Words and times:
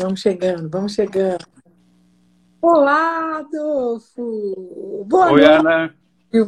Vamos 0.00 0.22
chegando, 0.22 0.70
vamos 0.70 0.94
chegando. 0.94 1.44
Olá, 2.62 3.40
Adolfo! 3.40 5.04
Boa 5.06 5.30
Oi, 5.30 5.42
noite! 5.42 5.60
Ana. 5.60 5.94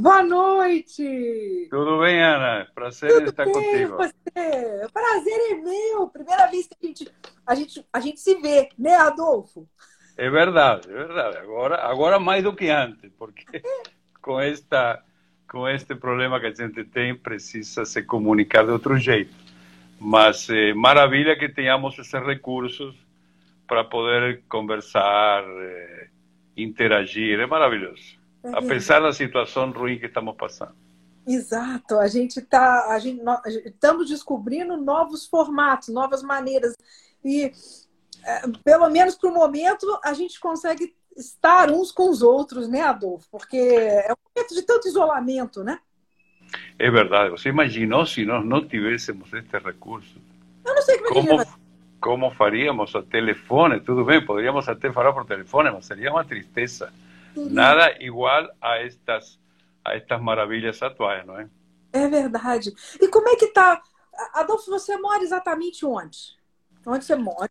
Boa 0.01 0.23
noite! 0.23 1.69
Tudo 1.69 2.01
bem, 2.01 2.23
Ana? 2.23 2.67
Prazer 2.75 3.13
Tudo 3.13 3.29
estar 3.29 3.45
bem, 3.45 3.53
contigo. 3.53 3.97
você? 3.99 4.89
Prazer 4.91 5.51
é 5.51 5.55
meu! 5.57 6.09
Primeira 6.09 6.47
vez 6.47 6.67
que 6.67 6.77
a 6.83 6.87
gente, 6.87 7.13
a 7.47 7.55
gente, 7.55 7.87
a 7.93 8.01
gente 8.01 8.21
se 8.21 8.37
vê, 8.37 8.71
né, 8.79 8.95
Adolfo? 8.95 9.69
É 10.17 10.31
verdade, 10.31 10.89
é 10.91 10.95
verdade. 10.95 11.37
Agora, 11.37 11.77
agora 11.83 12.19
mais 12.19 12.43
do 12.43 12.57
que 12.57 12.71
antes, 12.71 13.13
porque 13.19 13.45
com 14.23 14.41
esta 14.41 15.05
com 15.47 15.69
este 15.69 15.95
problema 15.95 16.41
que 16.41 16.47
a 16.47 16.55
gente 16.55 16.85
tem 16.85 17.15
precisa 17.15 17.85
se 17.85 18.03
comunicar 18.03 18.65
de 18.65 18.71
outro 18.71 18.97
jeito. 18.97 19.35
Mas 20.01 20.49
é 20.49 20.73
maravilha 20.73 21.39
que 21.39 21.51
tenhamos 21.51 21.99
esses 21.99 22.15
recursos 22.25 23.12
para 23.73 23.85
poder 23.85 24.45
conversar, 24.51 25.43
eh, 25.45 26.09
interagir. 26.55 27.41
É 27.41 27.47
maravilhoso. 27.47 28.19
É 28.45 28.51
Apesar 28.51 29.01
da 29.01 29.15
situação 29.15 29.71
ruim 29.71 29.99
que 29.99 30.05
estamos 30.05 30.37
passando. 30.37 30.75
Exato, 31.27 31.99
a 31.99 32.07
gente 32.07 32.41
está, 32.41 32.99
estamos 33.65 34.11
descobrindo 34.11 34.77
novos 34.77 35.27
formatos, 35.27 35.89
novas 35.89 36.23
maneiras 36.23 36.77
e 37.25 37.51
é, 38.23 38.43
pelo 38.63 38.91
menos 38.91 39.15
para 39.15 39.31
o 39.31 39.35
momento 39.35 39.87
a 40.05 40.13
gente 40.13 40.39
consegue 40.39 40.95
estar 41.17 41.71
uns 41.71 41.91
com 41.91 42.11
os 42.11 42.21
outros, 42.21 42.69
né, 42.69 42.83
Adolfo? 42.83 43.27
Porque 43.31 43.57
é 43.57 44.13
um 44.13 44.37
momento 44.37 44.55
de 44.55 44.63
tanto 44.67 44.87
isolamento, 44.87 45.65
né? 45.65 45.79
É 46.79 46.91
verdade. 46.91 47.31
Você 47.31 47.49
imaginou 47.49 48.05
se 48.05 48.27
nós 48.27 48.45
não 48.45 48.69
tivéssemos 48.69 49.33
este 49.33 49.59
recurso? 49.59 50.21
Eu 50.63 50.75
não 50.75 50.83
sei 50.83 50.99
como 50.99 51.41
é 51.41 51.45
que 51.45 51.62
¿Cómo, 52.03 52.29
vai. 52.29 52.31
cómo 52.31 52.31
faríamos 52.31 52.95
a 52.97 53.03
telefone? 53.03 53.81
Tudo 53.81 54.05
bem, 54.05 54.25
poderíamos 54.25 54.69
até 54.69 54.93
falar 54.93 55.13
por 55.13 55.25
telefone, 55.25 55.71
mas 55.71 55.87
seria 55.87 56.11
uma 56.11 56.25
tristeza. 56.25 56.93
Nada 57.37 57.97
igual 58.01 58.51
a 58.61 58.79
estas, 58.79 59.39
a 59.85 59.95
estas 59.95 60.21
maravilhas 60.21 60.83
atuais, 60.83 61.25
não 61.25 61.39
é? 61.39 61.49
É 61.93 62.09
verdade. 62.09 62.73
E 63.01 63.09
como 63.09 63.29
é 63.29 63.37
que 63.37 63.47
tá? 63.49 63.81
Adolfo, 64.35 64.71
você 64.71 64.97
mora 64.99 65.23
exatamente 65.23 65.87
onde? 65.87 66.37
Onde 66.85 67.05
você 67.05 67.15
mora? 67.15 67.49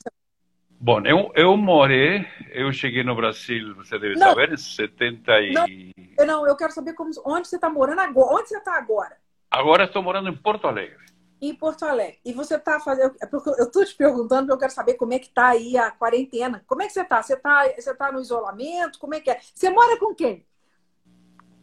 Bom, 0.70 1.00
eu, 1.06 1.32
eu 1.36 1.56
morei, 1.56 2.26
eu 2.50 2.74
cheguei 2.74 3.04
no 3.04 3.16
Brasil, 3.16 3.76
você 3.76 4.00
deve 4.00 4.16
Não. 4.16 4.30
saber, 4.30 4.52
em 4.52 4.58
70 4.58 5.32
e... 5.42 5.92
Eu 6.18 6.26
Não, 6.26 6.48
eu 6.48 6.56
quero 6.56 6.72
saber 6.72 6.94
como, 6.94 7.12
onde 7.24 7.48
você 7.48 7.56
está 7.56 7.70
morando 7.70 8.00
agora. 8.00 8.36
Onde 8.36 8.50
você 8.50 8.58
está 8.58 8.78
agora? 8.78 9.16
Agora 9.50 9.84
estou 9.84 10.02
morando 10.02 10.30
em 10.30 10.36
Porto 10.36 10.68
Alegre. 10.68 11.06
Em 11.42 11.56
Porto 11.56 11.84
Alegre. 11.84 12.20
E 12.24 12.34
você 12.34 12.56
está 12.56 12.80
fazendo. 12.80 13.16
é 13.22 13.28
Eu 13.60 13.66
estou 13.66 13.84
te 13.84 13.96
perguntando, 13.96 14.42
porque 14.42 14.54
eu 14.54 14.60
quero 14.60 14.72
saber 14.72 14.94
como 14.94 15.14
é 15.14 15.20
que 15.20 15.28
está 15.28 15.50
aí 15.50 15.76
a 15.76 15.90
quarentena. 15.90 16.64
Como 16.68 16.82
é 16.84 16.88
que 16.88 16.94
você 16.94 17.02
está? 17.02 17.22
Você 17.22 17.34
está 17.34 17.64
você 17.76 17.96
tá 17.96 18.12
no 18.12 18.22
isolamento? 18.22 19.00
Como 19.00 19.16
é 19.16 19.20
que 19.20 19.32
é? 19.32 19.40
Você 19.54 19.70
mora 19.70 19.98
com 19.98 20.14
quem? 20.14 20.46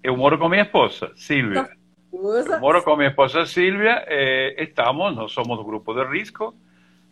Eu 0.03 0.17
moro 0.17 0.39
com 0.39 0.49
minha 0.49 0.62
esposa, 0.62 1.12
Silvia. 1.15 1.69
Eu 2.12 2.61
moro 2.61 2.83
com 2.83 2.97
minha 2.97 3.11
esposa 3.11 3.45
Silvia, 3.45 4.03
eh, 4.06 4.62
estamos, 4.62 5.15
nós 5.15 5.31
somos 5.33 5.59
do 5.59 5.65
grupo 5.65 5.93
de 5.93 6.05
risco, 6.05 6.55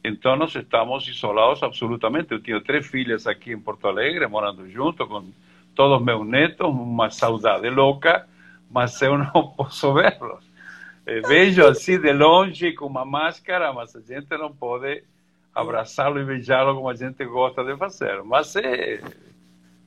então 0.02 0.36
nós 0.36 0.54
estamos 0.54 1.06
isolados 1.06 1.62
absolutamente. 1.62 2.32
Eu 2.32 2.42
tenho 2.42 2.60
três 2.62 2.86
filhas 2.86 3.26
aqui 3.26 3.52
em 3.52 3.60
Porto 3.60 3.86
Alegre, 3.86 4.26
morando 4.26 4.68
junto 4.68 5.06
com 5.06 5.30
todos 5.74 6.02
meus 6.02 6.26
netos, 6.26 6.66
uma 6.66 7.10
saudade 7.10 7.68
louca, 7.68 8.26
mas 8.70 9.00
eu 9.02 9.18
não 9.18 9.52
posso 9.54 9.92
vê-los. 9.92 10.55
Eh, 11.06 11.20
vejo 11.20 11.64
assim 11.66 11.98
de 11.98 12.12
longe 12.12 12.72
com 12.72 12.86
uma 12.86 13.04
máscara, 13.04 13.72
mas 13.72 13.94
a 13.94 14.00
gente 14.00 14.28
não 14.36 14.52
pode 14.52 15.04
abraçá-lo 15.54 16.20
e 16.20 16.24
beijá-lo 16.24 16.74
como 16.74 16.88
a 16.88 16.94
gente 16.94 17.24
gosta 17.24 17.64
de 17.64 17.76
fazer. 17.76 18.22
Mas 18.24 18.54
é, 18.56 19.00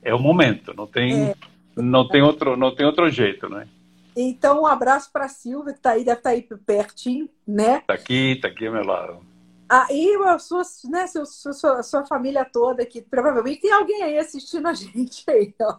é 0.02 0.14
o 0.14 0.18
momento, 0.18 0.74
não 0.74 0.86
tem, 0.86 1.34
não 1.76 2.08
tem 2.08 2.22
outro, 2.22 2.56
não 2.56 2.74
tem 2.74 2.86
outro 2.86 3.08
jeito, 3.10 3.48
né? 3.48 3.68
Então, 4.16 4.62
um 4.62 4.66
abraço 4.66 5.10
para 5.12 5.26
a 5.26 5.28
Silvia, 5.28 5.72
que 5.72 5.78
está 5.78 5.90
aí, 5.92 6.04
deve 6.04 6.18
estar 6.18 6.30
aí 6.30 6.42
pertinho, 6.42 7.28
né? 7.46 7.80
Tá 7.86 7.94
aqui, 7.94 8.36
tá 8.40 8.48
aqui 8.48 8.66
ao 8.66 8.72
meu 8.72 8.84
lado. 8.84 9.20
Aí 9.68 10.16
a 10.26 10.36
sua, 10.38 10.62
né, 10.90 11.06
sua, 11.06 11.24
sua- 11.24 11.82
sua 11.84 12.04
família 12.04 12.44
toda, 12.44 12.84
que 12.84 13.00
provavelmente 13.00 13.60
tem 13.60 13.72
alguém 13.72 14.02
aí 14.02 14.18
assistindo 14.18 14.66
a 14.66 14.72
gente 14.74 15.24
aí, 15.30 15.54
ó. 15.60 15.76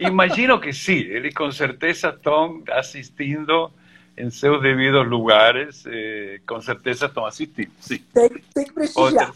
Imagino 0.00 0.60
que 0.60 0.72
sim, 0.72 0.98
eles 0.98 1.32
com 1.32 1.50
certeza 1.52 2.08
estão 2.08 2.62
assistindo 2.72 3.70
em 4.20 4.30
seus 4.30 4.60
devidos 4.62 5.06
lugares, 5.08 5.84
eh, 5.86 6.40
com 6.46 6.60
certeza 6.60 7.06
estão 7.06 7.24
assistindo, 7.24 7.72
sim. 7.80 7.98
Tem, 8.12 8.28
tem 8.54 8.64
que 8.64 8.72
prestigiar. 8.72 9.32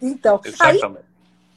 Então, 0.00 0.40
aí, 0.44 0.76
Exatamente. 0.76 1.04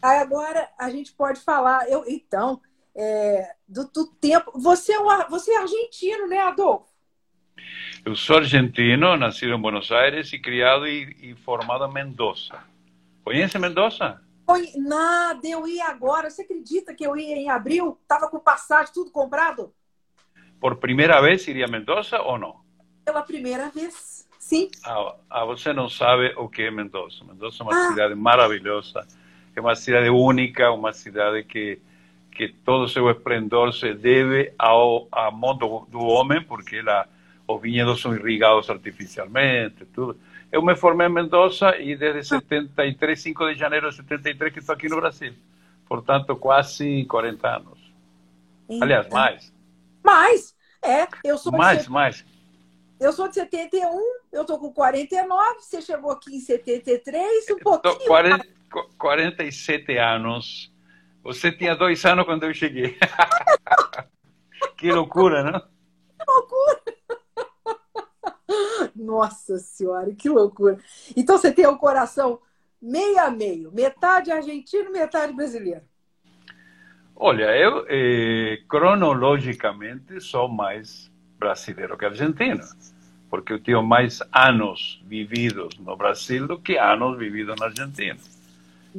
aí 0.02 0.18
agora 0.20 0.70
a 0.78 0.90
gente 0.90 1.14
pode 1.14 1.40
falar, 1.42 1.90
eu, 1.90 2.04
então, 2.08 2.60
é, 2.96 3.56
do, 3.68 3.88
do 3.88 4.06
tempo. 4.06 4.52
Você 4.60 4.94
é, 4.94 5.00
um, 5.00 5.30
você 5.30 5.52
é 5.52 5.60
argentino, 5.60 6.28
né, 6.28 6.40
Adolfo? 6.40 6.92
Eu 8.06 8.16
sou 8.16 8.38
argentino, 8.38 9.16
nascido 9.16 9.54
em 9.54 9.62
Buenos 9.62 9.92
Aires 9.92 10.32
e 10.34 10.40
criado 10.40 10.88
e, 10.88 11.32
e 11.32 11.36
formado 11.36 11.86
em 11.86 11.94
Mendoza. 11.94 12.56
Conhece 13.24 13.58
Mendoza? 13.58 14.22
Oi, 14.46 14.72
nada, 14.76 15.48
eu 15.48 15.66
ia 15.66 15.88
agora. 15.88 16.30
Você 16.30 16.42
acredita 16.42 16.94
que 16.94 17.06
eu 17.06 17.16
ia 17.16 17.36
em 17.38 17.50
abril? 17.50 17.98
Tava 18.08 18.28
com 18.28 18.40
passagem, 18.40 18.94
tudo 18.94 19.10
comprado? 19.10 19.74
Por 20.64 20.78
primeira 20.78 21.20
vez 21.22 21.46
iria 21.46 21.66
a 21.66 21.68
Mendoza 21.68 22.22
ou 22.22 22.40
não? 22.40 22.56
Pela 23.04 23.22
primeira 23.22 23.70
vez. 23.70 24.26
Sim. 24.40 24.70
Ah, 24.86 25.14
ah, 25.30 25.44
você 25.44 25.74
não 25.74 25.90
sabe 25.90 26.34
o 26.38 26.48
que 26.48 26.62
é 26.62 26.72
Mendoza. 26.72 27.22
Mendoza 27.26 27.58
é 27.60 27.64
uma 27.66 27.76
Ah. 27.76 27.90
cidade 27.90 28.16
maravilhosa, 28.16 29.06
é 29.54 29.60
uma 29.60 29.76
cidade 29.76 30.10
única, 30.10 30.72
uma 30.72 30.94
cidade 30.94 31.44
que 31.44 31.82
que 32.32 32.48
todo 32.48 32.88
seu 32.88 33.12
esplendor 33.12 33.74
se 33.74 33.94
deve 33.94 34.54
ao 34.58 35.10
mão 35.34 35.56
do, 35.56 35.86
do 35.90 36.00
homem, 36.00 36.42
porque 36.42 36.82
lá 36.82 37.08
os 37.46 37.62
vinhedos 37.62 38.00
são 38.02 38.16
irrigados 38.16 38.70
artificialmente, 38.70 39.86
tudo. 39.94 40.18
Eu 40.50 40.62
me 40.64 40.76
formei 40.78 41.08
em 41.08 41.12
Mendoza 41.12 41.78
e 41.78 41.94
desde 41.98 42.24
73, 42.24 43.22
5 43.22 43.52
de 43.54 43.60
janeiro 43.60 43.90
de 43.90 43.98
73 43.98 44.54
que 44.54 44.60
estou 44.60 44.74
aqui 44.74 44.88
no 44.88 44.96
Brasil. 44.96 45.34
Portanto, 45.90 46.36
quase 46.38 47.04
40 47.06 47.48
anos. 47.58 47.80
Aliás, 48.82 49.06
Então, 49.06 49.20
mais. 49.20 49.54
Mais. 50.04 50.56
É, 50.82 51.08
eu 51.24 51.38
sou, 51.38 51.52
Mais, 51.52 51.80
set- 51.80 51.90
mais. 51.90 52.26
eu 53.00 53.14
sou 53.14 53.28
de 53.28 53.36
71, 53.36 54.00
eu 54.32 54.44
tô 54.46 54.60
com 54.60 54.72
49, 54.74 55.62
você 55.62 55.82
chegou 55.82 56.12
aqui 56.12 56.36
em 56.36 56.40
73, 56.42 57.50
um 57.52 57.58
pouquinho. 57.60 58.06
40, 58.06 58.46
47 58.98 59.98
anos. 59.98 60.74
Você 61.24 61.52
tinha 61.54 61.74
dois 61.74 62.04
anos 62.04 62.26
quando 62.26 62.44
eu 62.44 62.54
cheguei. 62.54 62.98
que 64.78 64.92
loucura, 64.92 65.44
não? 65.44 65.74
Nossa 68.94 69.58
Senhora, 69.58 70.14
que 70.14 70.28
loucura. 70.28 70.78
Então 71.16 71.38
você 71.38 71.52
tem 71.52 71.66
o 71.66 71.78
coração 71.78 72.42
meio 72.82 73.20
a 73.20 73.32
meio, 73.32 73.72
metade 73.72 74.32
argentino, 74.32 74.92
metade 74.92 75.32
brasileiro. 75.34 75.82
Olha, 77.26 77.56
eu 77.56 77.86
eh, 77.88 78.64
cronologicamente 78.68 80.20
sou 80.20 80.50
mais 80.50 81.10
brasileiro 81.40 81.98
que 81.98 82.04
argentino, 82.04 82.66
porque 83.30 83.54
eu 83.54 83.62
tenho 83.62 83.82
mais 83.82 84.22
anos 84.30 85.02
vividos 85.08 85.80
no 85.80 85.96
Brasil 85.96 86.46
do 86.46 86.60
que 86.60 86.78
anos 86.78 87.18
vividos 87.18 87.58
na 87.58 87.68
Argentina. 87.68 88.20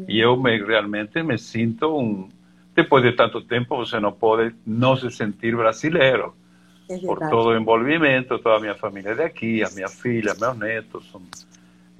E 0.08 0.18
eu 0.18 0.38
me, 0.38 0.56
realmente 0.56 1.22
me 1.22 1.36
sinto 1.36 1.98
um. 1.98 2.30
Depois 2.74 3.04
de 3.04 3.12
tanto 3.12 3.42
tempo, 3.42 3.76
você 3.76 4.00
não 4.00 4.12
pode 4.12 4.54
não 4.66 4.96
se 4.96 5.10
sentir 5.10 5.54
brasileiro. 5.54 6.34
É 6.88 6.96
por 6.96 7.18
todo 7.18 7.48
o 7.48 7.54
envolvimento, 7.54 8.38
toda 8.38 8.56
a 8.56 8.60
minha 8.60 8.74
família 8.74 9.10
é 9.10 9.16
daqui, 9.16 9.62
a 9.62 9.68
minha 9.68 9.90
filha, 9.90 10.34
meus 10.40 10.56
netos. 10.56 11.10
São... 11.10 11.20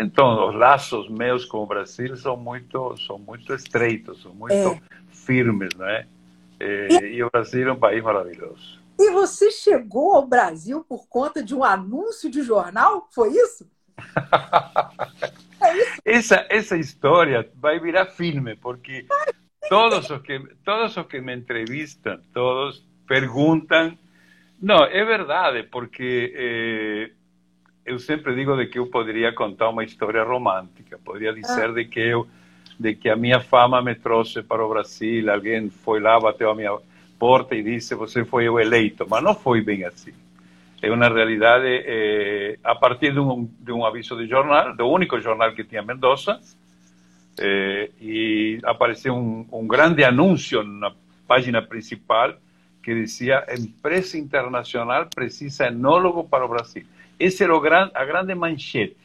Então, 0.01 0.49
os 0.49 0.55
laços 0.55 1.07
meus 1.11 1.45
com 1.45 1.59
o 1.59 1.67
Brasil 1.67 2.17
são 2.17 2.35
muito, 2.35 2.97
são 2.97 3.19
muito 3.19 3.53
estreitos, 3.53 4.23
são 4.23 4.35
muito 4.35 4.55
É. 4.55 4.81
firmes, 5.13 5.75
né? 5.77 6.07
E, 6.61 7.17
e 7.17 7.23
o 7.23 7.31
Brasil 7.31 7.69
é 7.69 7.73
um 7.73 7.79
país 7.79 8.03
maravilhoso. 8.03 8.81
E 8.99 9.11
você 9.11 9.51
chegou 9.51 10.15
ao 10.15 10.27
Brasil 10.27 10.85
por 10.89 11.09
conta 11.09 11.43
de 11.43 11.55
um 11.55 11.65
anúncio 11.65 12.31
de 12.31 12.43
jornal? 12.43 13.09
Foi 13.13 13.31
isso? 13.31 13.69
É 15.65 15.79
isso? 15.79 16.03
Essa, 16.05 16.47
essa 16.51 16.77
história 16.77 17.51
vai 17.57 17.81
virar 17.81 18.07
filme, 18.07 18.55
porque 18.55 19.07
todos 19.69 20.11
os 20.11 20.21
que, 20.21 20.39
todos 20.63 20.95
os 20.95 21.07
que 21.07 21.21
me 21.23 21.35
entrevistam, 21.35 22.21
todos 22.35 22.85
perguntam. 23.09 23.97
Não, 24.61 24.85
é 24.85 25.05
verdade, 25.05 25.63
porque 25.63 26.33
eh, 26.37 27.13
eu 27.85 27.99
sempre 27.99 28.35
digo 28.35 28.57
de 28.57 28.67
que 28.67 28.79
eu 28.79 28.89
poderia 28.89 29.35
contar 29.35 29.71
uma 29.71 29.85
história 29.85 30.23
romântica, 30.23 30.99
poderia 30.99 31.33
dizer 31.33 31.73
de 31.73 31.87
que 31.87 32.01
eu 32.01 32.27
de 32.79 32.95
que 32.95 33.09
a 33.09 33.17
minha 33.17 33.41
fama 33.41 33.81
me 33.83 33.95
trouxe 33.95 34.43
para 34.43 34.65
o 34.65 34.69
Brasil, 34.69 35.31
alguém 35.31 35.71
foi 35.71 36.01
lá, 36.01 36.19
bateu 36.19 36.51
a 36.51 36.55
minha 36.55 36.77
porta 37.19 37.55
e 37.55 37.63
disse 37.63 37.95
você 37.95 38.25
foi 38.25 38.49
o 38.49 38.59
eleito, 38.59 39.07
mas 39.09 39.23
não 39.23 39.35
foi 39.35 39.61
bem 39.61 39.85
assim. 39.85 40.13
É 40.83 40.91
uma 40.91 41.09
realidade 41.09 41.67
eh, 41.67 42.59
a 42.63 42.75
partir 42.75 43.13
de 43.13 43.21
um, 43.21 43.49
de 43.59 43.73
um 43.73 43.87
aviso 43.87 44.17
de 44.17 44.27
jornal, 44.27 44.77
do 44.77 44.87
único 44.87 45.19
jornal 45.21 45.55
que 45.55 45.65
tinha 45.65 45.83
Mendoza, 45.83 46.39
eh, 47.39 47.91
y 48.01 48.67
apareció 48.67 49.15
un, 49.15 49.47
un 49.51 49.67
grande 49.67 50.05
anuncio 50.05 50.61
en 50.61 50.81
la 50.81 50.95
página 51.27 51.67
principal 51.67 52.39
que 52.83 52.95
decía 52.95 53.45
empresa 53.49 54.19
internacional 54.19 55.09
precisa 55.09 55.69
enólogo 55.69 56.29
para 56.29 56.45
o 56.45 56.49
Brasil. 56.49 56.87
Esse 57.19 57.45
era 57.45 57.55
o 57.55 57.61
gran, 57.61 57.91
a 57.95 58.05
grande 58.05 58.35
manchete. 58.35 58.97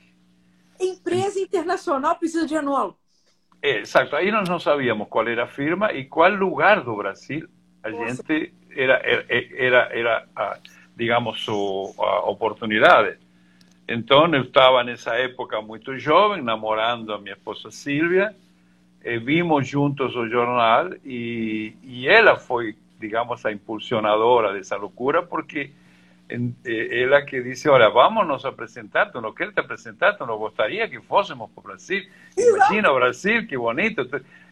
Empresa 0.77 1.39
internacional 1.39 2.19
precisa 2.19 2.45
de 2.45 2.55
enólogo. 2.55 2.98
Exacto, 3.61 4.15
aí 4.15 4.31
nós 4.31 4.47
não 4.47 4.59
sabíamos 4.59 5.07
qual 5.09 5.27
era 5.27 5.43
a 5.43 5.47
firma 5.47 5.91
e 5.91 6.05
qual 6.05 6.31
lugar 6.31 6.81
do 6.81 6.95
Brasil 6.95 7.47
a 7.83 7.89
Nossa. 7.89 8.23
gente 8.23 8.53
era, 8.75 8.93
era, 9.03 9.25
era, 9.29 9.89
era 9.91 10.25
a, 10.35 10.57
digamos, 10.95 11.47
o, 11.47 11.93
a 11.97 12.29
oportunidade. 12.29 13.17
Então, 13.87 14.27
eu 14.33 14.43
estava 14.43 14.83
nessa 14.83 15.15
época 15.15 15.61
muito 15.61 15.97
jovem, 15.97 16.43
namorando 16.43 17.13
a 17.13 17.17
minha 17.17 17.33
esposa 17.33 17.71
Silvia, 17.71 18.35
e 19.03 19.17
vimos 19.17 19.67
juntos 19.67 20.15
o 20.15 20.27
jornal 20.27 20.89
e, 21.05 21.73
e 21.83 22.07
ela 22.07 22.35
foi, 22.35 22.75
digamos, 22.99 23.45
a 23.45 23.51
impulsionadora 23.51 24.53
dessa 24.53 24.75
loucura, 24.75 25.23
porque 25.23 25.71
eh, 26.29 27.01
ela 27.01 27.21
que 27.23 27.41
disse, 27.41 27.67
olha, 27.67 27.89
vamos 27.89 28.27
nos 28.27 28.45
apresentar, 28.45 29.11
tu 29.11 29.19
não 29.19 29.33
queres 29.33 29.53
te 29.53 29.59
apresentar, 29.59 30.13
tu 30.13 30.25
não 30.25 30.37
gostaria 30.37 30.87
que 30.87 31.01
fôssemos 31.01 31.49
para 31.51 31.59
o 31.59 31.63
Brasil? 31.63 32.03
Imagina 32.37 32.93
Brasil, 32.93 33.47
que 33.47 33.57
bonito. 33.57 34.07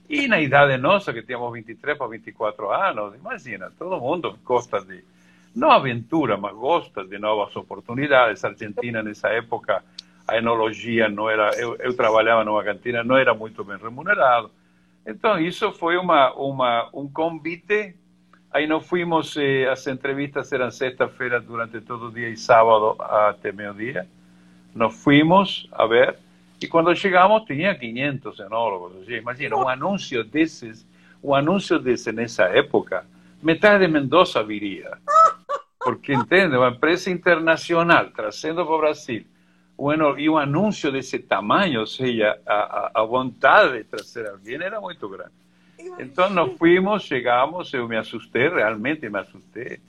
E 0.09 0.27
na 0.27 0.39
idade 0.39 0.77
nossa, 0.77 1.13
que 1.13 1.21
tínhamos 1.21 1.53
23 1.53 1.97
para 1.97 2.07
24 2.07 2.71
anos, 2.71 3.15
imagina, 3.15 3.71
todo 3.77 3.99
mundo 3.99 4.39
gosta 4.43 4.81
de 4.81 5.03
não 5.53 5.71
aventura, 5.71 6.37
mas 6.37 6.55
gosta 6.55 7.03
de 7.03 7.17
novas 7.17 7.55
oportunidades. 7.55 8.43
A 8.43 8.49
Argentina, 8.49 9.01
nessa 9.01 9.29
época, 9.29 9.83
a 10.27 10.37
enologia 10.37 11.09
não 11.09 11.29
era. 11.29 11.51
Eu, 11.59 11.75
eu 11.77 11.95
trabalhava 11.95 12.43
numa 12.43 12.63
cantina, 12.63 13.03
não 13.03 13.17
era 13.17 13.33
muito 13.33 13.63
bem 13.63 13.77
remunerado. 13.77 14.51
Então, 15.05 15.39
isso 15.39 15.71
foi 15.71 15.97
uma, 15.97 16.33
uma, 16.33 16.89
um 16.93 17.09
convite. 17.09 17.95
Aí 18.57 18.65
nós 18.65 18.87
fomos, 18.87 19.37
eh, 19.37 19.69
as 19.69 19.85
entrevistas 19.85 20.51
eram 20.51 20.71
sexta-feira 20.71 21.39
durante 21.39 21.79
todo 21.79 22.07
o 22.07 22.11
dia 22.11 22.27
e 22.27 22.35
sábado 22.35 22.95
até 22.99 23.51
meio-dia. 23.51 24.07
Nós 24.73 24.95
fomos 25.03 25.69
a 25.71 25.85
ver, 25.85 26.17
e 26.59 26.65
quando 26.65 26.95
chegamos 26.95 27.45
tinha 27.45 27.75
500 27.75 28.39
enólogos. 28.39 29.07
Imagina, 29.09 29.57
um 29.57 29.69
anúncio 29.69 30.23
desses, 30.23 30.87
um 31.23 31.35
anúncio 31.35 31.77
desse 31.77 32.11
nessa 32.11 32.45
época, 32.45 33.05
metade 33.43 33.85
de 33.85 33.91
Mendoza 33.93 34.41
viria. 34.41 34.97
Porque, 35.79 36.11
entende, 36.11 36.57
uma 36.57 36.69
empresa 36.69 37.11
internacional 37.11 38.09
trazendo 38.09 38.65
para 38.65 38.73
o 38.73 38.79
Brasil 38.79 39.23
bueno, 39.77 40.17
e 40.17 40.27
um 40.27 40.35
anúncio 40.35 40.91
desse 40.91 41.19
tamanho, 41.19 41.81
ou 41.81 41.85
seja, 41.85 42.39
a, 42.43 43.01
a, 43.01 43.03
vontade 43.03 43.77
de 43.77 43.83
trazer 43.83 44.27
alguém 44.27 44.55
era 44.55 44.81
muito 44.81 45.07
grande. 45.07 45.46
Então, 45.99 46.29
nós 46.29 46.57
fomos, 46.57 47.03
chegamos, 47.03 47.73
eu 47.73 47.87
me 47.87 47.97
assustei, 47.97 48.49
realmente 48.49 49.09
me 49.09 49.19
assustei, 49.19 49.79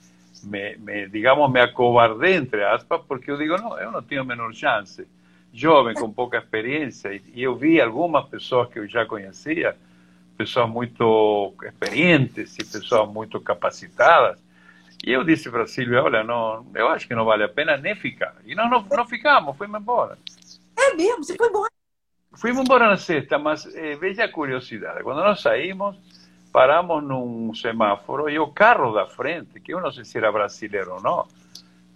me, 0.43 0.75
me, 0.77 1.07
digamos, 1.07 1.51
me 1.51 1.59
acobardei, 1.59 2.35
entre 2.35 2.63
aspas, 2.63 3.01
porque 3.07 3.31
eu 3.31 3.37
digo, 3.37 3.57
não, 3.57 3.77
eu 3.79 3.91
não 3.91 4.01
tenho 4.01 4.21
a 4.21 4.25
menor 4.25 4.53
chance. 4.53 5.07
Jovem, 5.51 5.95
com 5.95 6.11
pouca 6.11 6.37
experiência, 6.37 7.13
e, 7.13 7.41
eu 7.41 7.55
vi 7.55 7.81
algumas 7.81 8.27
pessoas 8.27 8.69
que 8.69 8.77
eu 8.77 8.87
já 8.87 9.05
conhecia, 9.05 9.75
pessoas 10.37 10.69
muito 10.69 11.53
experientes 11.63 12.55
e 12.57 12.63
pessoas 12.63 13.09
muito 13.09 13.39
capacitadas, 13.41 14.39
e 15.03 15.11
eu 15.11 15.23
disse 15.23 15.49
para 15.49 15.65
Silvia, 15.65 16.03
olha, 16.03 16.23
não, 16.23 16.65
eu 16.75 16.87
acho 16.89 17.07
que 17.07 17.15
não 17.15 17.25
vale 17.25 17.43
a 17.43 17.49
pena 17.49 17.77
nem 17.77 17.95
ficar. 17.95 18.35
E 18.45 18.53
nós 18.53 18.69
não, 18.69 18.85
não 18.89 19.05
ficamos, 19.07 19.57
fomos 19.57 19.79
embora. 19.79 20.17
É 20.77 20.93
mesmo? 20.93 21.23
Você 21.23 21.35
foi 21.35 21.47
embora? 21.47 21.71
Embora 22.45 22.89
na 22.89 22.97
sexta, 22.97 23.37
mas 23.39 23.65
eh, 23.75 23.95
veja 23.95 24.25
a 24.25 24.31
curiosidade. 24.31 25.03
Quando 25.03 25.23
nós 25.23 25.41
saímos, 25.41 25.97
paramos 26.51 27.03
num 27.03 27.53
semáforo 27.53 28.29
e 28.29 28.37
o 28.39 28.47
carro 28.47 28.93
da 28.93 29.07
frente, 29.07 29.59
que 29.59 29.73
eu 29.73 29.81
não 29.81 29.91
sei 29.91 30.05
se 30.05 30.17
era 30.17 30.31
brasileiro 30.31 30.93
ou 30.93 31.01
não, 31.01 31.27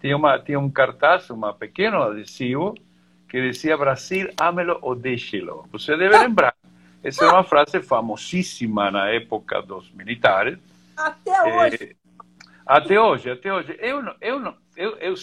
tinha, 0.02 0.18
uma, 0.18 0.40
tinha 0.40 0.60
um 0.60 0.70
cartaz, 0.70 1.30
um 1.30 1.54
pequeno 1.54 2.02
adesivo, 2.02 2.76
que 3.30 3.42
dizia 3.42 3.78
Brasil, 3.78 4.30
amelo 4.38 4.78
ou 4.82 4.96
deixe-lo. 4.96 5.66
Você 5.72 5.96
deve 5.96 6.18
lembrar. 6.18 6.56
Essa 7.04 7.26
é 7.26 7.28
uma 7.30 7.44
frase 7.44 7.82
famosíssima 7.82 8.92
na 8.92 9.10
época 9.10 9.62
dos 9.62 9.92
militares. 9.92 10.58
Até 10.96 11.42
hoje. 11.44 11.78
Eh, 11.82 11.96
até 12.66 13.00
hoje, 13.00 13.30
até 13.30 13.54
hoje. 13.54 13.78
Eu 13.80 14.04
eu 14.22 14.40
não, 14.40 14.56
eu, 14.76 14.98
eu, 14.98 15.14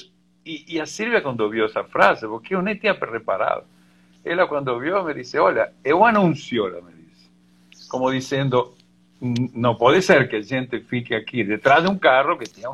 e, 0.45 0.77
e 0.77 0.81
a 0.81 0.87
Silvia 0.87 1.21
quando 1.21 1.49
viu 1.49 1.65
essa 1.65 1.85
frase, 1.85 2.27
porque 2.27 2.55
eu 2.55 2.63
nem 2.63 2.77
tinha 2.77 2.93
reparado, 2.93 3.65
ela 4.25 4.47
quando 4.47 4.79
viu 4.79 5.03
me 5.03 5.15
disse, 5.15 5.39
olha, 5.39 5.73
é 5.83 5.95
um 5.95 6.05
anúncio, 6.05 6.67
ela 6.67 6.81
me 6.83 6.93
disse, 6.93 7.89
como 7.89 8.11
dizendo, 8.11 8.75
não 9.55 9.75
pode 9.75 10.03
ser 10.03 10.29
que 10.29 10.37
a 10.37 10.43
gente 10.43 10.81
fique 10.81 11.15
aqui 11.15 11.45
detrás 11.45 11.83
de 11.83 11.91
um 11.91 11.99
carro 11.99 12.39
que 12.39 12.49
tenha 12.49 12.71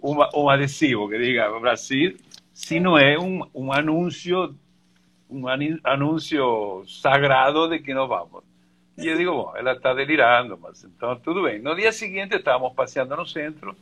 uma, 0.00 0.28
um 0.34 0.48
adesivo 0.48 1.08
que 1.08 1.18
diga 1.18 1.58
Brasil, 1.58 2.16
se 2.52 2.80
não 2.80 2.96
é 2.96 3.18
um, 3.18 3.42
um 3.54 3.72
anúncio, 3.72 4.54
um 5.28 5.44
anúncio 5.84 6.84
sagrado 6.86 7.68
de 7.68 7.78
que 7.80 7.92
nós 7.92 8.08
vamos. 8.08 8.44
E 8.96 9.08
eu 9.08 9.18
digo, 9.18 9.32
bom, 9.32 9.52
ela 9.54 9.72
está 9.72 9.92
delirando, 9.92 10.58
mas 10.60 10.82
então 10.82 11.16
tudo 11.16 11.42
bem. 11.42 11.60
No 11.60 11.74
dia 11.74 11.92
seguinte 11.92 12.34
estávamos 12.34 12.74
passeando 12.74 13.14
no 13.14 13.26
centro 13.26 13.76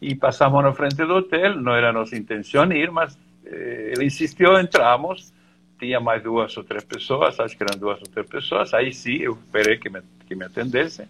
e 0.00 0.14
passamos 0.14 0.62
na 0.62 0.72
frente 0.72 0.96
do 0.96 1.14
hotel, 1.14 1.56
não 1.60 1.74
era 1.74 1.92
nossa 1.92 2.16
intenção 2.16 2.70
ir, 2.72 2.90
mas 2.90 3.18
eh, 3.44 3.92
ele 3.94 4.06
insistiu, 4.06 4.58
entramos, 4.58 5.30
tinha 5.78 6.00
mais 6.00 6.22
duas 6.22 6.56
ou 6.56 6.64
três 6.64 6.84
pessoas, 6.84 7.38
acho 7.38 7.56
que 7.56 7.62
eram 7.62 7.78
duas 7.78 8.00
ou 8.00 8.06
três 8.06 8.26
pessoas, 8.28 8.72
aí 8.74 8.92
sim, 8.92 9.16
eu 9.16 9.32
esperei 9.32 9.76
que 9.78 9.88
me, 9.88 10.00
que 10.26 10.34
me 10.34 10.44
atendesse. 10.44 11.06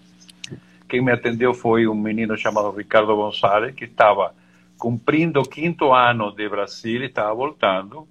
Quem 0.89 1.03
me 1.03 1.13
atendeu 1.13 1.53
foi 1.53 1.87
um 1.89 1.95
menino 1.95 2.37
chamado 2.37 2.71
Ricardo 2.71 3.15
Gonçalves, 3.17 3.75
que 3.75 3.85
estava 3.85 4.35
cumprindo 4.79 5.41
o 5.41 5.49
quinto 5.49 5.93
ano 5.93 6.31
de 6.33 6.49
Brasil 6.49 7.03
e 7.03 7.07
estava 7.07 7.35
voltando. 7.35 8.07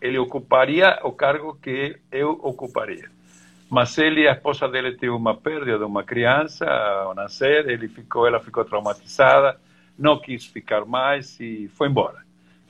Ele 0.00 0.18
ocuparia 0.18 0.98
o 1.04 1.12
cargo 1.12 1.56
que 1.60 1.98
eu 2.10 2.32
ocuparia. 2.42 3.08
Mas 3.70 3.96
ele 3.96 4.28
a 4.28 4.32
esposa 4.32 4.68
dele 4.68 4.92
teve 4.92 5.10
uma 5.10 5.34
perda 5.34 5.78
de 5.78 5.84
uma 5.84 6.04
criança 6.04 6.66
ao 6.66 7.14
nascer, 7.14 7.66
ele 7.70 7.88
ficou, 7.88 8.26
ela 8.26 8.38
ficou 8.38 8.64
traumatizada, 8.64 9.58
não 9.98 10.18
quis 10.18 10.44
ficar 10.44 10.84
mais 10.84 11.40
e 11.40 11.70
foi 11.74 11.88
embora. 11.88 12.18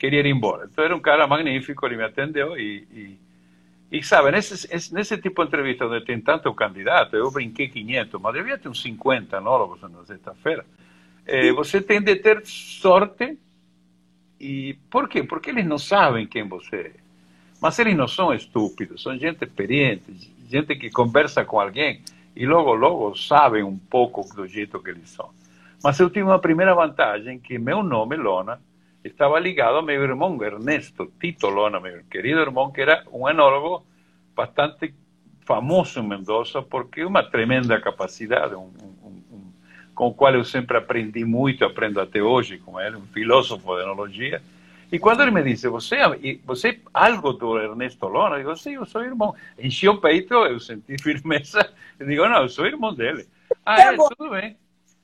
Queria 0.03 0.19
ir 0.19 0.25
embora. 0.25 0.67
Então 0.69 0.83
era 0.83 0.93
um 0.93 0.99
cara 0.99 1.25
magnífico, 1.25 1.85
ele 1.85 1.95
me 1.95 2.03
atendeu 2.03 2.57
e, 2.57 2.85
e, 2.91 3.19
e 3.89 4.03
sabe, 4.03 4.31
nesse, 4.31 4.67
nesse 4.93 5.17
tipo 5.17 5.41
de 5.41 5.47
entrevista 5.47 5.85
onde 5.85 6.03
tem 6.03 6.19
tanto 6.19 6.53
candidato, 6.53 7.15
eu 7.15 7.31
brinquei 7.31 7.69
500, 7.69 8.19
mas 8.19 8.33
devia 8.33 8.57
ter 8.57 8.67
uns 8.67 8.81
50 8.81 9.37
enólogos 9.37 9.81
na 9.81 10.03
sexta-feira, 10.03 10.65
eh, 11.25 11.53
você 11.53 11.81
tem 11.81 12.01
de 12.01 12.17
ter 12.17 12.45
sorte 12.45 13.37
e 14.37 14.73
por 14.91 15.07
quê? 15.07 15.23
Porque 15.23 15.51
eles 15.51 15.65
não 15.65 15.77
sabem 15.77 16.27
quem 16.27 16.45
você 16.49 16.75
é. 16.75 16.93
Mas 17.61 17.79
eles 17.79 17.95
não 17.95 18.09
são 18.09 18.33
estúpidos, 18.33 19.01
são 19.01 19.17
gente 19.17 19.45
experiente, 19.45 20.03
gente 20.49 20.75
que 20.75 20.89
conversa 20.89 21.45
com 21.45 21.61
alguém 21.61 22.01
e 22.35 22.45
logo, 22.45 22.73
logo 22.73 23.15
sabem 23.15 23.63
um 23.63 23.77
pouco 23.77 24.25
do 24.35 24.45
jeito 24.49 24.83
que 24.83 24.89
eles 24.89 25.07
são. 25.11 25.29
Mas 25.81 25.97
eu 25.97 26.09
tive 26.09 26.23
uma 26.23 26.39
primeira 26.39 26.75
vantagem, 26.75 27.39
que 27.39 27.57
meu 27.57 27.81
nome, 27.81 28.17
Lona, 28.17 28.59
estava 29.03 29.39
ligado 29.39 29.77
ao 29.77 29.83
meu 29.83 30.01
irmão 30.01 30.41
Ernesto 30.43 31.11
Tito 31.19 31.47
Lona, 31.47 31.79
meu 31.79 32.03
querido 32.09 32.39
irmão, 32.39 32.71
que 32.71 32.81
era 32.81 33.03
um 33.11 33.27
enólogo 33.27 33.85
bastante 34.35 34.93
famoso 35.41 35.99
em 35.99 36.07
Mendoza, 36.07 36.61
porque 36.61 37.03
uma 37.03 37.23
tremenda 37.23 37.79
capacidade, 37.79 38.55
um, 38.55 38.71
um, 38.81 39.09
um, 39.31 39.53
com 39.93 40.07
o 40.07 40.13
qual 40.13 40.33
eu 40.33 40.43
sempre 40.43 40.77
aprendi 40.77 41.25
muito, 41.25 41.65
aprendo 41.65 41.99
até 41.99 42.21
hoje 42.21 42.57
com 42.57 42.79
ele, 42.79 42.95
um 42.95 43.05
filósofo 43.07 43.75
de 43.75 43.81
enologia, 43.81 44.41
e 44.93 44.99
quando 44.99 45.21
ele 45.21 45.31
me 45.31 45.41
disse, 45.41 45.67
você, 45.67 45.97
você 46.45 46.79
algo 46.93 47.33
do 47.33 47.57
Ernesto 47.57 48.07
Lona? 48.07 48.35
Eu 48.35 48.39
digo, 48.39 48.55
sim, 48.55 48.75
eu 48.75 48.85
sou 48.85 49.03
irmão. 49.03 49.33
Enchi 49.57 49.89
o 49.89 49.99
peito, 49.99 50.35
eu 50.35 50.59
senti 50.59 51.01
firmeza. 51.01 51.67
Eu 51.99 52.05
digo, 52.07 52.29
não, 52.29 52.43
eu 52.43 52.49
sou 52.49 52.67
irmão 52.67 52.93
dele. 52.93 53.27
Ah, 53.65 53.81
é, 53.81 53.97
tudo 53.97 54.29
bem. 54.29 54.55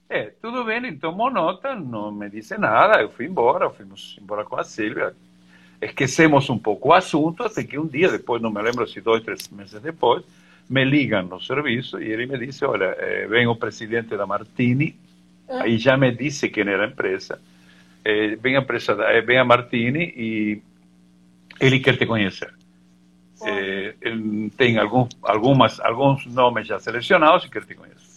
É, 0.10 0.32
tudo 0.42 0.64
bem, 0.64 0.78
ele 0.78 0.98
tomou 0.98 1.30
nota, 1.30 1.76
não 1.76 2.12
me 2.12 2.28
disse 2.32 2.58
nada, 2.58 3.00
eu 3.00 3.12
fui 3.12 3.28
embora, 3.28 3.70
fomos 3.70 4.18
embora 4.20 4.44
com 4.44 4.56
a 4.56 4.64
Silvia. 4.64 5.14
Esquecemos 5.80 6.50
um 6.50 6.58
pouco 6.58 6.90
o 6.90 6.94
assunto, 6.94 7.44
até 7.44 7.64
que 7.64 7.78
um 7.78 7.86
dia 7.86 8.10
depois, 8.10 8.42
não 8.42 8.50
me 8.50 8.60
lembro 8.60 8.88
se 8.88 9.00
dois, 9.00 9.24
três 9.24 9.48
meses 9.50 9.80
depois, 9.80 10.26
me 10.68 10.84
ligam 10.84 11.24
no 11.24 11.40
serviço 11.40 12.02
e 12.02 12.12
ele 12.12 12.26
me 12.26 12.40
disse, 12.40 12.66
olha, 12.66 12.96
eh, 12.98 13.28
vem 13.28 13.46
o 13.46 13.56
presidente 13.56 14.18
da 14.18 14.26
Martini, 14.26 14.96
é. 15.48 15.62
aí 15.62 15.78
já 15.78 15.96
me 15.96 16.12
disse 16.12 16.50
quem 16.50 16.68
era 16.68 16.86
a 16.86 16.88
empresa, 16.88 17.40
eh, 18.04 18.36
vem, 18.36 18.58
a 18.58 18.62
empresa, 18.62 18.94
eh, 18.94 19.22
vem 19.22 19.38
a 19.38 19.46
Martini 19.46 20.12
e 20.18 20.62
ele 21.60 21.80
quer 21.80 21.98
te 21.98 22.08
conhecer. 22.08 22.52
Eh, 23.46 23.94
tem 24.58 24.80
algum, 24.80 25.08
algumas, 25.22 25.80
alguns 25.80 26.26
nomes 26.26 26.68
já 26.68 26.80
selecionados 26.80 27.46
e 27.46 27.50
quer 27.50 27.64
te 27.64 27.76
conhecer. 27.76 28.09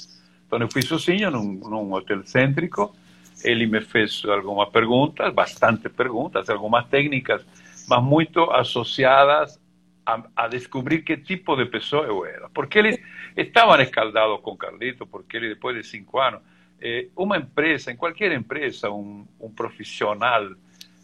Então 0.53 0.61
eu 0.61 0.71
fui 0.71 0.83
sozinho 0.83 1.31
num, 1.31 1.55
num 1.55 1.95
hotel 1.95 2.23
cêntrico, 2.27 2.95
ele 3.43 3.65
me 3.65 3.81
fez 3.81 4.23
algumas 4.27 4.69
perguntas, 4.69 5.33
bastante 5.33 5.89
perguntas, 5.89 6.51
algumas 6.51 6.87
técnicas, 6.89 7.43
mas 7.89 8.05
muito 8.05 8.51
associadas 8.51 9.59
a, 10.05 10.23
a, 10.37 10.49
descobrir 10.49 11.05
qué 11.05 11.17
tipo 11.17 11.57
de 11.57 11.65
pessoa 11.65 12.05
eu 12.05 12.27
era. 12.27 12.51
Porque 12.51 12.79
eles 12.79 13.01
estavam 13.35 13.81
escaldados 13.81 14.43
com 14.43 14.55
Carlito, 14.55 15.07
porque 15.07 15.39
ele, 15.39 15.49
depois 15.49 15.75
de 15.75 15.85
cinco 15.85 16.21
anos, 16.21 16.43
eh, 16.83 17.09
uma 17.17 17.39
empresa, 17.39 17.91
em 17.91 17.97
qualquer 17.97 18.31
empresa, 18.33 18.91
um, 18.91 19.27
um 19.41 19.49
profissional 19.49 20.51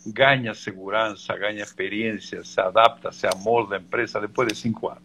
ganha 0.08 0.52
segurança, 0.52 1.34
ganha 1.38 1.62
experiência, 1.62 2.44
se 2.44 2.60
adapta, 2.60 3.10
se 3.12 3.26
amolda 3.26 3.76
a 3.76 3.80
empresa 3.80 4.20
depois 4.20 4.48
de 4.48 4.54
cinco 4.54 4.90
anos. 4.90 5.04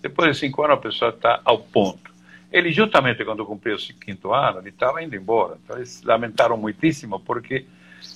Depois 0.00 0.32
de 0.32 0.40
cinco 0.40 0.62
anos, 0.62 0.78
a 0.78 0.80
pessoa 0.80 1.10
está 1.10 1.42
ao 1.44 1.58
ponto. 1.58 2.11
Ele, 2.52 2.70
justamente 2.70 3.24
quando 3.24 3.46
cumpriu 3.46 3.76
o 3.76 3.94
quinto 3.98 4.32
ano, 4.32 4.58
ele 4.58 4.68
estava 4.68 5.02
indo 5.02 5.16
embora. 5.16 5.58
Então, 5.64 5.76
eles 5.76 6.02
lamentaram 6.02 6.56
muitíssimo, 6.56 7.18
porque. 7.20 7.64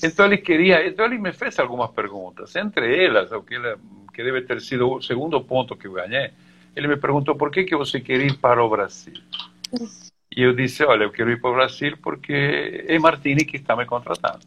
Então, 0.02 0.26
ele 0.26 0.37
queria. 0.37 0.87
Então, 0.87 1.07
ele 1.07 1.19
me 1.19 1.33
fez 1.33 1.59
algumas 1.59 1.90
perguntas. 1.90 2.55
Entre 2.55 3.05
elas, 3.05 3.33
o 3.33 3.43
que, 3.43 3.55
ele, 3.55 3.76
que 4.12 4.23
deve 4.23 4.43
ter 4.43 4.61
sido 4.61 4.90
o 4.90 5.02
segundo 5.02 5.40
ponto 5.40 5.75
que 5.75 5.87
eu 5.87 5.93
ganhei, 5.93 6.31
ele 6.75 6.87
me 6.87 6.97
perguntou 6.97 7.35
por 7.35 7.50
que, 7.50 7.64
que 7.64 7.75
você 7.75 7.99
queria 7.99 8.26
ir 8.26 8.37
para 8.37 8.62
o 8.62 8.69
Brasil. 8.69 9.14
E 10.37 10.43
eu 10.43 10.55
disse: 10.55 10.85
Olha, 10.85 11.05
eu 11.05 11.11
quero 11.11 11.31
ir 11.31 11.40
para 11.40 11.50
o 11.50 11.55
Brasil 11.55 11.97
porque 12.02 12.85
é 12.87 12.99
Martini 12.99 13.45
que 13.47 13.57
está 13.57 13.75
me 13.75 13.87
contratando. 13.87 14.40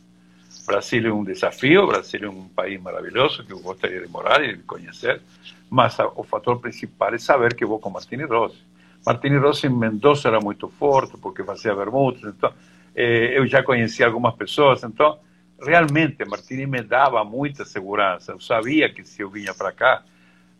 Brasil 0.67 1.08
é 1.08 1.12
um 1.12 1.24
desafio, 1.24 1.88
Brasil 1.88 2.19
é 2.25 2.29
um 2.29 2.48
país 2.48 2.79
maravilhoso 2.79 3.43
que 3.43 3.51
eu 3.51 3.60
gostaria 3.60 4.01
de 4.01 4.08
morar 4.08 4.43
e 4.43 4.55
de 4.55 4.63
conhecer, 4.63 5.19
mas 5.67 5.98
o 6.15 6.24
fator 6.24 6.60
principal 6.60 7.12
é 7.15 7.17
saber 7.17 7.55
que 7.55 7.65
vou 7.65 7.79
com 7.79 7.89
Martini 7.89 8.24
Rossi. 8.24 8.68
Martini 9.05 9.37
Rossi 9.37 9.67
em 9.67 9.69
Mendoza 9.69 10.27
era 10.27 10.39
muito 10.39 10.67
forte, 10.67 11.17
porque 11.17 11.43
fazia 11.43 11.73
bermudas, 11.73 12.23
então 12.23 12.53
eh, 12.95 13.37
eu 13.37 13.47
já 13.47 13.63
conhecia 13.63 14.05
algumas 14.05 14.35
pessoas, 14.35 14.83
então 14.83 15.19
realmente 15.61 16.23
Martini 16.25 16.65
me 16.65 16.81
dava 16.81 17.23
muita 17.23 17.65
segurança. 17.65 18.33
Eu 18.33 18.39
sabia 18.39 18.93
que 18.93 19.03
se 19.03 19.21
eu 19.21 19.29
vinha 19.29 19.53
para 19.53 19.71
cá, 19.71 20.03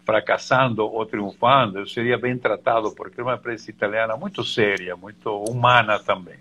fracassando 0.06 0.84
ou 0.84 1.06
triunfando, 1.06 1.80
eu 1.80 1.88
seria 1.88 2.18
bem 2.18 2.38
tratado, 2.38 2.92
porque 2.92 3.22
é 3.22 3.24
uma 3.24 3.36
empresa 3.36 3.70
italiana 3.70 4.18
muito 4.18 4.44
séria, 4.44 4.96
muito 4.96 5.32
humana 5.44 6.00
também. 6.00 6.40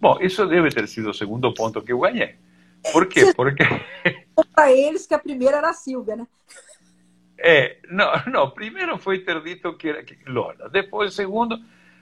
Bom, 0.00 0.18
isso 0.20 0.46
deve 0.46 0.68
ter 0.70 0.86
sido 0.88 1.10
o 1.10 1.14
segundo 1.14 1.52
ponto 1.54 1.80
que 1.80 1.92
eu 1.92 2.00
ganhei. 2.00 2.34
Por 2.92 3.06
quê? 3.06 3.32
Porque. 3.34 3.62
Para 4.54 4.72
eles 4.72 5.06
que 5.06 5.14
a 5.14 5.18
primeira 5.18 5.58
era 5.58 5.70
a 5.70 5.72
Silvia, 5.72 6.16
né? 6.16 6.26
É, 7.44 7.78
não, 7.90 8.12
não, 8.30 8.50
primeiro 8.50 8.96
foi 8.96 9.18
ter 9.18 9.42
dito 9.42 9.74
que 9.74 9.88
era 9.88 10.04
que 10.04 10.16
Lola. 10.30 10.68
Depois, 10.70 11.12
segundo, 11.12 11.58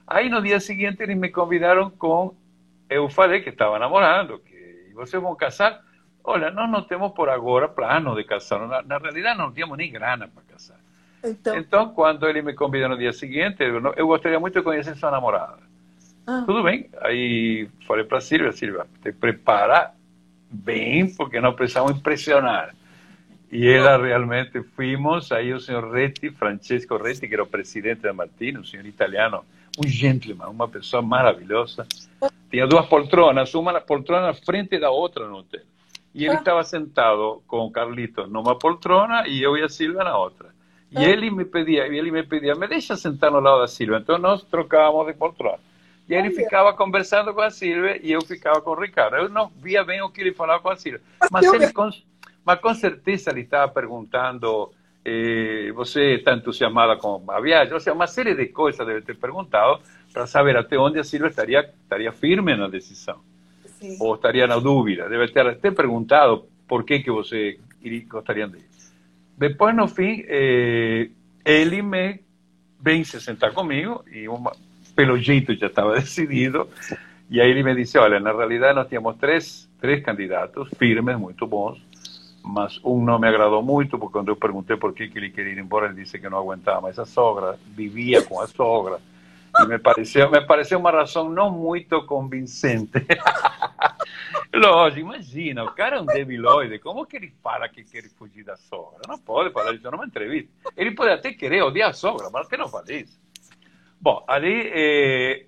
aí 0.07 0.29
no 0.29 0.43
dia 0.43 0.61
seguinte 0.61 1.03
eles 1.03 1.17
me 1.17 1.31
convidaram 1.31 1.89
com. 1.89 2.35
Eu 2.91 3.09
falei 3.09 3.41
que 3.41 3.49
estava 3.49 3.79
namorando, 3.79 4.39
que 4.41 4.93
vocês 4.95 5.23
vão 5.23 5.35
casar. 5.35 5.81
Olha, 6.23 6.51
nós 6.51 6.71
não 6.71 6.83
temos 6.83 7.13
por 7.13 7.31
agora 7.31 7.69
plano 7.69 8.15
de 8.15 8.25
casar. 8.25 8.69
Na, 8.69 8.83
na 8.83 8.99
realidade, 8.99 9.39
não 9.39 9.51
tínhamos 9.51 9.79
nem 9.79 9.91
grana 9.91 10.29
para 10.29 10.43
casar. 10.43 10.79
Então, 11.25 11.57
então, 11.57 11.89
quando 11.95 12.29
ele 12.29 12.43
me 12.43 12.53
convidou 12.53 12.91
no 12.91 12.99
dia 12.99 13.13
seguinte, 13.13 13.63
eu, 13.63 13.81
eu 13.97 14.07
gostaria 14.07 14.39
muito 14.39 14.59
de 14.59 14.63
conhecer 14.63 14.95
sua 14.97 15.11
namorada. 15.11 15.63
Ah. 16.27 16.43
Tudo 16.45 16.63
bem. 16.63 16.91
Aí 17.01 17.67
falei 17.87 18.05
para 18.05 18.19
a 18.19 18.21
Silvia: 18.21 18.53
Silvia, 18.53 18.87
te 19.03 19.11
prepara 19.11 19.93
bem, 20.51 21.15
porque 21.15 21.41
nós 21.41 21.55
precisamos 21.55 21.93
impressionar. 21.93 22.75
Y 23.51 23.69
era 23.69 23.99
realmente, 23.99 24.63
fuimos, 24.63 25.33
ahí 25.33 25.51
el 25.51 25.61
señor 25.61 25.91
Retti, 25.91 26.31
Francesco 26.31 26.99
Retti, 26.99 27.29
que 27.29 27.35
era 27.35 27.43
el 27.43 27.49
presidente 27.49 28.07
de 28.07 28.13
Martín, 28.13 28.59
un 28.59 28.65
señor 28.65 28.87
italiano, 28.87 29.45
un 29.77 29.89
gentleman, 29.89 30.51
una 30.51 30.69
persona 30.69 31.07
maravillosa. 31.07 31.85
Tenía 32.49 32.67
dos 32.67 32.87
poltronas, 32.87 33.53
una 33.55 33.81
poltrona 33.81 34.33
frente 34.35 34.77
a 34.77 34.81
la 34.81 34.91
otra 34.91 35.25
en 35.25 35.31
el 35.31 35.37
hotel. 35.37 35.65
Y 36.15 36.27
él 36.27 36.33
estaba 36.33 36.63
sentado 36.65 37.43
con 37.47 37.71
Carlitos 37.73 38.29
en 38.29 38.37
una 38.37 38.55
poltrona 38.55 39.27
y 39.27 39.41
yo 39.41 39.57
y 39.57 39.63
a 39.63 39.69
Silvia 39.69 40.01
en 40.01 40.07
la 40.07 40.17
otra. 40.17 40.49
Y 40.91 41.05
él 41.05 41.31
me 41.33 41.45
pedía, 41.45 41.87
y 41.87 41.99
él 41.99 42.11
me 42.11 42.25
pedía, 42.25 42.55
me 42.55 42.67
deja 42.67 42.97
sentar 42.97 43.33
al 43.35 43.45
lado 43.45 43.63
de 43.63 43.69
Silvia. 43.69 43.99
Entonces 43.99 44.23
nos 44.23 44.49
trocábamos 44.49 45.07
de 45.07 45.15
poltrona. 45.15 45.59
Y 46.09 46.15
él 46.15 46.33
ficava 46.33 46.75
conversando 46.75 47.33
con 47.33 47.45
a 47.45 47.51
Silvia 47.51 47.97
y 47.97 48.09
yo 48.09 48.21
ficava 48.21 48.63
con 48.65 48.81
Ricardo. 48.81 49.19
Yo 49.19 49.29
no 49.29 49.53
via 49.63 49.85
bem 49.85 50.03
o 50.03 50.11
que 50.11 50.21
ele 50.21 50.33
falava 50.33 50.61
com 50.61 50.71
a 50.71 50.77
Silvia. 50.77 51.01
Mas 51.31 51.45
ele, 51.45 51.73
mas 52.45 52.61
com 52.61 52.75
certeza 52.75 53.31
ele 53.31 53.43
estava 53.43 53.71
perguntando: 53.73 54.73
eh, 55.05 55.71
você 55.75 56.17
está 56.17 56.35
entusiasmada 56.35 56.97
com 56.97 57.23
a 57.29 57.41
viagem? 57.41 57.73
Ou 57.73 57.81
seja, 57.81 57.95
uma 57.95 58.07
série 58.07 58.35
de 58.35 58.47
coisas 58.47 58.87
deve 58.87 59.03
ter 59.03 59.17
perguntado 59.17 59.81
para 60.13 60.27
saber 60.27 60.57
até 60.57 60.79
onde 60.79 60.99
a 60.99 61.05
Silvia 61.05 61.29
estaria, 61.29 61.61
estaria 61.83 62.13
firme 62.13 62.57
na 62.57 62.69
decisão. 62.69 63.19
Sim. 63.65 63.97
Ou 64.01 64.15
estaria 64.15 64.47
na 64.47 64.59
dúvida. 64.59 65.09
Deve 65.09 65.29
ter 65.29 65.47
até 65.47 65.71
perguntado 65.71 66.47
por 66.67 66.85
que, 66.85 67.01
que 67.01 67.11
você 67.11 67.59
gostaria 68.09 68.47
de 68.47 68.59
ir. 68.59 68.71
Depois, 69.37 69.75
no 69.75 69.89
fim, 69.89 70.23
eh, 70.27 71.09
ele 71.45 71.83
me 71.83 72.21
vem 72.79 73.05
se 73.05 73.21
sentar 73.21 73.53
comigo 73.53 74.05
e 74.11 74.29
uma, 74.29 74.53
pelo 74.95 75.19
jeito 75.19 75.55
já 75.55 75.67
estava 75.67 75.95
decidido. 76.01 76.69
E 77.31 77.41
aí 77.41 77.51
ele 77.51 77.63
me 77.63 77.75
disse: 77.75 77.97
Olha, 77.97 78.19
na 78.19 78.33
realidade 78.33 78.75
nós 78.75 78.89
tínhamos 78.89 79.17
três, 79.17 79.69
três 79.81 80.03
candidatos 80.03 80.69
firmes, 80.77 81.19
muito 81.19 81.47
bons 81.47 81.90
mas 82.43 82.81
um 82.85 83.05
não 83.05 83.19
me 83.19 83.29
agradou 83.29 83.63
muito, 83.63 83.99
porque 83.99 84.13
quando 84.13 84.29
eu 84.29 84.37
perguntei 84.37 84.77
por 84.77 84.93
que, 84.93 85.09
que 85.09 85.19
ele 85.19 85.31
queria 85.31 85.53
ir 85.53 85.59
embora, 85.59 85.87
ele 85.87 86.03
disse 86.03 86.19
que 86.19 86.29
não 86.29 86.39
aguentava 86.39 86.81
mais 86.81 86.99
a 86.99 87.05
sogra, 87.05 87.59
vivia 87.67 88.23
com 88.23 88.41
a 88.41 88.47
sogra. 88.47 88.99
E 89.59 89.67
me 89.67 89.79
pareceu, 89.79 90.31
me 90.31 90.41
pareceu 90.43 90.79
uma 90.79 90.91
razão 90.91 91.29
não 91.29 91.51
muito 91.51 92.05
convincente. 92.07 93.05
Lógico, 94.55 95.01
imagina, 95.01 95.65
o 95.65 95.73
cara 95.73 95.97
é 95.97 96.01
um 96.01 96.07
debiloide, 96.07 96.79
como 96.79 97.07
que 97.07 97.17
ele 97.17 97.33
fala 97.43 97.69
que 97.69 97.85
quer 97.85 98.09
fugir 98.11 98.45
da 98.45 98.57
sogra? 98.57 99.01
Não 99.09 99.19
pode 99.19 99.53
falar 99.53 99.75
isso 99.75 99.91
numa 99.91 100.07
entrevista. 100.07 100.51
Ele 100.77 100.93
pode 100.93 101.11
até 101.11 101.33
querer 101.33 101.63
odiar 101.63 101.91
a 101.91 101.93
sogra, 101.93 102.31
mas 102.31 102.49
que 102.49 102.57
não 102.57 102.69
fala 102.69 102.93
isso? 102.93 103.21
Bom, 104.01 104.25
ali 104.27 104.71
eh, 104.73 105.47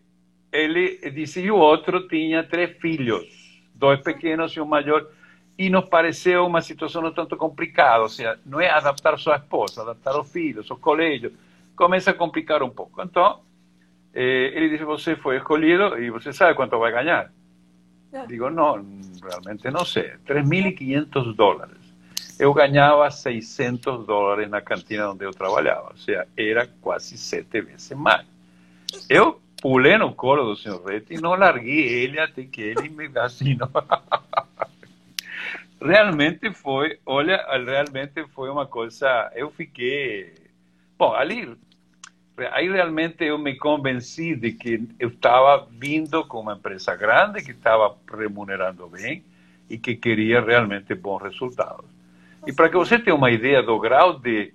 ele 0.53 1.11
disse, 1.11 1.41
e 1.41 1.51
o 1.51 1.57
outro 1.57 2.07
tinha 2.07 2.45
três 2.45 2.77
filhos, 2.79 3.27
dois 3.75 4.01
pequenos 4.01 4.53
e 4.53 4.61
um 4.61 4.67
maior 4.67 5.07
e 5.62 5.71
nos 5.71 5.85
pareceu 5.85 6.45
uma 6.45 6.61
situação 6.61 7.07
um 7.07 7.12
tanto 7.12 7.37
complicada, 7.37 8.02
ou 8.02 8.09
seja, 8.09 8.37
não 8.45 8.61
é 8.61 8.69
adaptar 8.69 9.16
sua 9.16 9.37
esposa, 9.37 9.83
adaptar 9.83 10.19
os 10.19 10.28
filhos, 10.28 10.69
os 10.69 10.78
colégios, 10.78 11.33
começa 11.76 12.11
a 12.11 12.14
complicar 12.14 12.64
um 12.64 12.69
pouco. 12.69 13.00
Então, 13.00 13.38
eh, 14.12 14.50
ele 14.54 14.71
disse, 14.71 14.83
você 14.83 15.14
foi 15.14 15.37
escolhido 15.37 15.97
e 16.00 16.11
você 16.11 16.33
sabe 16.33 16.57
quanto 16.57 16.76
vai 16.81 16.90
ganhar? 16.90 17.31
Digo, 18.26 18.50
não, 18.50 18.85
realmente 19.23 19.71
não 19.71 19.85
sei, 19.85 20.14
3.500 20.26 21.33
dólares. 21.33 21.78
Eu 22.40 22.52
ganhava 22.52 23.09
600 23.09 24.04
dólares 24.04 24.50
na 24.50 24.61
cantina 24.61 25.12
onde 25.12 25.25
eu 25.25 25.31
trabalhava, 25.31 25.90
ou 25.90 25.97
seja, 25.97 26.26
era 26.37 26.69
quase 26.81 27.16
sete 27.16 27.61
vezes 27.61 27.97
mais. 27.97 28.26
Eu 29.09 29.40
pulei 29.62 29.97
no 29.97 30.12
colo 30.12 30.42
do 30.45 30.57
senhor 30.57 30.85
Rete 30.85 31.14
e 31.14 31.21
não 31.21 31.37
larguei 31.37 31.87
ele 32.02 32.19
até 32.19 32.42
que 32.42 32.62
ele 32.62 32.88
me 32.88 33.09
assinou. 33.16 33.71
realmente 35.83 36.53
foi, 36.53 36.99
olha, 37.05 37.45
realmente 37.65 38.27
foi 38.29 38.51
uma 38.51 38.67
coisa, 38.67 39.31
eu 39.35 39.51
fiquei, 39.51 40.33
bom, 40.97 41.12
ali, 41.12 41.57
aí 42.53 42.71
realmente 42.71 43.25
eu 43.25 43.39
me 43.39 43.57
convenci 43.57 44.35
de 44.35 44.53
que 44.53 44.89
eu 44.99 45.09
estava 45.09 45.67
vindo 45.71 46.25
com 46.27 46.41
uma 46.41 46.55
empresa 46.55 46.95
grande, 46.97 47.43
que 47.43 47.51
estava 47.51 47.97
remunerando 48.11 48.89
bem 48.89 49.25
e 49.69 49.79
que 49.79 49.97
queria 49.97 50.41
realmente 50.41 50.95
bons 50.95 51.23
resultados. 51.23 51.87
E 52.47 52.53
para 52.53 52.69
que 52.69 52.77
você 52.77 52.99
tenha 52.99 53.15
uma 53.15 53.31
ideia 53.31 53.62
do 53.62 53.79
grau 53.79 54.19
de 54.19 54.55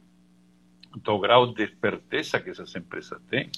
do 1.04 1.20
grau 1.20 1.54
de 1.54 1.64
esperteza 1.64 2.40
que 2.40 2.50
essas 2.50 2.76
empresas 2.76 3.22
têm, 3.30 3.52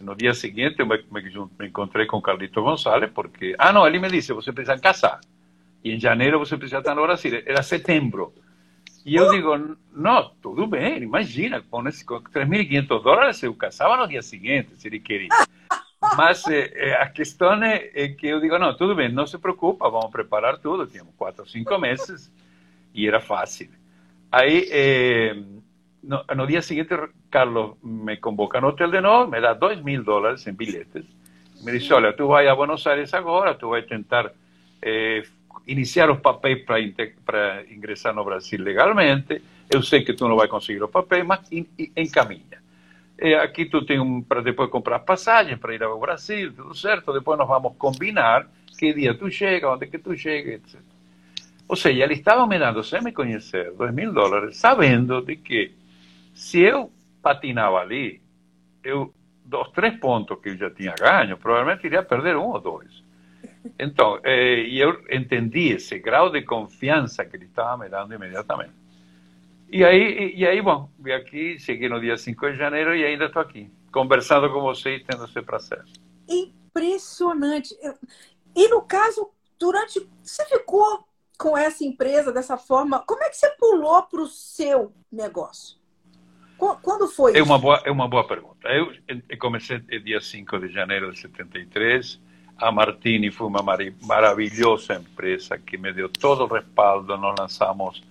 no 0.00 0.14
dia 0.14 0.34
seguinte 0.34 0.76
eu 0.78 0.86
me, 0.86 0.98
me, 1.10 1.22
me 1.58 1.68
encontrei 1.68 2.04
com 2.04 2.20
Carlito 2.20 2.62
Gonçalves, 2.62 3.10
porque, 3.14 3.54
ah 3.58 3.72
não, 3.72 3.86
ele 3.86 3.98
me 3.98 4.10
disse, 4.10 4.32
você 4.32 4.52
precisa 4.52 4.78
casar. 4.78 5.20
Y 5.86 5.92
en 5.92 6.04
enero 6.04 6.40
você 6.40 6.58
precisa 6.58 6.78
estar 6.78 6.96
no 6.96 7.02
Brasil. 7.02 7.44
Era 7.46 7.62
setembro. 7.62 8.32
Y 9.04 9.12
yo 9.12 9.30
digo, 9.30 9.56
no, 9.92 10.30
todo 10.42 10.66
bien, 10.66 11.04
imagina, 11.04 11.62
con 11.70 11.86
3.500 11.86 13.02
dólares 13.04 13.40
eu 13.44 13.54
casava 13.54 13.96
no 13.96 14.08
dia 14.08 14.20
seguinte, 14.20 14.74
se 14.76 14.88
ele 14.88 14.98
queria. 14.98 15.28
Mas 16.16 16.44
eh, 16.48 16.72
eh, 16.74 16.94
a 16.94 17.08
questão 17.08 17.62
é, 17.62 17.88
é, 17.94 18.08
que 18.08 18.26
eu 18.26 18.40
digo, 18.40 18.58
não, 18.58 18.76
tudo 18.76 18.96
bem, 18.96 19.12
não 19.12 19.28
se 19.28 19.38
preocupa, 19.38 19.88
vamos 19.88 20.10
preparar 20.10 20.58
tudo. 20.58 20.88
Tínhamos 20.88 21.14
quatro 21.16 21.46
cinco 21.46 21.78
meses 21.78 22.32
e 22.92 23.06
era 23.06 23.20
fácil. 23.20 23.70
Aí, 24.32 24.68
eh, 24.72 25.36
no, 26.02 26.24
no, 26.34 26.46
dia 26.48 26.60
seguinte, 26.60 26.96
Carlos 27.30 27.76
me 27.84 28.16
convoca 28.16 28.60
no 28.60 28.68
hotel 28.68 28.90
de 28.90 29.00
novo, 29.00 29.30
me 29.30 29.40
dá 29.40 29.54
dois 29.54 29.80
mil 29.84 30.02
dólares 30.02 30.44
em 30.48 30.52
bilhetes. 30.52 31.04
Me 31.62 31.70
diz, 31.70 31.88
olha, 31.92 32.12
tu 32.12 32.26
vai 32.26 32.48
a 32.48 32.54
Buenos 32.56 32.84
Aires 32.88 33.14
agora, 33.14 33.54
tu 33.54 33.68
vai 33.68 33.82
tentar 33.82 34.32
eh, 34.82 35.22
iniciar 35.66 36.10
os 36.10 36.20
papéis 36.20 36.64
para 36.64 37.64
ingressar 37.70 38.14
no 38.14 38.24
Brasil 38.24 38.62
legalmente. 38.62 39.42
Eu 39.68 39.82
sei 39.82 40.02
que 40.02 40.12
tu 40.12 40.28
não 40.28 40.36
vai 40.36 40.48
conseguir 40.48 40.82
os 40.82 40.90
papéis, 40.90 41.26
mas 41.26 41.40
encaminha. 41.96 42.64
E 43.18 43.34
aqui 43.34 43.64
tu 43.64 43.84
tem 43.84 43.98
um 43.98 44.22
para 44.22 44.42
depois 44.42 44.70
comprar 44.70 45.00
passagem 45.00 45.56
para 45.56 45.74
ir 45.74 45.82
ao 45.82 45.98
Brasil, 45.98 46.52
tudo 46.52 46.74
certo. 46.74 47.12
Depois 47.12 47.38
nós 47.38 47.48
vamos 47.48 47.74
combinar 47.76 48.46
que 48.78 48.92
dia 48.92 49.14
tu 49.14 49.30
chega, 49.30 49.70
onde 49.70 49.86
que 49.86 49.98
tu 49.98 50.16
chega, 50.16 50.52
etc. 50.52 50.78
Ou 51.68 51.74
seja, 51.74 52.04
ele 52.04 52.14
estava 52.14 52.46
me 52.46 52.58
dando, 52.58 52.84
sem 52.84 53.02
me 53.02 53.12
conhecer, 53.12 53.72
dois 53.72 53.92
mil 53.92 54.12
dólares, 54.12 54.56
sabendo 54.56 55.20
de 55.22 55.36
que 55.36 55.72
se 56.34 56.60
eu 56.60 56.92
patinava 57.20 57.78
ali, 57.78 58.20
eu, 58.84 59.12
dos 59.44 59.70
três 59.70 59.98
pontos 59.98 60.38
que 60.40 60.50
eu 60.50 60.56
já 60.56 60.70
tinha 60.70 60.94
ganho, 60.94 61.36
provavelmente 61.36 61.86
iria 61.86 62.02
perder 62.02 62.36
um 62.36 62.50
ou 62.50 62.60
dois. 62.60 63.05
Então, 63.78 64.20
eh, 64.24 64.62
e 64.68 64.78
eu 64.78 65.02
entendi 65.10 65.72
esse 65.72 65.98
grau 65.98 66.30
de 66.30 66.42
confiança 66.42 67.24
que 67.24 67.36
ele 67.36 67.46
estava 67.46 67.76
me 67.76 67.88
dando 67.88 68.14
imediatamente. 68.14 68.74
E 69.68 69.84
aí, 69.84 70.34
e 70.36 70.46
aí, 70.46 70.62
bom, 70.62 70.88
vim 70.98 71.12
aqui, 71.12 71.58
cheguei 71.58 71.88
no 71.88 72.00
dia 72.00 72.16
5 72.16 72.52
de 72.52 72.56
janeiro 72.56 72.94
e 72.94 73.04
ainda 73.04 73.26
estou 73.26 73.42
aqui, 73.42 73.70
conversando 73.92 74.50
com 74.52 74.60
você 74.60 74.96
e 74.96 75.04
tendo 75.04 75.24
esse 75.24 75.42
processo. 75.42 75.92
Impressionante. 76.28 77.74
E 78.54 78.68
no 78.68 78.82
caso, 78.82 79.30
durante. 79.58 80.08
Você 80.22 80.44
ficou 80.46 81.04
com 81.38 81.56
essa 81.56 81.84
empresa 81.84 82.32
dessa 82.32 82.56
forma? 82.56 83.00
Como 83.00 83.22
é 83.22 83.28
que 83.28 83.36
você 83.36 83.50
pulou 83.58 84.02
para 84.04 84.20
o 84.20 84.26
seu 84.26 84.92
negócio? 85.10 85.76
Quando 86.56 87.06
foi? 87.08 87.36
É 87.36 87.42
uma 87.42 87.58
boa, 87.58 87.82
é 87.84 87.90
uma 87.90 88.08
boa 88.08 88.26
pergunta. 88.26 88.68
Eu, 88.68 88.92
eu 89.06 89.38
comecei 89.38 89.78
dia 89.78 90.20
5 90.20 90.58
de 90.60 90.68
janeiro 90.68 91.12
de 91.12 91.20
73. 91.20 92.18
A 92.58 92.72
Martini 92.72 93.30
foi 93.30 93.46
uma 93.46 93.62
maravilhosa 94.02 94.94
empresa 94.94 95.58
que 95.58 95.76
me 95.76 95.92
deu 95.92 96.08
todo 96.08 96.44
o 96.44 96.46
respaldo. 96.46 97.16
Nós 97.16 97.34
lançamos, 97.38 98.02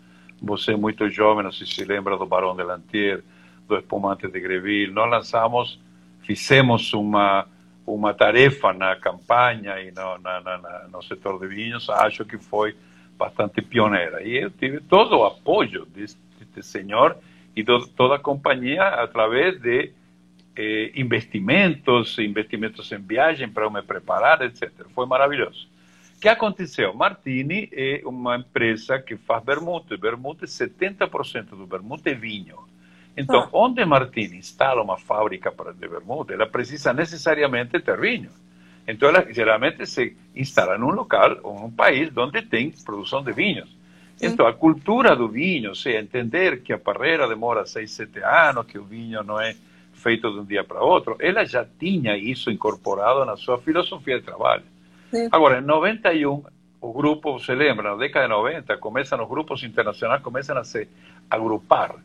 você 0.42 0.74
é 0.74 0.76
muito 0.76 1.10
jovem, 1.10 1.44
não 1.44 1.52
sei 1.52 1.66
se 1.66 1.84
lembra 1.84 2.18
do 2.18 2.26
Barão 2.26 2.56
de 2.56 2.64
Lantier, 2.64 3.24
do 3.68 3.76
Espumante 3.76 4.28
de 4.28 4.40
Greville. 4.40 4.94
Nós 4.94 5.10
lançamos, 5.10 5.80
fizemos 6.22 6.94
uma 6.94 7.48
uma 7.86 8.14
tarefa 8.14 8.74
na 8.74 8.96
campanha 8.96 9.80
e 9.80 9.92
no, 9.92 10.18
na, 10.18 10.42
na, 10.42 10.88
no 10.92 11.02
setor 11.04 11.40
de 11.40 11.48
vinhos, 11.48 11.90
acho 11.90 12.26
que 12.26 12.38
foi 12.38 12.76
bastante 13.18 13.62
pioneira. 13.62 14.24
E 14.24 14.44
eu 14.44 14.50
tive 14.50 14.80
todo 14.82 15.18
o 15.18 15.26
apoio 15.26 15.86
deste, 15.86 16.20
deste 16.40 16.64
senhor 16.64 17.16
e 17.56 17.64
do, 17.64 17.88
toda 17.88 18.16
a 18.16 18.20
companhia 18.20 18.84
através 18.84 19.62
de 19.62 19.92
eh, 20.56 20.92
investimentos, 20.96 22.18
investimentos 22.20 22.92
em 22.92 23.00
viagem 23.00 23.50
para 23.50 23.66
eu 23.66 23.72
me 23.72 23.82
preparar, 23.82 24.42
etc. 24.42 24.72
Foi 24.94 25.06
maravilhoso. 25.06 25.68
O 26.18 26.20
que 26.20 26.30
aconteceu? 26.30 26.94
Martini 26.94 27.70
é 27.74 28.02
uma 28.06 28.38
empresa 28.38 29.00
que 29.00 29.18
faz 29.18 29.44
vermute. 29.44 29.98
Vermute, 29.98 30.46
70% 30.46 31.50
do 31.50 31.66
vermute 31.66 32.10
é 32.10 32.14
vinho. 32.14 32.58
Então, 33.18 33.42
ah. 33.42 33.50
onde 33.52 33.84
Martini 33.86 34.38
instala 34.38 34.82
uma 34.82 34.98
fábrica 34.98 35.54
de 35.74 35.88
vermute, 35.88 36.34
ela 36.34 36.48
precisa 36.48 36.94
necessariamente 36.94 37.80
ter 37.80 38.00
vinho. 38.00 38.30
Então, 38.88 39.10
ela 39.10 39.26
geralmente 39.32 39.86
se 39.86 40.16
instala 40.36 40.78
num 40.78 40.92
local 40.92 41.40
ou 41.44 41.60
num 41.60 41.72
país 41.72 42.16
onde 42.16 42.42
tem 42.44 42.72
produção 42.72 43.24
de 43.24 43.32
vinhos. 43.32 43.70
Sim. 44.18 44.28
Então, 44.28 44.48
a 44.48 44.54
cultura 44.54 45.16
do 45.16 45.28
vinho, 45.28 45.70
ou 45.70 45.76
seja, 45.76 46.00
entender 46.00 46.62
que 46.62 46.72
a 46.72 46.78
parreira 46.78 47.28
demora 47.28 47.66
seis, 47.66 47.92
sete 47.92 48.20
anos, 48.20 48.66
que 48.66 48.78
o 48.78 48.84
vinho 48.84 49.24
não 49.24 49.40
é 49.40 49.56
feito 50.06 50.32
de 50.32 50.40
um 50.40 50.46
dia 50.46 50.64
para 50.64 50.84
outro, 50.84 51.18
ela 51.20 51.44
já 51.44 51.66
tinha 51.66 52.16
isso 52.16 52.52
incorporado 52.52 53.26
na 53.26 53.36
sua 53.36 53.58
filosofia 53.58 54.20
de 54.20 54.26
trabalho. 54.26 54.62
Sim. 55.10 55.28
Agora, 55.32 55.58
em 55.58 55.66
91, 55.66 56.44
o 56.80 56.94
grupo, 56.94 57.34
você 57.40 57.56
lembra, 57.56 57.90
na 57.90 57.96
década 57.96 58.28
de 58.28 58.32
90, 58.32 58.78
começam 58.78 59.24
os 59.24 59.28
grupos 59.28 59.64
internacionais 59.64 60.22
começam 60.22 60.56
a 60.56 60.64
se 60.64 60.88
agrupar. 61.28 61.96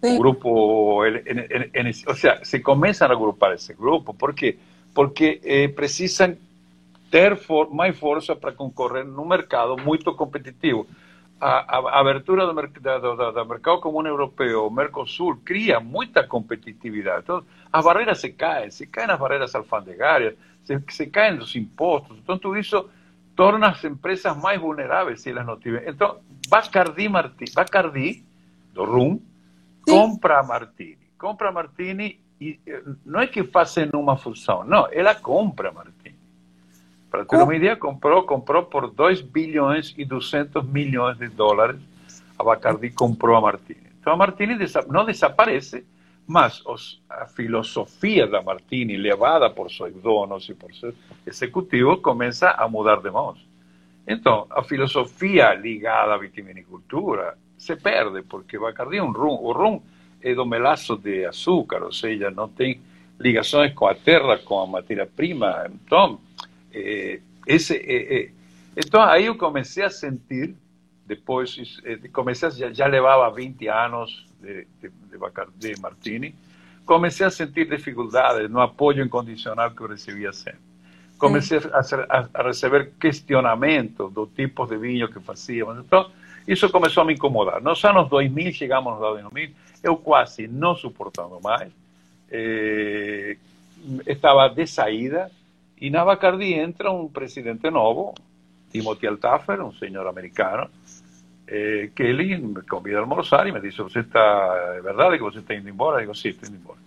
Grupo, 0.00 1.04
en, 1.04 1.92
o 2.08 2.14
sea, 2.14 2.42
se 2.42 2.62
comienzan 2.62 3.10
a 3.10 3.12
agrupar 3.12 3.52
ese 3.52 3.74
grupo. 3.74 4.14
¿Por 4.14 4.34
qué? 4.34 4.56
Porque 4.94 5.42
eh, 5.44 5.68
precisan 5.68 6.38
ter 7.10 7.36
for, 7.36 7.68
mais 7.70 7.98
força 7.98 8.34
para 8.34 8.52
concorrer 8.52 9.04
num 9.04 9.26
mercado 9.26 9.76
muito 9.76 10.16
competitivo. 10.16 10.86
A, 11.40 11.78
a, 11.78 12.00
abertura 12.00 12.46
do, 12.46 12.52
do, 12.52 13.16
do, 13.16 13.32
do, 13.32 13.44
mercado 13.46 13.80
comum 13.80 14.06
europeu, 14.06 14.70
Mercosul, 14.70 15.40
cria 15.42 15.80
muita 15.80 16.22
competitividade. 16.26 17.22
Então, 17.22 17.42
as 17.72 17.84
barreiras 17.84 18.20
se 18.20 18.30
caem, 18.30 18.70
se 18.70 18.86
caem 18.86 19.10
as 19.10 19.18
barreiras 19.18 19.54
alfandegárias, 19.54 20.34
se, 20.64 20.78
se 20.90 21.06
caem 21.06 21.38
os 21.38 21.56
impostos. 21.56 22.18
Então, 22.18 22.36
tudo 22.36 22.58
isso 22.58 22.90
torna 23.34 23.68
as 23.68 23.82
empresas 23.84 24.36
mais 24.36 24.60
vulneráveis 24.60 25.22
se 25.22 25.30
elas 25.30 25.46
não 25.46 25.58
tiverem. 25.58 25.88
Então, 25.88 26.18
Bacardi, 26.48 27.08
Martí, 27.08 27.46
Bacardi 27.54 28.22
do 28.74 28.84
rum, 28.84 29.20
compra 29.82 30.40
a 30.40 30.42
Martini. 30.42 30.98
Compra 31.16 31.48
a 31.48 31.52
Martini 31.52 32.20
e 32.40 32.58
eh, 32.66 32.82
não 33.04 33.20
é 33.20 33.26
que 33.26 33.44
fazem 33.44 33.90
uma 33.94 34.16
fusão, 34.16 34.64
não, 34.64 34.88
ela 34.90 35.14
compra 35.14 35.68
a 35.68 35.72
Martini. 35.72 35.99
Para 37.10 37.24
ter 37.24 37.36
uma 37.36 37.54
ideia, 37.54 37.76
comprou, 37.76 38.22
comprou 38.22 38.62
por 38.62 38.88
2 38.88 39.20
bilhões 39.20 39.92
e 39.98 40.04
200 40.04 40.64
milhões 40.64 41.18
de 41.18 41.28
dólares. 41.28 41.80
A 42.38 42.44
Bacardi 42.44 42.90
comprou 42.90 43.36
a 43.36 43.40
Martini. 43.40 43.90
Então 44.00 44.12
a 44.12 44.16
Martini 44.16 44.56
não 44.88 45.04
desaparece, 45.04 45.84
mas 46.26 46.64
os, 46.64 47.02
a 47.10 47.26
filosofia 47.26 48.26
da 48.26 48.40
Martini, 48.40 48.96
levada 48.96 49.50
por 49.50 49.70
seus 49.70 49.92
donos 49.94 50.48
e 50.48 50.54
por 50.54 50.72
seus 50.72 50.94
executivos, 51.26 52.00
começa 52.00 52.50
a 52.50 52.68
mudar 52.68 53.00
de 53.00 53.10
mãos. 53.10 53.44
Então, 54.06 54.46
a 54.48 54.62
filosofia 54.62 55.52
ligada 55.54 56.14
à 56.14 56.18
vitivinicultura 56.18 57.36
se 57.58 57.76
perde, 57.76 58.22
porque 58.22 58.58
Bacardi 58.58 58.96
é 58.98 59.02
um 59.02 59.12
rum, 59.12 59.34
o 59.42 59.52
rum 59.52 59.82
é 60.22 60.34
do 60.34 60.46
melaço 60.46 60.96
de 60.96 61.26
açúcar, 61.26 61.82
ou 61.82 61.92
seja, 61.92 62.30
não 62.30 62.48
tem 62.48 62.80
ligações 63.18 63.74
com 63.74 63.86
a 63.86 63.94
terra, 63.94 64.38
com 64.38 64.60
a 64.60 64.66
matéria-prima. 64.66 65.70
Então, 65.74 66.18
é, 66.72 67.20
esse, 67.46 67.76
é, 67.76 68.20
é. 68.20 68.30
então, 68.76 69.02
aí 69.02 69.26
eu 69.26 69.36
comecei 69.36 69.84
a 69.84 69.90
sentir, 69.90 70.54
depois, 71.06 71.56
comecei 72.12 72.48
a, 72.48 72.50
já, 72.50 72.72
já 72.72 72.86
levava 72.86 73.34
20 73.34 73.68
anos 73.68 74.26
de, 74.40 74.66
de, 74.80 74.90
de, 75.10 75.18
Bacardi, 75.18 75.80
Martini, 75.80 76.34
comecei 76.84 77.26
a 77.26 77.30
sentir 77.30 77.68
dificuldades 77.68 78.48
no 78.50 78.60
apoio 78.60 79.04
incondicional 79.04 79.70
que 79.70 79.80
eu 79.80 79.88
recebia 79.88 80.32
sempre. 80.32 80.70
Comecei 81.18 81.58
a, 81.58 82.18
a, 82.18 82.28
a 82.32 82.42
receber 82.42 82.92
questionamentos 82.98 84.12
do 84.12 84.26
tipo 84.26 84.66
de 84.66 84.78
vinho 84.78 85.08
que 85.12 85.20
fazíamos. 85.20 85.78
Então, 85.78 86.10
isso 86.48 86.70
começou 86.70 87.02
a 87.02 87.06
me 87.06 87.14
incomodar. 87.14 87.60
Nos 87.60 87.84
anos 87.84 88.08
2000, 88.08 88.52
chegamos 88.52 88.94
nos 88.94 89.02
anos 89.02 89.22
2000, 89.22 89.50
eu 89.82 89.96
quase 89.96 90.48
não 90.48 90.74
suportando 90.74 91.38
mais, 91.42 91.70
eh, 92.30 93.36
estava 94.06 94.48
de 94.48 94.66
saída, 94.66 95.30
na 95.88 96.04
Bacardi 96.04 96.52
entra 96.52 96.90
um 96.90 97.08
presidente 97.08 97.70
novo, 97.70 98.14
Timothy 98.70 99.06
Altaffer, 99.06 99.64
um 99.64 99.72
senhor 99.72 100.06
americano, 100.06 100.68
eh, 101.46 101.90
que 101.94 102.02
ele 102.02 102.36
me 102.36 102.62
convida 102.62 102.98
a 102.98 103.00
almoçar 103.00 103.46
e 103.46 103.52
me 103.52 103.60
diz, 103.60 103.76
você 103.76 104.00
está, 104.00 104.74
é 104.76 104.82
verdade 104.82 105.16
que 105.16 105.24
você 105.24 105.38
está 105.38 105.54
indo 105.54 105.70
embora? 105.70 105.96
Eu 105.96 106.00
digo, 106.02 106.14
sim, 106.14 106.28
estou 106.28 106.48
indo 106.48 106.58
embora. 106.58 106.78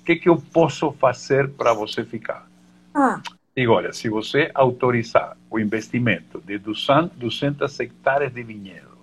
O 0.00 0.04
que, 0.04 0.16
que 0.16 0.28
eu 0.28 0.36
posso 0.36 0.92
fazer 0.92 1.50
para 1.50 1.74
você 1.74 2.04
ficar? 2.04 2.48
Ah. 2.94 3.20
Digo, 3.56 3.72
olha, 3.72 3.92
se 3.92 4.08
você 4.08 4.50
autorizar 4.54 5.36
o 5.50 5.58
investimento 5.58 6.40
de 6.40 6.58
200 6.58 7.80
hectares 7.80 8.32
de 8.32 8.42
vinhedo 8.44 8.96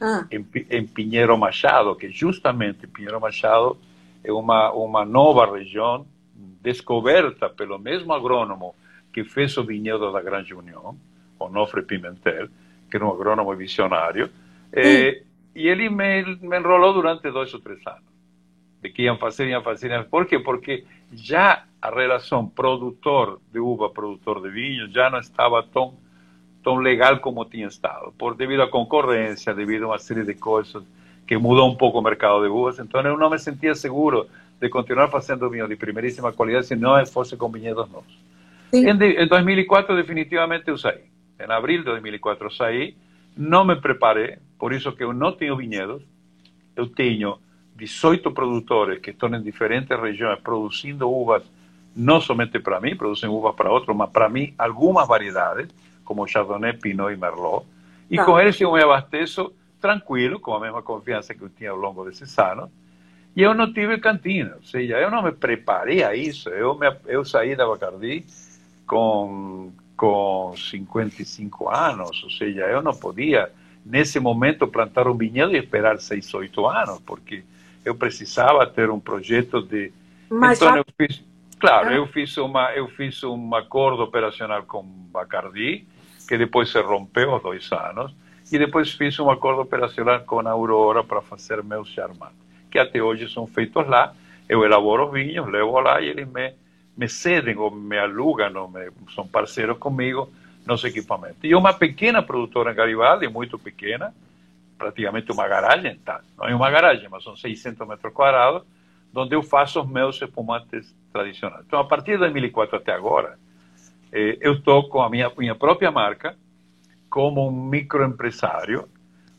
ah. 0.00 0.26
em, 0.30 0.44
em 0.68 0.84
Pinheiro 0.84 1.38
Machado, 1.38 1.94
que 1.94 2.10
justamente 2.10 2.88
Pinheiro 2.88 3.20
Machado 3.20 3.78
é 4.24 4.32
uma, 4.32 4.72
uma 4.72 5.04
nova 5.04 5.56
região 5.56 6.04
descoberta 6.60 7.48
pelo 7.48 7.78
mesmo 7.78 8.12
agrônomo 8.12 8.74
que 9.12 9.24
fez 9.24 9.56
o 9.56 9.64
vinhedo 9.64 10.12
da 10.12 10.20
Grande 10.20 10.54
União, 10.54 10.96
Onofre 11.38 11.82
Pimentel, 11.82 12.48
que 12.90 12.96
era 12.96 13.06
um 13.06 13.12
agrônomo 13.12 13.54
visionário, 13.56 14.30
eh, 14.72 15.22
e 15.54 15.66
ele 15.66 15.88
me, 15.88 16.36
me 16.36 16.58
enrolou 16.58 16.92
durante 16.92 17.30
dois 17.30 17.52
ou 17.52 17.60
três 17.60 17.84
anos. 17.86 18.10
De 18.82 18.90
que 18.90 19.02
iam 19.02 19.18
fazer, 19.18 19.48
iam 19.48 19.62
fazer. 19.62 20.04
Por 20.04 20.26
quê? 20.26 20.38
Porque 20.38 20.84
já 21.12 21.64
a 21.82 21.90
relação 21.90 22.46
produtor 22.46 23.40
de 23.52 23.58
uva, 23.58 23.90
produtor 23.90 24.40
de 24.40 24.50
vinho, 24.50 24.90
já 24.90 25.10
não 25.10 25.18
estava 25.18 25.62
tão 25.62 25.94
tão 26.62 26.76
legal 26.76 27.18
como 27.20 27.44
tinha 27.46 27.66
estado, 27.66 28.12
por 28.18 28.34
devido 28.34 28.62
à 28.62 28.68
concorrência, 28.68 29.54
devido 29.54 29.84
a 29.84 29.88
uma 29.88 29.98
série 29.98 30.24
de 30.24 30.34
coisas 30.34 30.82
que 31.26 31.36
mudou 31.38 31.70
um 31.70 31.74
pouco 31.74 31.98
o 31.98 32.02
mercado 32.02 32.42
de 32.42 32.48
uvas. 32.48 32.78
Então 32.78 33.00
eu 33.00 33.16
não 33.16 33.30
me 33.30 33.38
sentia 33.38 33.74
seguro 33.74 34.26
de 34.60 34.68
continuar 34.68 35.08
fazendo 35.08 35.48
vinho 35.48 35.66
de 35.66 35.76
primeiríssima 35.76 36.32
qualidade 36.32 36.66
se 36.66 36.76
não 36.76 37.04
fosse 37.06 37.36
com 37.36 37.50
vinhedos 37.50 37.90
novos. 37.90 38.18
Em, 38.72 38.88
em 38.88 39.26
2004 39.26 39.96
definitivamente 39.96 40.68
eu 40.68 40.76
saí. 40.76 41.04
Em 41.40 41.50
abril 41.50 41.78
de 41.78 41.84
2004 41.86 42.46
eu 42.46 42.50
saí, 42.50 42.96
não 43.36 43.64
me 43.64 43.74
preparei, 43.76 44.38
por 44.58 44.72
isso 44.72 44.92
que 44.92 45.02
eu 45.02 45.12
não 45.12 45.32
tenho 45.32 45.56
vinhedos. 45.56 46.02
Eu 46.76 46.86
tenho 46.86 47.38
18 47.76 48.30
produtores 48.32 49.00
que 49.00 49.10
estão 49.10 49.34
em 49.34 49.42
diferentes 49.42 49.98
regiões 49.98 50.38
produzindo 50.40 51.10
uvas, 51.10 51.42
não 51.96 52.20
somente 52.20 52.58
para 52.60 52.80
mim, 52.80 52.94
produzem 52.94 53.30
uvas 53.30 53.54
para 53.54 53.72
outros, 53.72 53.96
mas 53.96 54.10
para 54.10 54.28
mim 54.28 54.54
algumas 54.58 55.08
variedades 55.08 55.68
como 56.04 56.26
Chardonnay, 56.26 56.74
Pinot 56.74 57.12
e 57.12 57.16
Merlot. 57.16 57.64
E 58.10 58.18
ah. 58.18 58.24
com 58.24 58.38
eles 58.38 58.60
eu 58.60 58.72
me 58.72 58.82
abasteço 58.82 59.52
tranquilo, 59.80 60.38
com 60.38 60.52
a 60.54 60.60
mesma 60.60 60.82
confiança 60.82 61.34
que 61.34 61.42
eu 61.42 61.48
tinha 61.48 61.70
ao 61.70 61.76
longo 61.76 62.04
desses 62.04 62.38
anos. 62.38 62.68
E 63.40 63.42
eu 63.42 63.54
não 63.54 63.72
tive 63.72 63.96
cantina, 63.96 64.52
ou 64.56 64.62
seja, 64.62 64.98
eu 64.98 65.10
não 65.10 65.22
me 65.22 65.32
preparei 65.32 66.02
a 66.04 66.14
isso. 66.14 66.50
Eu, 66.50 66.74
me, 66.78 66.92
eu 67.06 67.24
saí 67.24 67.56
da 67.56 67.66
Bacardi 67.66 68.22
com, 68.86 69.72
com 69.96 70.52
55 70.56 71.68
anos, 71.70 72.22
ou 72.22 72.30
seja, 72.30 72.62
eu 72.66 72.82
não 72.82 72.92
podia, 72.92 73.50
nesse 73.86 74.20
momento, 74.20 74.66
plantar 74.66 75.08
um 75.08 75.16
vinhedo 75.16 75.52
e 75.54 75.58
esperar 75.58 75.98
6, 75.98 76.34
8 76.34 76.66
anos, 76.66 77.00
porque 77.00 77.42
eu 77.82 77.94
precisava 77.94 78.66
ter 78.66 78.90
um 78.90 79.00
projeto 79.00 79.62
de. 79.62 79.90
Mas 80.28 80.60
então, 80.60 80.74
já- 80.74 80.78
eu 80.78 80.84
fiz, 80.98 81.24
claro, 81.58 81.88
Ah. 81.88 81.94
eu 81.94 82.06
fiz 82.08 82.36
uma, 82.36 82.72
eu 82.72 82.88
fiz 82.88 83.22
um 83.24 83.54
acordo 83.54 84.02
operacional 84.02 84.62
com 84.64 84.82
Bacardi, 84.82 85.86
que 86.28 86.36
depois 86.36 86.70
se 86.70 86.80
rompeu 86.80 87.34
há 87.34 87.38
dois 87.38 87.72
anos, 87.72 88.12
e 88.52 88.58
depois 88.58 88.92
fiz 88.92 89.18
um 89.18 89.30
acordo 89.30 89.62
operacional 89.62 90.20
com 90.20 90.40
a 90.40 90.50
Aurora 90.50 91.02
para 91.02 91.22
fazer 91.22 91.62
meus 91.64 91.88
charmantes, 91.88 92.36
que 92.70 92.78
até 92.78 93.02
hoje 93.02 93.32
são 93.32 93.46
feitos 93.46 93.86
lá. 93.86 94.14
Eu 94.48 94.64
elaboro 94.64 95.06
os 95.06 95.12
vinhos, 95.12 95.48
levo 95.48 95.78
lá 95.80 96.00
e 96.00 96.08
eles 96.08 96.28
me, 96.28 96.54
me 96.96 97.08
cedem 97.08 97.56
ou 97.56 97.70
me 97.70 97.98
alugam, 97.98 98.54
ou 98.56 98.68
me, 98.68 98.90
são 99.14 99.26
parceiros 99.26 99.78
comigo 99.78 100.30
nos 100.66 100.84
equipamentos. 100.84 101.38
E 101.42 101.54
uma 101.54 101.72
pequena 101.72 102.22
produtora 102.22 102.72
em 102.72 102.74
Garibaldi, 102.74 103.28
muito 103.28 103.58
pequena, 103.58 104.14
praticamente 104.78 105.30
uma 105.30 105.46
garagem, 105.46 105.96
tá? 105.98 106.20
não 106.38 106.46
é 106.46 106.54
uma 106.54 106.70
garagem, 106.70 107.08
mas 107.10 107.22
são 107.22 107.36
600 107.36 107.86
metros 107.86 108.12
quadrados, 108.12 108.62
onde 109.14 109.34
eu 109.34 109.42
faço 109.42 109.80
os 109.80 109.88
meus 109.88 110.20
espumantes 110.20 110.94
tradicionais. 111.12 111.64
Então, 111.66 111.78
a 111.78 111.84
partir 111.84 112.12
de 112.12 112.18
2004 112.18 112.76
até 112.76 112.92
agora, 112.92 113.38
eh, 114.12 114.38
eu 114.40 114.54
estou 114.54 114.88
com 114.88 115.02
a 115.02 115.10
minha, 115.10 115.30
minha 115.36 115.54
própria 115.54 115.90
marca, 115.90 116.36
como 117.08 117.48
um 117.48 117.50
microempresário, 117.50 118.88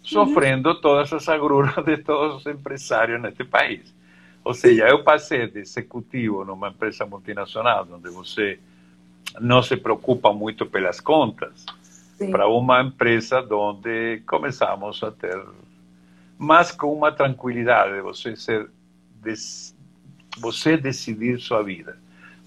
sofrendo 0.04 0.76
todas 0.82 1.12
as 1.14 1.28
agruras 1.30 1.84
de 1.86 1.98
todos 1.98 2.38
os 2.38 2.46
empresários 2.46 3.22
neste 3.22 3.44
país. 3.44 3.94
Ou 4.44 4.54
seja, 4.54 4.88
eu 4.88 5.04
passei 5.04 5.48
de 5.48 5.60
executivo 5.60 6.44
numa 6.44 6.70
empresa 6.70 7.06
multinacional, 7.06 7.88
onde 7.92 8.10
você 8.10 8.60
não 9.40 9.62
se 9.62 9.78
preocupa 9.78 10.34
muito 10.34 10.66
pelas 10.66 11.00
contas, 11.00 11.66
para 12.32 12.48
uma 12.48 12.82
empresa 12.82 13.46
onde 13.52 14.22
começamos 14.28 15.02
a 15.04 15.12
ter, 15.12 15.40
mas 16.38 16.72
com 16.72 16.94
uma 16.94 17.12
tranquilidade 17.12 17.94
de 17.94 18.02
você 18.02 18.36
ser, 18.36 18.70
você 20.38 20.78
decidir 20.78 21.40
sua 21.40 21.64
vida, 21.64 21.98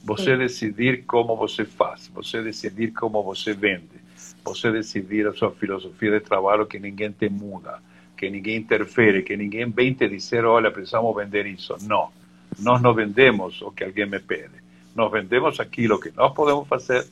você 0.05 0.33
Sim. 0.33 0.39
decidir 0.39 1.05
como 1.05 1.37
você 1.37 1.65
faz, 1.65 2.09
você 2.09 2.43
decidir 2.43 2.93
como 2.93 3.23
você 3.23 3.55
vende, 3.55 4.04
você 4.45 4.71
decidir 4.71 5.27
a 5.27 5.33
sua 5.33 5.51
filosofia 5.51 6.13
de 6.13 6.21
trabalho 6.21 6.67
que 6.67 6.79
ninguém 6.79 7.11
te 7.11 7.29
muda, 7.29 7.81
que 8.17 8.29
ninguém 8.29 8.57
interfere, 8.57 9.23
que 9.23 9.37
ninguém 9.37 9.71
vem 9.71 9.95
te 9.95 10.07
dizer, 10.09 10.45
olha, 10.45 10.71
precisamos 10.71 11.17
vender 11.17 11.47
isso. 11.47 11.75
Não, 11.83 12.11
nós 12.59 12.81
não 12.83 12.93
vendemos 12.93 13.63
o 13.63 13.71
que 13.71 13.83
alguém 13.83 14.07
me 14.07 14.21
pede, 14.21 14.63
nós 14.95 15.11
vendemos 15.11 15.59
aquilo 15.59 15.99
que 15.99 16.13
nós 16.15 16.33
podemos 16.35 16.69
fazer, 16.69 17.07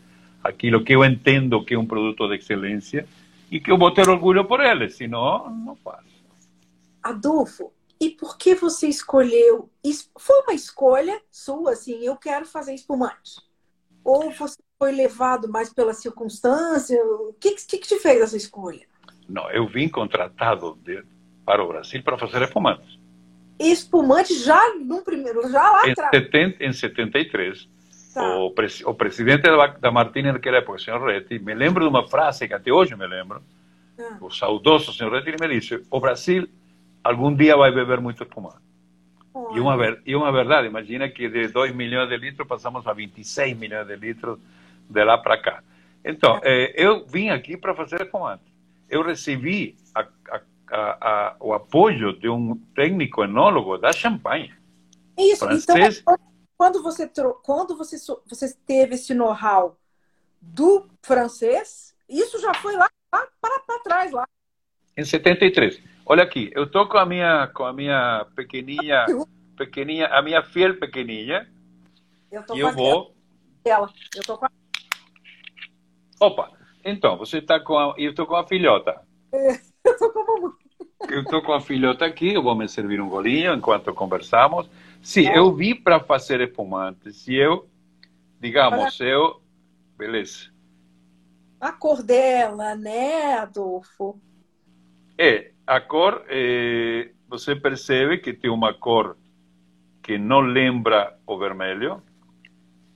aquilo 0.44 0.84
que 0.84 0.94
eu 0.94 1.04
entendo 1.04 1.64
que 1.64 1.74
é 1.74 1.78
um 1.78 1.86
produto 1.86 2.28
de 2.28 2.36
excelência 2.36 3.06
e 3.50 3.60
que 3.60 3.70
eu 3.70 3.78
vou 3.78 3.90
ter 3.90 4.08
orgulho 4.08 4.44
por 4.44 4.60
ele, 4.60 4.90
senão 4.90 5.48
não 5.50 5.76
faço. 5.76 6.12
Adolfo, 7.02 7.72
e 8.00 8.10
por 8.10 8.36
que 8.36 8.54
você 8.54 8.88
escolheu? 8.88 9.70
Foi 10.18 10.40
uma 10.42 10.54
escolha 10.54 11.20
sua, 11.30 11.72
assim, 11.72 12.04
eu 12.04 12.16
quero 12.16 12.44
fazer 12.44 12.74
espumante? 12.74 13.40
Ou 14.04 14.30
você 14.32 14.58
foi 14.82 14.90
levado 14.90 15.48
mais 15.48 15.72
pela 15.72 15.94
circunstância? 15.94 17.00
O 17.04 17.32
que, 17.38 17.52
que, 17.54 17.78
que 17.78 17.86
te 17.86 18.00
fez 18.00 18.20
essa 18.20 18.36
escolha? 18.36 18.80
Não, 19.28 19.48
eu 19.52 19.64
vim 19.68 19.88
contratado 19.88 20.76
de, 20.84 21.04
para 21.46 21.62
o 21.62 21.68
Brasil 21.68 22.02
para 22.02 22.18
fazer 22.18 22.42
espumantes. 22.42 22.98
Espumante 23.60 24.34
já 24.34 24.74
no 24.80 25.00
primeiro, 25.02 25.48
já 25.52 25.70
lá 25.70 25.86
Em, 25.86 25.92
atrás. 25.92 26.10
70, 26.12 26.64
em 26.64 26.72
73, 26.72 27.68
Tá. 28.12 28.38
o, 28.40 28.50
pres, 28.50 28.82
o 28.84 28.92
presidente 28.92 29.42
da, 29.42 29.68
da 29.68 29.92
Martina 29.92 30.32
naquela 30.32 30.56
época, 30.56 30.72
o 30.72 30.80
senhor 30.80 31.00
Retti, 31.00 31.38
me 31.38 31.54
lembro 31.54 31.84
de 31.84 31.88
uma 31.88 32.06
frase 32.08 32.48
que 32.48 32.52
até 32.52 32.72
hoje 32.72 32.96
me 32.96 33.06
lembro, 33.06 33.40
Ah. 33.96 34.18
o 34.20 34.30
saudoso 34.32 34.92
senhor 34.92 35.12
Retti, 35.12 35.30
me 35.40 35.48
disse, 35.60 35.80
o 35.88 36.00
Brasil 36.00 36.48
algum 37.04 37.32
dia 37.32 37.56
vai 37.56 37.70
beber 37.70 38.00
muito 38.00 38.24
espumante. 38.24 38.56
E 39.54 39.60
uma, 39.60 39.76
e 40.04 40.16
uma 40.16 40.32
verdade, 40.32 40.66
imagina 40.66 41.08
que 41.08 41.28
de 41.28 41.46
2 41.48 41.72
milhões 41.72 42.08
de 42.08 42.16
litros 42.16 42.46
passamos 42.48 42.84
a 42.84 42.92
26 42.92 43.56
milhões 43.56 43.86
de 43.86 43.94
litros 43.96 44.38
de 44.92 45.05
lá 45.05 45.18
para 45.18 45.40
cá. 45.40 45.62
Então, 46.05 46.40
eh, 46.42 46.72
eu 46.76 47.07
vim 47.07 47.31
aqui 47.31 47.57
para 47.57 47.74
fazer 47.74 48.02
espumante. 48.02 48.44
Eu 48.88 49.02
recebi 49.02 49.76
a, 49.94 50.07
a, 50.31 50.40
a, 50.70 51.37
o 51.40 51.52
apoio 51.52 52.12
de 52.18 52.28
um 52.28 52.57
técnico 52.74 53.24
enólogo 53.24 53.78
da 53.78 53.92
Champagne. 53.92 54.52
Isso, 55.16 55.44
francês. 55.44 56.00
então 56.00 56.18
quando 56.62 56.81
você 56.81 57.11
quando 57.42 57.76
você, 57.76 57.96
você 58.24 58.55
teve 58.64 58.94
esse 58.94 59.12
know-how 59.12 59.76
do 60.40 60.88
francês, 61.02 61.92
isso 62.09 62.40
já 62.40 62.55
foi 62.55 62.76
lá, 62.76 62.88
lá 63.12 63.26
para, 63.40 63.78
trás 63.83 64.12
lá. 64.12 64.28
Em 64.96 65.05
73. 65.05 65.81
Olha 66.07 66.22
aqui, 66.22 66.52
eu 66.55 66.70
tô 66.70 66.87
com 66.87 66.98
a 66.98 67.05
minha, 67.05 67.48
com 67.48 67.64
a 67.64 67.72
minha 67.72 68.26
pequenininha, 68.37 69.07
pequenininha, 69.57 70.07
a 70.07 70.22
minha 70.22 70.42
fiel 70.44 70.78
pequenininha, 70.78 71.50
Eu 72.31 72.44
tô 72.44 72.55
e 72.55 72.57
com 72.57 72.62
eu 72.62 72.68
a 72.68 72.72
vou. 72.72 73.14
dela. 73.64 73.92
Eu 74.14 74.22
tô 74.22 74.38
com 74.38 74.46
a... 74.46 74.50
Opa, 76.22 76.52
então, 76.85 77.16
você 77.16 77.38
está 77.38 77.58
com 77.58 77.76
a. 77.76 77.96
Eu 77.98 78.11
estou 78.11 78.24
com 78.26 78.37
a 78.37 78.46
filhota. 78.46 79.02
eu 79.32 79.98
tô 79.98 80.12
com 80.12 80.20
a 80.20 80.24
mamãe. 80.24 80.52
Eu 81.11 81.22
estou 81.22 81.42
com 81.42 81.52
a 81.52 81.61
filhota 81.61 82.04
aqui, 82.06 82.32
eu 82.32 82.42
vou 82.44 82.54
me 82.54 82.68
servir 82.68 83.00
um 83.00 83.08
golinho 83.08 83.52
enquanto 83.52 83.92
conversamos. 83.92 84.70
Se 85.02 85.26
eu 85.26 85.52
vim 85.52 85.74
para 85.74 85.98
fazer 85.98 86.40
espumante, 86.40 87.12
se 87.12 87.35
eu, 87.35 87.68
digamos, 88.40 89.00
eu. 89.00 89.42
Beleza. 89.98 90.52
A 91.61 91.72
cor 91.72 92.04
dela, 92.04 92.76
né, 92.76 93.38
Adolfo? 93.38 94.16
É, 95.18 95.50
a 95.66 95.80
cor, 95.80 96.24
eh, 96.28 97.11
você 97.28 97.56
percebe 97.56 98.18
que 98.18 98.32
tem 98.32 98.48
uma 98.48 98.72
cor 98.72 99.16
que 100.00 100.16
não 100.18 100.40
lembra 100.40 101.18
o 101.26 101.37
vermelho, 101.37 102.00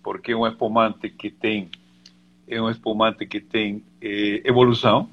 porque 0.01 0.31
é 0.31 0.37
um 0.37 0.47
espumante 0.47 1.11
que 1.11 1.29
tem 1.29 1.73
é 2.49 2.61
um 2.61 2.71
espumante 2.71 3.27
que 3.27 3.41
tem 3.41 3.85
eh, 4.01 4.41
evolução. 4.45 5.09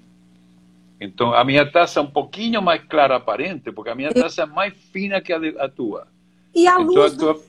Então, 1.02 1.34
a 1.34 1.44
minha 1.44 1.70
taça 1.70 2.00
é 2.00 2.04
um 2.04 2.10
pouquinho 2.10 2.62
mais 2.62 2.82
clara 2.84 3.16
aparente, 3.16 3.72
porque 3.72 3.90
a 3.90 3.96
minha 3.96 4.14
taça 4.14 4.44
é 4.44 4.46
mais 4.46 4.74
fina 4.92 5.20
que 5.20 5.34
a, 5.34 5.40
de, 5.40 5.58
a 5.60 5.68
tua. 5.68 6.08
E 6.56 6.68
a 6.68 6.74
Então, 6.80 6.84
luz 6.86 7.14
a 7.14 7.18
tua- 7.18 7.42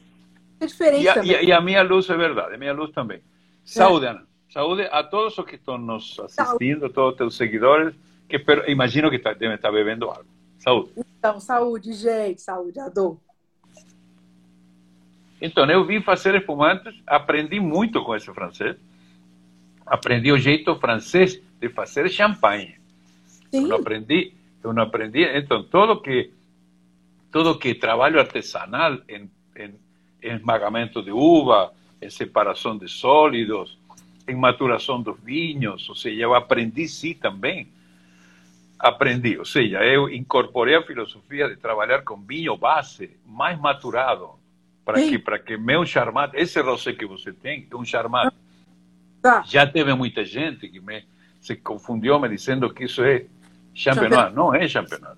é 0.61 0.67
diferente 0.67 1.03
e, 1.05 1.09
a, 1.09 1.25
e 1.25 1.35
a- 1.37 1.43
e 1.43 1.53
a 1.53 1.61
minha 1.61 1.83
luz 1.83 2.09
é 2.11 2.17
verdade, 2.17 2.55
a 2.55 2.59
minha 2.59 2.73
luz 2.73 2.91
também. 2.93 3.21
Saúde, 3.65 4.07
Ana. 4.07 4.27
Saúde 4.51 4.83
a 4.91 5.03
todos 5.05 5.37
os 5.39 5.45
que 5.45 5.57
estão 5.57 5.77
nos 5.79 6.19
assistindo, 6.19 6.89
todos 6.89 7.13
os 7.13 7.17
teus 7.19 7.37
seguidores, 7.37 7.95
que 8.29 8.37
espero- 8.37 8.69
imagino 8.71 9.11
que 9.11 9.19
tá, 9.19 9.33
devem 9.33 9.57
estar 9.57 9.71
bebendo 9.71 10.07
algo. 10.09 10.25
Saúde. 10.59 10.91
Então, 11.19 11.39
saúde, 11.41 11.93
gente. 11.93 12.41
Saúde, 12.41 12.79
Adolfo. 12.81 13.21
Então, 15.41 15.69
eu 15.71 15.85
vim 15.85 16.01
fazer 16.01 16.35
espumantes, 16.35 16.95
aprendi 17.07 17.61
muito 17.61 18.03
com 18.03 18.15
esse 18.17 18.33
francês. 18.33 18.77
Aprendi 19.87 20.33
o 20.33 20.39
jeito 20.39 20.75
francês 20.77 21.41
de 21.61 21.69
fazer 21.69 22.09
champanhe. 22.09 22.77
Eu 23.53 23.63
Sim, 23.63 23.69
não 23.69 23.77
aprendi, 23.77 24.33
eu 24.63 24.73
não 24.73 24.83
aprendi. 24.83 25.23
Então, 25.23 25.63
todo 25.63 26.01
que 26.01 26.33
todo 27.31 27.59
que 27.59 27.75
trabalho 27.75 28.21
artesanal 28.21 28.99
em, 29.09 29.29
em, 29.57 29.75
em 30.23 30.37
esmagamento 30.37 31.03
de 31.03 31.11
uva, 31.11 31.73
em 32.01 32.09
separação 32.09 32.79
de 32.79 32.89
sólidos, 32.89 33.77
em 34.27 34.37
maturação 34.37 35.03
dos 35.03 35.19
vinhos, 35.21 35.89
ou 35.89 35.95
seja, 35.95 36.23
eu 36.23 36.35
aprendi 36.35 36.89
sim 36.89 37.15
também. 37.15 37.69
Aprendi, 38.79 39.39
ou 39.39 39.45
seja, 39.45 39.85
eu 39.85 40.09
incorporei 40.09 40.77
a 40.77 40.83
filosofia 40.83 41.49
de 41.49 41.57
trabalhar 41.57 42.03
com 42.03 42.17
vinho 42.17 42.57
base 42.57 43.11
mais 43.27 43.59
maturado, 43.59 44.31
para 44.85 45.01
que 45.01 45.19
para 45.19 45.39
que 45.39 45.57
meu 45.57 45.87
charmante, 45.87 46.37
esse 46.37 46.61
rosé 46.61 46.93
que 46.93 47.07
você 47.07 47.33
tem, 47.33 47.67
é 47.71 47.77
um 47.77 47.85
charmante. 47.85 48.37
Tá. 49.25 49.43
Já 49.47 49.67
teve 49.67 49.95
muita 49.95 50.23
gente 50.25 50.69
que 50.69 50.79
me 50.81 51.03
se 51.41 51.57
confundiu 51.57 52.19
me 52.21 52.29
dizendo 52.29 52.73
que 52.73 52.85
isso 52.85 53.03
é 53.03 53.25
champenois. 53.75 54.33
Não 54.35 54.55
é 54.55 54.67
champenois. 54.69 55.17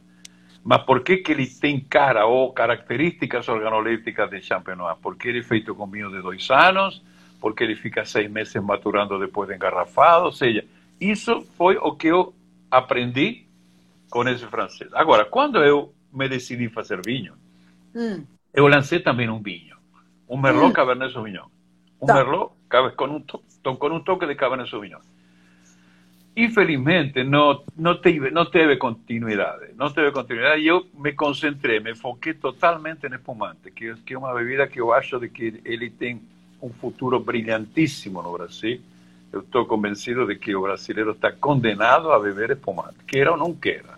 Mas 0.64 0.82
por 0.82 1.02
que, 1.04 1.18
que 1.18 1.30
ele 1.32 1.46
tem 1.46 1.78
cara 1.80 2.26
ou 2.26 2.52
características 2.52 3.48
organolépticas 3.48 4.30
de 4.30 4.40
champenois? 4.42 4.96
Porque 5.02 5.28
ele 5.28 5.40
é 5.40 5.42
feito 5.42 5.74
com 5.74 5.86
vinho 5.86 6.10
de 6.10 6.20
dois 6.22 6.48
anos, 6.50 7.00
porque 7.40 7.62
ele 7.62 7.76
fica 7.76 8.04
seis 8.04 8.28
meses 8.30 8.54
maturando 8.62 9.18
depois 9.20 9.48
de 9.48 9.54
engarrafado. 9.54 10.24
Ou 10.26 10.32
seja, 10.32 10.64
isso 11.00 11.42
foi 11.56 11.76
o 11.76 11.92
que 11.94 12.08
eu 12.08 12.34
aprendi 12.70 13.46
com 14.10 14.26
esse 14.28 14.44
francês. 14.46 14.90
Agora, 14.94 15.24
quando 15.24 15.58
eu 15.62 15.92
me 16.12 16.28
decidi 16.28 16.68
fazer 16.68 17.00
vinho, 17.04 17.34
Hum. 17.94 18.24
eu 18.52 18.66
lancei 18.66 18.98
também 19.00 19.28
um 19.28 19.40
vinho, 19.40 19.76
um 20.28 20.36
Merlot 20.36 20.70
Hum. 20.70 20.72
Cabernet 20.72 21.12
Sauvignon. 21.12 21.46
Um 22.02 22.06
Tá. 22.06 22.14
Merlot 22.14 22.50
to- 22.68 23.42
to- 23.62 23.76
com 23.76 23.88
um 23.88 24.00
toque 24.00 24.26
de 24.26 24.34
Cabernet 24.34 24.70
Sauvignon. 24.70 25.00
Infelizmente, 26.36 27.24
não, 27.24 27.64
não, 27.76 27.96
teve, 27.96 28.30
não 28.30 28.44
teve 28.44 28.76
continuidade. 28.76 29.72
Não 29.74 29.90
teve 29.90 30.12
continuidade 30.12 30.60
e 30.60 30.66
eu 30.66 30.86
me 30.92 31.12
concentrei, 31.12 31.80
me 31.80 31.94
foquei 31.94 32.34
totalmente 32.34 33.08
no 33.08 33.16
espumante, 33.16 33.70
que, 33.70 33.94
que 34.04 34.12
é 34.12 34.18
uma 34.18 34.34
bebida 34.34 34.66
que 34.66 34.78
eu 34.78 34.92
acho 34.92 35.18
de 35.18 35.30
que 35.30 35.62
ele 35.64 35.88
tem 35.88 36.20
um 36.60 36.70
futuro 36.70 37.18
brilhantíssimo 37.18 38.20
no 38.22 38.32
Brasil. 38.32 38.80
Eu 39.32 39.40
estou 39.40 39.64
convencido 39.64 40.26
de 40.26 40.36
que 40.36 40.54
o 40.54 40.62
brasileiro 40.62 41.12
está 41.12 41.32
condenado 41.32 42.12
a 42.12 42.18
beber 42.18 42.50
espumante, 42.50 42.96
queira 43.06 43.32
ou 43.32 43.38
não 43.38 43.54
queira. 43.54 43.96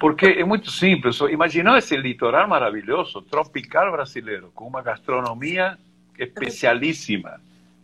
Porque 0.00 0.26
é 0.26 0.44
muito 0.44 0.70
simples. 0.70 1.20
Imaginou 1.20 1.76
esse 1.76 1.96
litoral 1.96 2.48
maravilhoso, 2.48 3.22
tropical 3.22 3.92
brasileiro, 3.92 4.50
com 4.54 4.66
uma 4.66 4.82
gastronomia 4.82 5.78
especialíssima. 6.18 7.40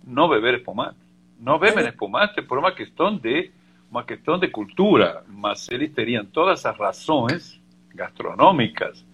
Não 0.07 0.29
beber 0.29 0.55
espumante. 0.55 0.97
Não 1.38 1.59
bebem 1.59 1.87
espumante 1.87 2.40
por 2.42 2.59
uma 2.59 2.73
questão 2.73 3.14
de 3.14 3.51
uma 3.90 4.05
questão 4.05 4.38
de 4.38 4.49
cultura, 4.49 5.25
mas 5.29 5.69
eles 5.71 5.92
teriam 5.92 6.25
todas 6.25 6.64
as 6.64 6.77
razões 6.77 7.61
gastronômicas 7.95 9.05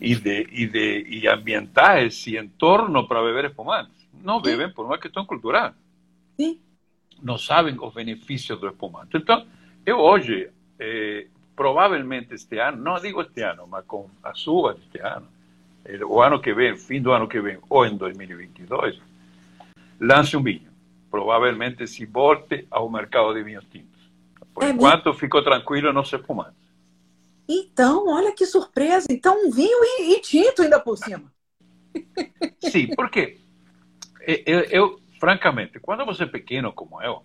e 0.00 0.14
de, 0.14 0.48
e 0.50 0.66
de 0.66 1.06
e 1.08 1.28
ambientais 1.28 2.26
e 2.26 2.36
entorno 2.36 3.06
para 3.06 3.22
beber 3.22 3.46
espumante. 3.46 3.90
Não 4.22 4.40
bebem 4.40 4.70
por 4.72 4.86
uma 4.86 4.98
questão 4.98 5.24
cultural. 5.24 5.72
Sim. 6.36 6.60
Não 7.22 7.38
sabem 7.38 7.76
os 7.80 7.94
benefícios 7.94 8.58
do 8.60 8.68
espumante. 8.68 9.16
Então, 9.16 9.46
eu 9.84 9.98
hoje, 9.98 10.50
eh, 10.78 11.26
provavelmente 11.54 12.34
este 12.34 12.58
ano, 12.58 12.82
não 12.82 13.00
digo 13.00 13.20
este 13.22 13.42
ano, 13.42 13.66
mas 13.66 13.84
com 13.86 14.08
as 14.22 14.46
uvas 14.46 14.76
deste 14.78 14.98
ano, 14.98 15.26
o 16.06 16.20
ano 16.20 16.40
que 16.40 16.52
vem, 16.52 16.76
fim 16.76 17.00
do 17.00 17.12
ano 17.12 17.26
que 17.26 17.40
vem, 17.40 17.58
ou 17.68 17.86
em 17.86 17.96
2022, 17.96 19.00
lance 20.00 20.36
um 20.36 20.42
vinho. 20.42 20.70
Provavelmente 21.10 21.86
se 21.86 22.06
volte 22.06 22.66
ao 22.70 22.90
mercado 22.90 23.34
de 23.34 23.42
vinhos 23.42 23.64
tintos. 23.70 24.00
Por 24.54 24.64
é 24.64 24.70
enquanto, 24.70 25.06
mesmo? 25.06 25.20
ficou 25.20 25.42
tranquilo 25.42 25.92
nos 25.92 26.12
espumantes. 26.12 26.60
Então, 27.48 28.06
olha 28.08 28.32
que 28.32 28.46
surpresa. 28.46 29.08
Então, 29.10 29.46
um 29.46 29.50
vinho 29.50 29.78
e, 29.82 30.14
e 30.14 30.20
tinto 30.20 30.62
ainda 30.62 30.78
por 30.78 30.96
cima. 30.96 31.30
Sim, 32.62 32.88
porque 32.94 33.38
eu, 34.46 34.60
eu, 34.70 35.00
francamente, 35.18 35.80
quando 35.80 36.04
você 36.04 36.24
é 36.24 36.26
pequeno 36.26 36.72
como 36.72 37.02
eu, 37.02 37.24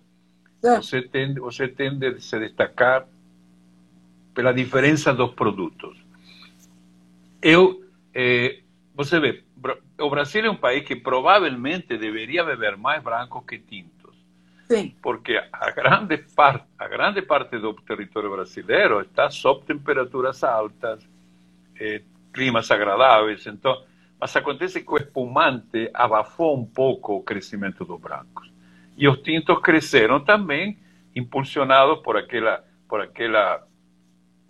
é. 0.64 0.76
você, 0.76 1.02
tende, 1.02 1.38
você 1.40 1.68
tende 1.68 2.06
a 2.06 2.18
se 2.18 2.38
destacar 2.38 3.06
pela 4.34 4.52
diferença 4.52 5.14
dos 5.14 5.32
produtos. 5.34 5.96
Eu, 7.40 7.84
eh, 8.12 8.60
você 8.94 9.20
vê, 9.20 9.44
o 9.98 10.10
Brasil 10.10 10.44
é 10.44 10.50
um 10.50 10.56
país 10.56 10.86
que 10.86 10.96
provavelmente 10.96 11.96
deveria 11.96 12.44
beber 12.44 12.76
mais 12.76 13.02
brancos 13.02 13.44
que 13.46 13.58
tintos. 13.58 14.14
Sim. 14.68 14.94
Porque 15.00 15.40
a 15.52 15.70
grande, 15.70 16.18
parte, 16.18 16.64
a 16.78 16.88
grande 16.88 17.22
parte 17.22 17.58
do 17.58 17.72
território 17.74 18.30
brasileiro 18.30 19.00
está 19.00 19.30
sob 19.30 19.64
temperaturas 19.64 20.42
altas, 20.42 21.08
eh, 21.78 22.02
climas 22.32 22.70
agradáveis. 22.70 23.46
Então, 23.46 23.84
mas 24.20 24.34
acontece 24.34 24.82
que 24.82 24.92
o 24.92 24.96
espumante 24.96 25.90
abafou 25.94 26.56
um 26.56 26.64
pouco 26.64 27.14
o 27.14 27.22
crescimento 27.22 27.84
dos 27.84 28.00
brancos. 28.00 28.50
E 28.96 29.06
os 29.06 29.20
tintos 29.20 29.60
cresceram 29.60 30.20
também, 30.20 30.78
impulsionados 31.14 32.02
por 32.02 32.16
aquela, 32.16 32.64
por 32.88 33.00
aquela 33.00 33.66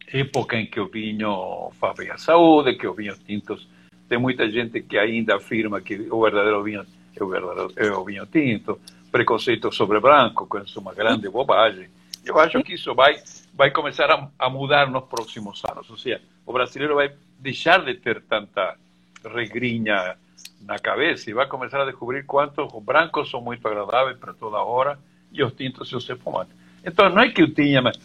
época 0.06 0.56
em 0.56 0.66
que 0.66 0.80
o 0.80 0.88
vinho 0.88 1.70
faz 1.72 1.96
bem 1.96 2.10
a 2.10 2.16
saúde, 2.16 2.76
que 2.76 2.86
os 2.86 2.96
vinhos 2.96 3.18
tintos. 3.18 3.68
Tem 4.08 4.18
muita 4.18 4.48
gente 4.50 4.80
que 4.82 4.98
ainda 4.98 5.36
afirma 5.36 5.80
que 5.80 6.06
o 6.10 6.22
verdadeiro 6.22 6.62
vinho 6.62 6.86
é 7.14 7.24
o, 7.24 7.28
verdadeiro, 7.28 7.72
é 7.76 7.90
o 7.92 8.04
vinho 8.04 8.26
tinto 8.26 8.80
preconceito 9.10 9.72
sobre 9.72 9.98
branco, 9.98 10.46
que 10.46 10.58
é 10.58 10.80
uma 10.80 10.92
grande 10.92 11.28
bobagem. 11.28 11.88
Eu 12.24 12.38
acho 12.38 12.62
que 12.62 12.74
isso 12.74 12.94
vai, 12.94 13.16
vai 13.54 13.70
começar 13.70 14.10
a, 14.10 14.28
a 14.38 14.50
mudar 14.50 14.90
nos 14.90 15.04
próximos 15.04 15.62
anos. 15.64 15.88
Ou 15.88 15.96
seja, 15.96 16.20
o 16.44 16.52
brasileiro 16.52 16.96
vai 16.96 17.12
deixar 17.38 17.84
de 17.84 17.94
ter 17.94 18.20
tanta 18.22 18.76
regrinha 19.24 20.16
na 20.60 20.78
cabeça 20.78 21.30
e 21.30 21.34
vai 21.34 21.46
começar 21.46 21.80
a 21.80 21.84
descobrir 21.84 22.24
quantos 22.24 22.72
os 22.72 22.82
brancos 22.82 23.30
são 23.30 23.40
muito 23.40 23.66
agradáveis 23.66 24.18
para 24.18 24.34
toda 24.34 24.58
hora 24.58 24.98
e 25.32 25.42
os 25.42 25.52
tintos 25.52 25.88
e 25.90 25.96
os 25.96 26.08
espumantes. 26.08 26.54
Então, 26.84 27.08
não 27.08 27.22
é 27.22 27.30
que 27.30 27.42
eu 27.42 27.52
tinha, 27.52 27.80
mas 27.80 27.98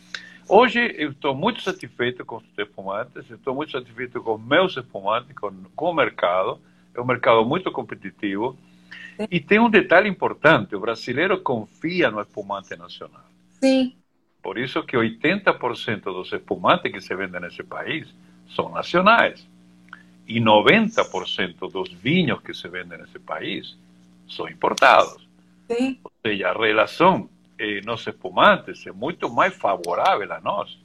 hoje 0.51 0.93
eu 0.97 1.11
estou 1.11 1.33
muito 1.33 1.61
satisfeito 1.61 2.25
com 2.25 2.37
os 2.37 2.43
espumantes, 2.57 3.29
estou 3.29 3.55
muito 3.55 3.71
satisfeito 3.71 4.21
com 4.21 4.35
os 4.35 4.41
meus 4.41 4.75
espumantes, 4.75 5.33
com, 5.35 5.51
com 5.75 5.89
o 5.89 5.93
mercado. 5.93 6.59
É 6.93 6.99
um 6.99 7.05
mercado 7.05 7.45
muito 7.45 7.71
competitivo. 7.71 8.57
E 9.29 9.39
tem 9.39 9.59
um 9.59 9.69
detalhe 9.69 10.09
importante: 10.09 10.75
o 10.75 10.79
brasileiro 10.79 11.39
confia 11.41 12.11
no 12.11 12.21
espumante 12.21 12.75
nacional. 12.75 13.25
Sim. 13.61 13.95
Por 14.41 14.57
isso 14.57 14.83
que 14.83 14.97
80% 14.97 16.01
dos 16.03 16.31
espumantes 16.33 16.91
que 16.91 16.99
se 16.99 17.15
vendem 17.15 17.39
nesse 17.39 17.63
país 17.63 18.07
são 18.55 18.69
nacionais. 18.69 19.47
E 20.27 20.39
90% 20.39 21.71
dos 21.71 21.91
vinhos 21.93 22.41
que 22.41 22.53
se 22.53 22.67
vendem 22.67 22.97
nesse 22.97 23.19
país 23.19 23.77
são 24.27 24.47
importados. 24.49 25.27
Sim. 25.69 25.99
Ou 26.03 26.11
seja, 26.25 26.49
a 26.49 26.53
relação 26.53 27.29
eh, 27.61 27.81
nos 27.85 28.07
espumantes 28.07 28.87
é 28.87 28.91
muito 28.91 29.29
mais 29.29 29.53
favorável 29.55 30.33
a 30.33 30.41
nós. 30.41 30.79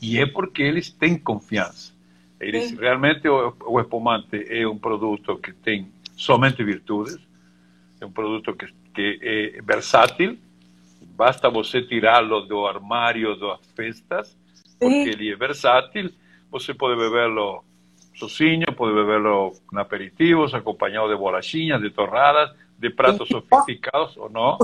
E 0.00 0.18
é 0.18 0.26
porque 0.26 0.62
eles 0.62 0.90
têm 0.90 1.18
confiança. 1.18 1.92
Eles 2.40 2.70
Sim. 2.70 2.76
realmente 2.76 3.28
o, 3.28 3.54
o 3.66 3.78
espumante 3.78 4.44
é 4.48 4.66
um 4.66 4.78
produto 4.78 5.36
que 5.36 5.52
tem 5.52 5.92
somente 6.16 6.64
virtudes. 6.64 7.18
É 8.00 8.06
um 8.06 8.10
produto 8.10 8.54
que, 8.54 8.66
que 8.94 9.18
é 9.22 9.62
versátil. 9.62 10.38
Basta 11.14 11.50
você 11.50 11.82
tirá-lo 11.82 12.40
do 12.40 12.66
armário 12.66 13.38
das 13.38 13.60
festas, 13.76 14.36
porque 14.80 15.10
ele 15.10 15.30
é 15.30 15.36
versátil. 15.36 16.10
Você 16.50 16.72
pode 16.72 16.98
bebê-lo 16.98 17.62
sozinho, 18.14 18.66
pode 18.74 18.94
bebê-lo 18.94 19.52
em 19.72 19.78
aperitivos, 19.78 20.54
acompanhado 20.54 21.10
de 21.10 21.16
bolachinhas, 21.16 21.80
de 21.80 21.90
torradas, 21.90 22.50
de 22.78 22.90
pratos 22.90 23.28
sofisticados 23.28 24.16
ou 24.16 24.30
não. 24.30 24.58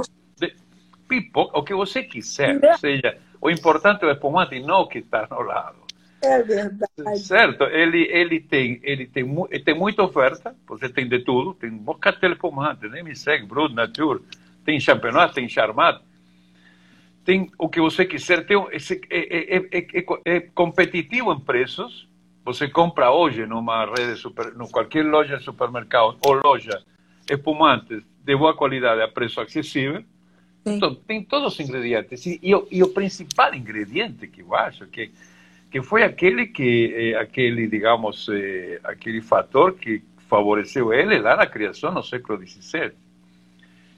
Pipoca, 1.09 1.59
o 1.59 1.63
que 1.63 1.75
você 1.75 2.03
quiser. 2.03 2.61
Ou 2.63 2.79
seja, 2.79 3.17
o 3.41 3.51
importante 3.51 4.05
é 4.05 4.09
o 4.09 4.11
espumante, 4.11 4.61
não 4.61 4.83
o 4.83 4.87
que 4.87 4.99
está 4.99 5.27
no 5.31 5.41
lado. 5.41 5.89
É 6.21 6.43
verdade. 6.43 7.19
Certo, 7.19 7.65
ele, 7.65 8.03
ele, 8.11 8.41
tem, 8.41 8.81
ele, 8.83 9.07
tem, 9.07 9.25
ele 9.51 9.65
tem 9.65 9.75
muita 9.75 10.03
oferta, 10.03 10.55
você 10.67 10.89
tem 10.89 11.09
de 11.09 11.21
tudo, 11.21 11.55
tem 11.55 11.71
moscatel 11.71 12.33
espumante, 12.33 12.89
nem 12.89 13.05
me 13.05 13.15
segue, 13.15 13.47
Brut 13.47 13.73
Nature, 13.73 14.21
tem 14.65 14.81
champenoise, 14.81 15.33
tem 15.33 15.49
charmat, 15.49 16.03
tem 17.25 17.49
o 17.57 17.69
que 17.69 17.81
você 17.81 18.05
quiser, 18.05 18.45
tem, 18.47 18.57
é, 19.11 19.57
é, 19.57 19.79
é, 19.79 20.07
é, 20.25 20.41
competitivo 20.41 21.33
em 21.33 21.39
preços, 21.39 22.09
você 22.45 22.67
compra 22.67 23.13
hoje 23.13 23.47
numa 23.47 23.85
rede, 23.87 24.17
super, 24.17 24.53
em 24.61 24.71
qualquer 24.71 25.05
loja 25.05 25.37
de 25.37 25.45
supermercado 25.45 26.19
ou 26.27 26.33
loja, 26.33 26.83
espumantes 27.31 28.03
de 28.25 28.37
boa 28.37 28.57
qualidade 28.57 29.03
a 29.03 29.09
preço 29.09 29.41
acessível, 29.41 30.03
então, 30.77 30.95
tem 30.95 31.23
todos 31.23 31.55
os 31.55 31.61
ingredientes, 31.61 32.25
e, 32.27 32.41
e, 32.43 32.51
e 32.71 32.83
o 32.83 32.89
principal 32.89 33.55
ingrediente 33.55 34.27
que 34.27 34.43
eu 34.43 34.55
acho 34.55 34.87
que 34.87 35.11
que 35.71 35.83
foi 35.83 36.03
aquele 36.03 36.47
que 36.47 36.95
eh, 36.97 37.19
aquele 37.19 37.69
digamos 37.69 38.29
eh, 38.31 38.81
aquele 38.85 39.21
fator 39.21 39.75
que 39.75 40.03
favoreceu 40.29 40.93
ele 40.93 41.19
lá 41.19 41.37
na 41.37 41.47
criação 41.47 41.93
no 41.93 42.03
século 42.03 42.39
XVII 42.39 42.93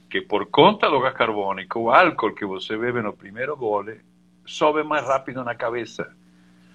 que 0.09 0.21
por 0.21 0.47
conta 0.47 0.89
do 0.89 0.99
gás 0.99 1.13
carbônico 1.13 1.79
o 1.79 1.91
álcool 1.91 2.33
que 2.33 2.45
você 2.45 2.77
bebe 2.77 3.01
no 3.01 3.13
primeiro 3.13 3.55
gole 3.55 4.01
sobe 4.45 4.83
mais 4.83 5.05
rápido 5.05 5.43
na 5.43 5.55
cabeça 5.55 6.11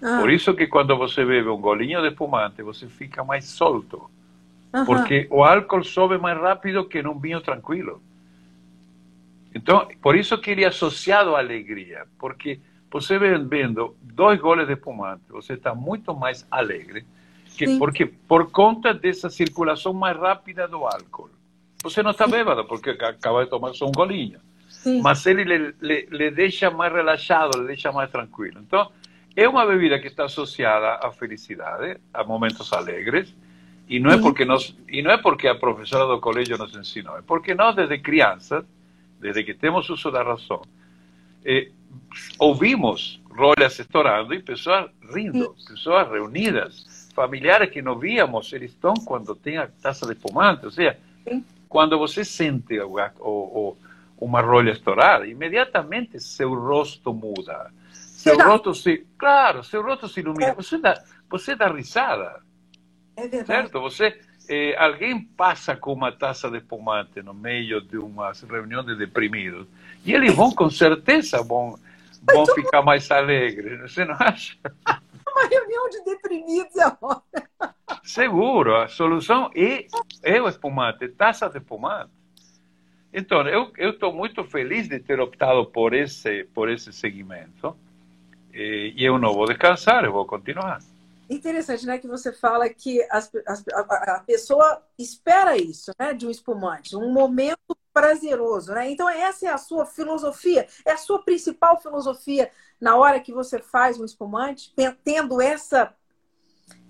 ah. 0.01 0.17
por 0.19 0.31
isso 0.31 0.55
que 0.55 0.67
quando 0.67 0.97
você 0.97 1.23
bebe 1.23 1.49
um 1.49 1.61
golinho 1.61 2.01
de 2.01 2.09
espumante 2.09 2.63
você 2.63 2.87
fica 2.87 3.23
mais 3.23 3.45
solto 3.45 4.09
porque 4.85 5.27
o 5.29 5.43
álcool 5.43 5.83
sobe 5.83 6.17
mais 6.17 6.37
rápido 6.39 6.87
que 6.87 7.03
num 7.03 7.19
vinho 7.19 7.41
tranquilo 7.41 8.01
então 9.57 9.87
por 10.01 10.15
isso 10.15 10.37
que 10.37 10.51
ele 10.51 10.63
é 10.63 10.67
associado 10.67 11.35
à 11.35 11.39
alegria 11.39 12.05
porque 12.17 12.59
você 12.91 13.19
vendo 13.19 13.95
dois 14.01 14.39
goles 14.39 14.67
de 14.67 14.73
espumante, 14.73 15.23
você 15.29 15.53
está 15.53 15.75
muito 15.75 16.15
mais 16.15 16.47
alegre, 16.49 17.05
que, 17.45 17.77
porque 17.77 18.05
por 18.05 18.49
conta 18.51 18.93
dessa 18.93 19.29
circulação 19.29 19.93
mais 19.93 20.17
rápida 20.17 20.67
do 20.67 20.85
álcool. 20.85 21.29
Você 21.83 22.01
não 22.01 22.11
está 22.11 22.27
bêbado 22.27 22.65
porque 22.65 22.91
acaba 22.91 23.43
de 23.43 23.49
tomar 23.49 23.73
só 23.73 23.87
um 23.87 23.91
golinho, 23.91 24.39
Sim. 24.69 25.01
mas 25.01 25.25
ele 25.25 25.43
lhe, 25.43 25.73
lhe, 25.81 26.07
lhe 26.09 26.31
deixa 26.31 26.71
mais 26.71 26.91
relaxado, 26.91 27.59
lhe 27.59 27.67
deixa 27.67 27.91
mais 27.91 28.09
tranquilo. 28.09 28.59
Então, 28.61 28.91
é 29.35 29.47
uma 29.47 29.65
bebida 29.65 29.99
que 29.99 30.07
está 30.07 30.25
associada 30.25 30.95
à 31.05 31.11
felicidade, 31.11 31.99
a 32.13 32.23
momentos 32.23 32.71
alegres, 32.73 33.33
e 33.87 33.99
não 33.99 34.11
é 34.11 34.17
porque 34.17 34.43
nós 34.43 34.75
e 34.89 35.01
não 35.01 35.11
é 35.11 35.17
porque 35.17 35.47
a 35.47 35.55
professora 35.55 36.05
do 36.05 36.19
colégio 36.19 36.57
nos 36.57 36.75
ensinou, 36.75 37.17
é 37.17 37.21
porque 37.21 37.53
nós 37.53 37.75
desde 37.75 37.99
crianças, 37.99 38.65
desde 39.19 39.43
que 39.43 39.53
temos 39.53 39.89
uso 39.89 40.11
da 40.11 40.23
razão, 40.23 40.61
eh, 41.43 41.71
ouvimos 42.39 43.21
rolhas 43.29 43.77
estourando 43.79 44.33
e 44.33 44.41
pessoas 44.41 44.89
rindo, 45.13 45.55
pessoas 45.67 46.09
reunidas, 46.09 47.09
familiares 47.13 47.69
que 47.69 47.81
não 47.81 47.97
víamos, 47.97 48.51
eles 48.53 48.71
estão 48.71 48.93
quando 48.93 49.35
tem 49.35 49.57
a 49.57 49.67
taça 49.67 50.05
de 50.05 50.13
espumante, 50.13 50.65
ou 50.65 50.71
seja, 50.71 50.97
quando 51.69 51.97
você 51.97 52.23
sente 52.23 52.79
o, 52.79 52.97
o, 53.19 53.77
uma 54.17 54.41
rolha 54.41 54.71
estourar, 54.71 55.27
imediatamente 55.27 56.19
seu 56.19 56.53
rosto 56.53 57.13
muda. 57.13 57.71
Seu 57.91 58.37
rosto 58.37 58.73
se, 58.73 59.05
claro, 59.17 59.63
seu 59.63 59.81
rosto 59.81 60.07
se 60.07 60.19
ilumina. 60.19 60.53
Você 60.53 60.77
dá, 60.77 61.01
você 61.29 61.55
dá 61.55 61.67
risada. 61.67 62.41
É 63.15 63.27
certo? 63.43 63.79
Você, 63.81 64.19
eh, 64.49 64.75
alguém 64.77 65.21
passa 65.21 65.75
com 65.75 65.93
uma 65.93 66.11
taça 66.11 66.49
de 66.49 66.57
espumante 66.57 67.21
no 67.21 67.33
meio 67.33 67.81
de 67.81 67.97
uma 67.97 68.31
reunião 68.49 68.83
de 68.83 68.95
deprimidos 68.95 69.67
e 70.05 70.13
eles 70.13 70.33
vão 70.33 70.51
com 70.51 70.69
certeza 70.69 71.41
vão 71.43 71.77
vão 72.21 72.45
ficar 72.47 72.81
mais 72.81 73.09
alegres. 73.09 73.79
Você 73.81 74.05
não 74.05 74.15
acha? 74.19 74.57
Uma 75.27 75.47
reunião 75.47 75.89
de 75.89 76.03
deprimidos 76.03 76.77
agora. 76.79 77.21
Seguro, 78.03 78.75
a 78.75 78.87
solução 78.87 79.51
é, 79.53 79.85
é 80.23 80.41
o 80.41 80.47
espumante, 80.47 81.07
taça 81.09 81.47
de 81.47 81.59
espumante. 81.59 82.11
Então, 83.13 83.47
eu 83.47 83.71
estou 83.77 84.11
muito 84.11 84.43
feliz 84.43 84.87
de 84.87 84.99
ter 84.99 85.19
optado 85.19 85.65
por 85.65 85.93
esse, 85.93 86.43
por 86.45 86.69
esse 86.69 86.91
segmento. 86.91 87.77
E, 88.53 88.93
e 88.95 89.05
eu 89.05 89.19
não 89.19 89.33
vou 89.33 89.45
descansar, 89.45 90.03
eu 90.03 90.11
vou 90.11 90.25
continuar. 90.25 90.79
Interessante, 91.29 91.85
né, 91.85 91.97
que 91.97 92.07
você 92.07 92.31
fala 92.31 92.69
que 92.69 93.05
as, 93.11 93.29
as, 93.45 93.63
a, 93.67 94.15
a, 94.15 94.19
pessoa 94.21 94.81
espera 94.97 95.57
isso, 95.57 95.91
né, 95.99 96.13
de 96.13 96.25
um 96.25 96.29
espumante, 96.29 96.95
um 96.95 97.11
momento 97.11 97.77
prazeroso, 97.93 98.71
né? 98.73 98.89
Então 98.89 99.09
essa 99.09 99.47
é 99.47 99.49
a 99.49 99.57
sua 99.57 99.85
filosofia, 99.85 100.67
é 100.85 100.91
a 100.91 100.97
sua 100.97 101.23
principal 101.23 101.81
filosofia 101.81 102.49
na 102.79 102.95
hora 102.95 103.19
que 103.19 103.33
você 103.33 103.59
faz 103.59 103.99
um 103.99 104.05
espumante, 104.05 104.73
tendo 105.03 105.41
essa 105.41 105.93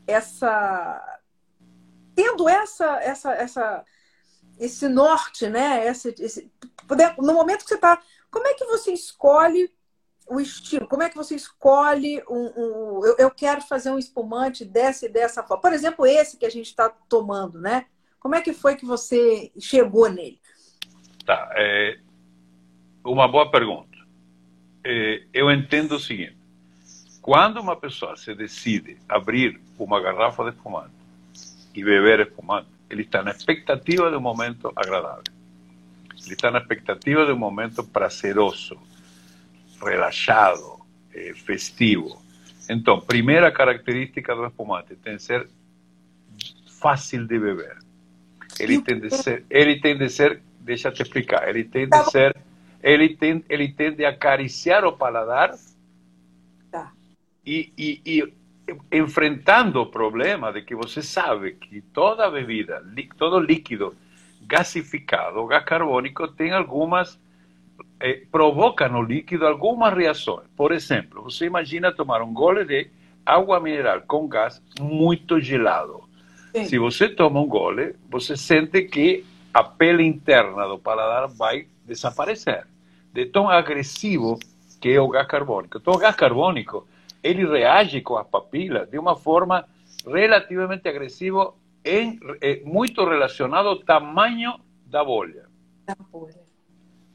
essa 0.06 1.20
tendo 2.14 2.48
essa 2.48 3.02
essa 3.02 3.34
essa 3.34 3.86
esse 4.60 4.88
norte, 4.88 5.48
né? 5.48 5.88
Esse, 5.88 6.14
esse, 6.20 6.52
no 7.20 7.34
momento 7.34 7.64
que 7.64 7.70
você 7.70 7.76
está, 7.76 8.02
como 8.30 8.48
é 8.48 8.54
que 8.54 8.66
você 8.66 8.92
escolhe 8.92 9.72
o 10.30 10.40
estilo? 10.40 10.88
Como 10.88 11.04
é 11.04 11.10
que 11.10 11.16
você 11.16 11.36
escolhe 11.36 12.22
um, 12.30 12.52
um 12.56 13.06
eu, 13.06 13.16
eu, 13.18 13.32
quero 13.32 13.62
fazer 13.62 13.92
um 13.92 14.00
espumante 14.00 14.66
dessa 14.66 15.06
e 15.06 15.10
dessa 15.10 15.44
forma? 15.44 15.62
Por 15.62 15.74
exemplo, 15.74 16.06
esse 16.06 16.38
que 16.38 16.46
a 16.46 16.50
gente 16.50 16.68
está 16.68 16.90
tomando, 16.90 17.60
né? 17.60 17.86
Como 18.20 18.36
é 18.36 18.42
que 18.42 18.54
foi 18.54 18.76
que 18.76 18.86
você 18.86 19.52
chegou 19.60 20.10
nele? 20.10 20.40
Tá, 21.26 21.50
é 21.56 22.00
uma 23.04 23.28
boa 23.28 23.50
pergunta. 23.50 23.98
É, 24.84 25.24
eu 25.34 25.52
entendo 25.52 25.96
o 25.96 26.00
seguinte: 26.00 26.38
quando 27.22 27.60
uma 27.60 27.76
pessoa 27.76 28.16
se 28.16 28.34
decide 28.34 28.98
abrir 29.08 29.60
uma 29.78 30.02
garrafa 30.02 30.44
de 30.46 30.58
espumante 30.58 30.94
e 31.76 31.84
beber 31.84 32.22
espumante, 32.22 32.70
ele 32.90 33.04
está 33.04 33.22
na 33.22 33.32
expectativa 33.32 34.10
de 34.10 34.18
um 34.18 34.22
momento 34.22 34.72
agradável. 34.76 35.24
Ele 36.26 36.34
está 36.34 36.50
na 36.50 36.60
expectativa 36.60 37.26
de 37.26 37.32
um 37.32 37.38
momento 37.38 37.84
prazeroso, 37.84 38.78
relaxado, 39.82 40.80
eh, 41.14 41.34
festivo. 41.34 42.22
Então, 42.70 43.00
primeira 43.00 43.52
característica 43.52 44.36
do 44.36 44.46
espumante 44.46 44.96
tem 44.96 45.16
que 45.16 45.24
ser 45.24 45.48
fácil 46.80 47.26
de 47.26 47.40
beber. 47.40 47.78
Ele 48.60 48.82
tem 48.82 49.00
de 49.00 49.10
ser, 49.10 49.46
ele 49.50 49.80
tem 49.80 49.98
de 49.98 50.10
ser 50.10 50.42
deixa 50.68 50.90
eu 50.90 50.94
te 50.94 51.02
explicar. 51.02 51.48
Ele 51.48 51.64
tem 51.64 51.88
de 51.88 52.12
ser, 52.12 52.36
ele 52.84 53.16
tem, 53.16 53.44
ele 53.50 53.70
tem 53.70 53.96
de 53.96 54.06
acariciar 54.06 54.84
o 54.84 54.92
paladar 54.92 55.56
tá. 56.70 56.92
e, 57.46 57.72
e, 57.78 58.02
e, 58.06 58.34
enfrentando 58.92 59.82
o 59.82 59.86
problema 59.86 60.52
de 60.52 60.62
que 60.62 60.76
você 60.76 61.02
sabe 61.02 61.54
que 61.54 61.82
toda 61.82 62.30
bebida, 62.30 62.84
todo 63.18 63.40
líquido 63.40 63.96
gasificado, 64.42 65.46
gás 65.48 65.64
carbônico, 65.64 66.28
tem 66.28 66.52
algumas 66.52 67.18
eh, 68.00 68.22
provoca 68.32 68.88
no 68.88 69.02
líquido 69.02 69.46
algumas 69.46 69.94
reações. 69.94 70.48
Por 70.56 70.72
exemplo, 70.72 71.24
você 71.24 71.46
imagina 71.46 71.92
tomar 71.92 72.22
um 72.22 72.34
gole 72.34 72.66
de 72.66 72.90
água 73.26 73.60
mineral 73.60 74.02
com 74.08 74.28
gás 74.28 74.62
muito 74.80 75.40
gelado. 75.40 76.04
Sim. 76.56 76.66
Se 76.66 76.78
você 76.78 77.10
toma 77.10 77.40
um 77.40 77.48
gole, 77.48 77.96
você 78.10 78.38
sente 78.38 78.84
que 78.84 79.26
a 79.54 79.64
pele 79.64 80.04
interna 80.04 80.68
do 80.68 80.78
paladar 80.78 81.28
vai 81.28 81.68
desaparecer. 81.86 82.66
De 83.12 83.26
tão 83.26 83.50
agressivo 83.50 84.40
que 84.80 84.90
é 84.90 85.02
o 85.02 85.10
gás 85.10 85.28
carbônico. 85.28 85.78
Então, 85.78 85.94
o 85.94 85.98
gás 85.98 86.16
carbônico, 86.16 86.88
ele 87.24 87.46
reage 87.46 88.02
com 88.02 88.18
as 88.18 88.28
papilas 88.28 88.90
de 88.90 88.98
uma 88.98 89.16
forma 89.16 89.66
relativamente 90.06 90.88
agressiva, 90.88 91.54
em, 91.84 92.20
é, 92.42 92.62
muito 92.64 93.04
relacionado 93.04 93.68
ao 93.68 93.78
tamanho 93.78 94.54
da 94.86 95.04
bolha. 95.04 95.46
Da 95.86 95.96
bolha. 96.12 96.47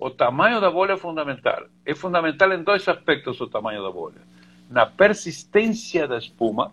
O 0.03 0.11
tamanho 0.11 0.61
da 0.61 0.69
bolha 0.69 0.95
é 0.95 0.97
fundamental. 0.97 1.67
É 1.87 1.95
fundamental 1.95 2.53
em 2.53 2.65
dois 2.65 2.89
aspectos 2.89 3.41
o 3.41 3.47
tamanho 3.47 3.85
da 3.85 3.91
bolha. 3.93 4.21
Na 4.69 4.85
persistência 4.85 6.09
da 6.09 6.19
espuma, 6.19 6.73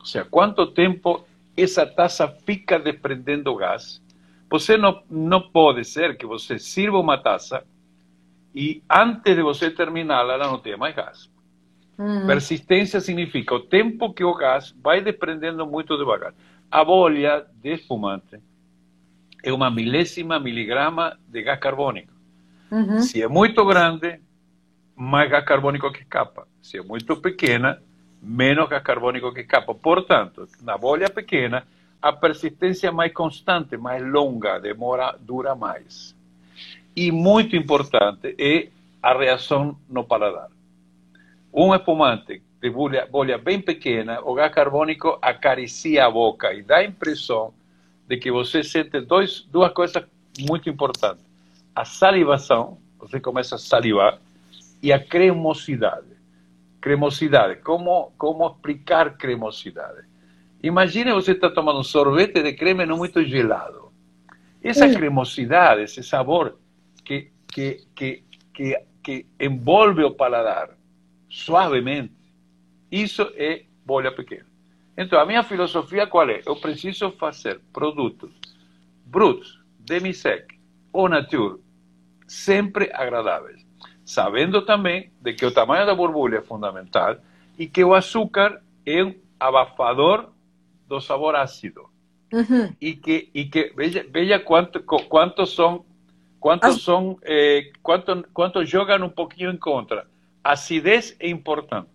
ou 0.00 0.04
seja, 0.04 0.24
quanto 0.24 0.66
tempo 0.72 1.24
essa 1.56 1.86
taça 1.86 2.26
fica 2.26 2.76
desprendendo 2.76 3.54
gás, 3.54 4.02
você 4.50 4.76
não, 4.76 5.00
não 5.08 5.40
pode 5.40 5.84
ser 5.84 6.16
que 6.16 6.26
você 6.26 6.58
sirva 6.58 6.98
uma 6.98 7.16
taça 7.16 7.64
e 8.52 8.82
antes 8.90 9.36
de 9.36 9.42
você 9.42 9.70
terminá-la, 9.70 10.34
ela 10.34 10.48
não 10.48 10.58
tenha 10.58 10.76
mais 10.76 10.96
gás. 10.96 11.30
Hum. 11.96 12.26
Persistência 12.26 13.00
significa 13.00 13.54
o 13.54 13.60
tempo 13.60 14.12
que 14.12 14.24
o 14.24 14.34
gás 14.34 14.74
vai 14.82 15.00
desprendendo 15.00 15.64
muito 15.64 15.96
devagar. 15.96 16.34
A 16.68 16.84
bolha 16.84 17.46
de 17.62 17.74
espumante 17.74 18.40
é 19.44 19.52
uma 19.52 19.70
milésima 19.70 20.40
miligrama 20.40 21.16
de 21.28 21.42
gás 21.42 21.60
carbônico. 21.60 22.15
Uhum. 22.70 23.00
Se 23.00 23.22
é 23.22 23.28
muito 23.28 23.64
grande, 23.64 24.20
mais 24.94 25.30
gás 25.30 25.44
carbônico 25.44 25.92
que 25.92 26.00
escapa. 26.00 26.46
Se 26.60 26.78
é 26.78 26.82
muito 26.82 27.16
pequena, 27.16 27.82
menos 28.22 28.68
gás 28.68 28.82
carbônico 28.82 29.32
que 29.32 29.40
escapa. 29.40 29.74
Portanto, 29.74 30.48
na 30.62 30.76
bolha 30.76 31.08
pequena, 31.10 31.66
a 32.00 32.12
persistência 32.12 32.90
mais 32.92 33.12
constante, 33.12 33.76
mais 33.76 34.02
longa, 34.02 34.58
demora, 34.58 35.16
dura 35.20 35.54
mais. 35.54 36.14
E 36.94 37.12
muito 37.12 37.54
importante 37.54 38.34
é 38.38 38.68
a 39.02 39.16
reação 39.16 39.76
no 39.88 40.04
paladar. 40.04 40.48
Um 41.52 41.74
espumante 41.74 42.42
de 42.60 42.70
bolha, 42.70 43.06
bolha 43.06 43.38
bem 43.38 43.60
pequena, 43.60 44.20
o 44.22 44.34
gás 44.34 44.52
carbônico 44.52 45.18
acaricia 45.20 46.06
a 46.06 46.10
boca 46.10 46.52
e 46.52 46.62
dá 46.62 46.78
a 46.78 46.84
impressão 46.84 47.52
de 48.08 48.16
que 48.16 48.30
você 48.30 48.62
sente 48.62 49.00
dois, 49.00 49.42
duas 49.50 49.72
coisas 49.72 50.04
muito 50.40 50.68
importantes. 50.70 51.25
A 51.76 51.84
salivação, 51.84 52.78
você 52.98 53.20
começa 53.20 53.56
a 53.56 53.58
salivar, 53.58 54.18
e 54.82 54.94
a 54.94 54.98
cremosidade. 54.98 56.16
Cremosidade. 56.80 57.60
Como, 57.60 58.12
como 58.16 58.46
explicar 58.46 59.18
cremosidade? 59.18 60.06
Imagine 60.62 61.12
você 61.12 61.32
está 61.32 61.50
tomando 61.50 61.80
um 61.80 61.84
sorvete 61.84 62.42
de 62.42 62.54
creme 62.54 62.86
não 62.86 62.96
muito 62.96 63.22
gelado. 63.22 63.92
Essa 64.62 64.88
cremosidade, 64.88 65.82
esse 65.82 66.02
sabor 66.02 66.58
que, 67.04 67.30
que, 67.46 67.86
que, 67.94 68.24
que, 68.54 68.82
que 69.02 69.26
envolve 69.38 70.02
o 70.02 70.12
paladar 70.12 70.70
suavemente, 71.28 72.14
isso 72.90 73.30
é 73.36 73.64
bolha 73.84 74.10
pequena. 74.10 74.46
Então, 74.96 75.20
a 75.20 75.26
minha 75.26 75.42
filosofia 75.42 76.06
qual 76.06 76.30
é? 76.30 76.40
Eu 76.46 76.56
preciso 76.56 77.10
fazer 77.12 77.60
produtos 77.70 78.32
brutos, 79.04 79.60
demi-sec 79.78 80.56
ou 80.90 81.06
nature, 81.06 81.60
sempre 82.26 82.90
agradáveis. 82.92 83.64
Sabendo 84.04 84.62
também 84.62 85.10
de 85.20 85.34
que 85.34 85.44
o 85.44 85.50
tamanho 85.50 85.86
da 85.86 85.94
borbulha 85.94 86.38
é 86.38 86.42
fundamental 86.42 87.16
e 87.58 87.66
que 87.66 87.82
o 87.82 87.94
açúcar 87.94 88.62
é 88.84 89.02
um 89.02 89.14
abafador 89.38 90.30
do 90.88 91.00
sabor 91.00 91.34
ácido. 91.34 91.88
Uhum. 92.32 92.74
E 92.80 92.94
que, 92.94 93.30
e 93.34 93.44
que 93.44 93.72
veja, 93.76 94.04
veja 94.08 94.38
quanto, 94.38 94.82
quantos 94.82 95.54
são, 95.54 95.84
quantos 96.40 96.76
As... 96.76 96.82
são, 96.82 97.18
eh, 97.22 97.70
quanto, 97.82 98.26
quanto 98.32 98.64
jogam 98.64 99.04
um 99.04 99.10
pouquinho 99.10 99.50
em 99.50 99.56
contra. 99.56 100.06
Acidez 100.42 101.16
é 101.18 101.28
importante. 101.28 101.90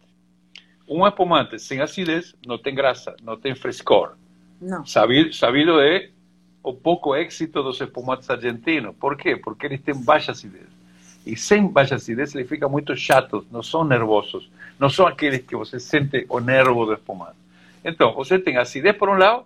Um 0.88 1.08
espumante 1.08 1.58
sem 1.60 1.80
acidez 1.80 2.36
não 2.46 2.58
tem 2.58 2.76
graça, 2.76 3.15
não 3.24 3.38
tem 3.38 3.56
frescor. 3.56 4.15
Não. 4.62 4.86
Sabido, 4.86 5.34
sabido 5.34 5.80
é 5.80 6.10
o 6.63 6.74
pouco 6.74 7.15
êxito 7.15 7.63
dos 7.63 7.80
espumantes 7.82 8.30
argentinos. 8.30 8.95
Por 8.95 9.17
quê? 9.17 9.36
Porque 9.36 9.65
eles 9.65 9.82
têm 9.82 9.95
baixa 9.95 10.32
acidez. 10.32 10.67
E 11.26 11.36
sem 11.36 11.67
baixa 11.67 11.95
acidez 11.95 12.34
eles 12.34 12.47
ficam 12.47 12.69
muito 12.69 12.95
chatos, 12.95 13.45
não 13.52 13.63
são 13.63 13.84
nervosos. 13.84 14.50
Não 14.80 14.89
são 14.89 15.05
aqueles 15.07 15.41
que 15.45 15.55
você 15.55 15.80
sente 15.80 16.26
o 16.30 16.39
nervo 16.39 16.86
do 16.86 16.93
espumante. 16.93 17.38
Então, 17.84 18.14
você 18.14 18.38
tem 18.38 18.57
acidez 18.57 18.95
por 18.95 19.09
um 19.09 19.18
lado 19.18 19.45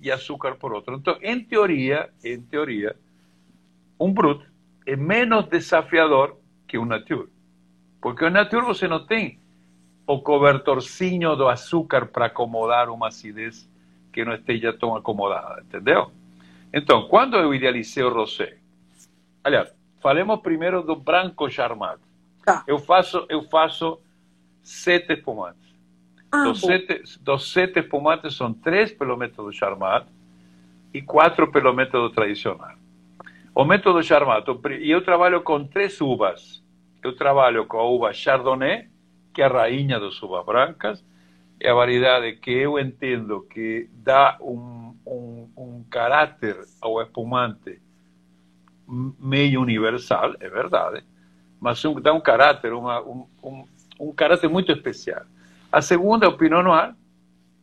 e 0.00 0.10
açúcar 0.10 0.54
por 0.56 0.72
outro. 0.72 0.94
Então, 0.96 1.16
em 1.22 1.40
teoria, 1.40 2.08
em 2.22 2.40
teoria, 2.40 2.96
um 3.98 4.12
brut 4.12 4.44
é 4.86 4.96
menos 4.96 5.46
desafiador 5.46 6.36
que 6.66 6.78
um 6.78 6.84
nature. 6.84 7.28
Porque 8.00 8.24
o 8.24 8.30
nature 8.30 8.64
você 8.64 8.86
não 8.86 9.04
tem 9.04 9.38
o 10.06 10.20
cobertorcinho 10.20 11.34
do 11.34 11.48
açúcar 11.48 12.06
para 12.06 12.26
acomodar 12.26 12.90
uma 12.90 13.08
acidez 13.08 13.68
que 14.12 14.24
não 14.24 14.34
esteja 14.34 14.72
tão 14.72 14.94
acomodada, 14.94 15.62
entendeu? 15.62 16.12
Então, 16.76 17.06
quando 17.08 17.36
eu 17.36 17.54
idealizei 17.54 18.02
o 18.02 18.12
rosé, 18.12 18.56
aliás, 19.44 19.72
falemos 20.00 20.40
primeiro 20.40 20.82
do 20.82 20.96
branco 20.96 21.48
charmado. 21.48 22.00
Tá. 22.44 22.64
Eu 22.66 22.78
faço, 22.78 23.24
eu 23.28 23.42
faço 23.44 24.00
sete 24.62 25.12
espumantes. 25.12 25.62
Ah, 26.32 26.42
dos, 26.44 26.60
sete, 26.60 27.02
dos 27.20 27.52
sete 27.52 27.78
espumantes 27.78 28.34
são 28.36 28.52
três 28.52 28.90
pelo 28.90 29.16
método 29.16 29.52
Charmat 29.52 30.04
e 30.92 31.00
quatro 31.00 31.52
pelo 31.52 31.72
método 31.72 32.10
tradicional. 32.10 32.74
O 33.54 33.64
método 33.64 34.02
Charmat, 34.02 34.44
e 34.80 34.90
eu 34.90 35.04
trabalho 35.04 35.42
com 35.42 35.64
três 35.64 36.00
uvas 36.00 36.64
eu 37.04 37.14
trabalho 37.14 37.66
com 37.66 37.78
a 37.78 37.84
uva 37.84 38.12
Chardonnay, 38.14 38.88
que 39.34 39.42
é 39.42 39.44
a 39.44 39.48
rainha 39.48 40.00
das 40.00 40.20
uvas 40.22 40.44
brancas, 40.44 41.04
é 41.60 41.70
a 41.70 41.74
variedade 41.74 42.32
que 42.36 42.50
eu 42.50 42.78
entendo 42.78 43.42
que 43.42 43.88
dá 43.92 44.38
um, 44.40 44.83
um, 45.06 45.48
um 45.56 45.84
caráter 45.90 46.56
ao 46.80 47.00
espumante 47.02 47.80
meio 48.86 49.62
universal, 49.62 50.34
é 50.40 50.48
verdade, 50.48 51.02
mas 51.60 51.82
dá 52.02 52.12
um 52.12 52.20
caráter, 52.20 52.72
uma, 52.72 53.00
um, 53.00 53.26
um, 53.42 53.64
um 53.98 54.12
caráter 54.12 54.48
muito 54.48 54.70
especial. 54.70 55.22
A 55.72 55.80
segunda 55.80 56.26
é 56.26 56.28
o 56.28 56.36
Pinot 56.36 56.62
Noir, 56.62 56.94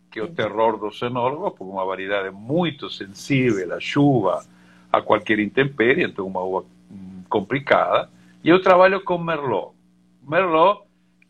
que 0.10 0.20
é 0.20 0.24
o 0.24 0.28
terror 0.28 0.78
dos 0.78 1.02
enólogos, 1.02 1.54
porque 1.58 1.72
uma 1.72 1.86
variedade 1.86 2.30
muito 2.32 2.90
sensível 2.90 3.74
à 3.74 3.80
chuva, 3.80 4.44
a 4.92 5.02
qualquer 5.02 5.40
intempérie, 5.40 6.04
então 6.04 6.28
uma 6.28 6.42
uva 6.42 6.66
complicada. 7.30 8.10
E 8.44 8.50
eu 8.50 8.62
trabalho 8.62 9.02
com 9.04 9.18
Merlot. 9.18 9.74
Merlot 10.28 10.82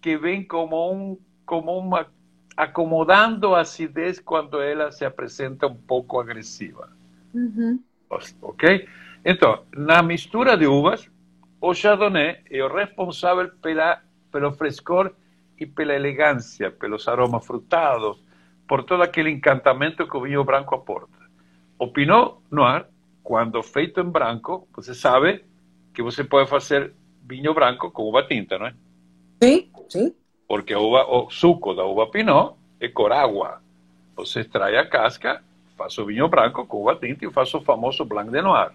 que 0.01 0.18
vem 0.18 0.43
como 0.43 0.91
um 0.91 1.18
como 1.45 1.78
uma 1.78 2.07
acomodando 2.56 3.56
a 3.56 3.62
acidez 3.62 4.20
quando 4.20 4.62
ela 4.62 4.91
se 4.91 5.06
apresenta 5.06 5.68
um 5.68 5.76
pouco 5.76 6.20
agressiva. 6.20 6.89
Uhum. 7.34 7.80
Ok? 8.41 8.88
Então, 9.24 9.64
na 9.76 10.02
mistura 10.02 10.58
de 10.58 10.66
uvas, 10.66 11.10
o 11.60 11.74
Chardonnay 11.74 12.39
é 12.49 12.64
o 12.64 12.74
responsável 12.74 13.49
pela, 13.62 14.02
pelo 14.32 14.52
frescor 14.52 15.14
e 15.60 15.66
pela 15.66 15.93
elegância, 15.93 16.72
pelos 16.72 17.08
aromas 17.08 17.45
frutados, 17.45 18.18
por 18.68 18.84
todo 18.84 19.04
aquele 19.04 19.30
encantamento 19.30 20.08
que 20.08 20.18
o 20.18 20.22
vinho 20.22 20.43
branco 20.43 20.74
aporta. 20.74 21.22
O 21.78 21.88
Pinot 21.88 22.38
Noir, 22.49 22.86
quando 23.24 23.62
feito 23.62 23.99
em 23.99 24.10
branco, 24.10 24.68
você 24.76 24.93
sabe 24.93 25.43
que 25.93 26.02
você 26.02 26.24
pode 26.24 26.49
fazer 26.49 26.93
vinho 27.24 27.54
branco 27.54 27.91
com 27.91 28.04
uva 28.04 28.24
tinta, 28.24 28.58
não 28.58 28.68
é? 28.68 28.74
Sim, 29.43 29.70
sim. 29.89 30.16
Porque 30.52 30.76
uva, 30.76 31.06
o 31.06 31.30
suco 31.30 31.74
da 31.74 31.86
uva 31.86 32.08
Pinot 32.08 32.56
é 32.78 32.89
cor 32.89 33.14
água. 33.14 33.62
Você 34.18 34.41
extrai 34.41 34.76
a 34.76 34.86
casca, 34.86 35.41
faz 35.78 35.97
o 35.97 36.06
vinho 36.06 36.28
branco 36.28 36.66
com 36.66 36.82
uva 36.82 36.93
tinta 36.93 37.26
e 37.26 37.32
faz 37.32 37.54
o 37.54 37.62
famoso 37.62 38.04
Blanc 38.04 38.30
de 38.30 38.41
Noir. 38.41 38.72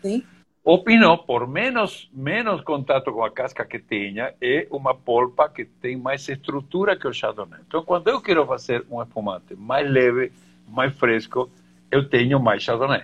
Sim. 0.00 0.22
O 0.64 0.78
Pinot, 0.78 1.26
por 1.26 1.46
menos, 1.46 2.08
menos 2.10 2.62
contato 2.62 3.12
com 3.12 3.22
a 3.22 3.30
casca 3.30 3.66
que 3.66 3.78
tenha, 3.78 4.32
é 4.40 4.66
uma 4.70 4.94
polpa 4.94 5.46
que 5.50 5.66
tem 5.66 5.94
mais 5.94 6.26
estrutura 6.26 6.96
que 6.96 7.06
o 7.06 7.12
Chardonnay. 7.12 7.60
Então, 7.68 7.84
quando 7.84 8.08
eu 8.08 8.18
quero 8.22 8.46
fazer 8.46 8.86
um 8.90 9.02
espumante 9.02 9.54
mais 9.54 9.90
leve, 9.90 10.32
mais 10.66 10.94
fresco, 10.98 11.50
eu 11.90 12.08
tenho 12.08 12.40
mais 12.40 12.62
Chardonnay. 12.62 13.02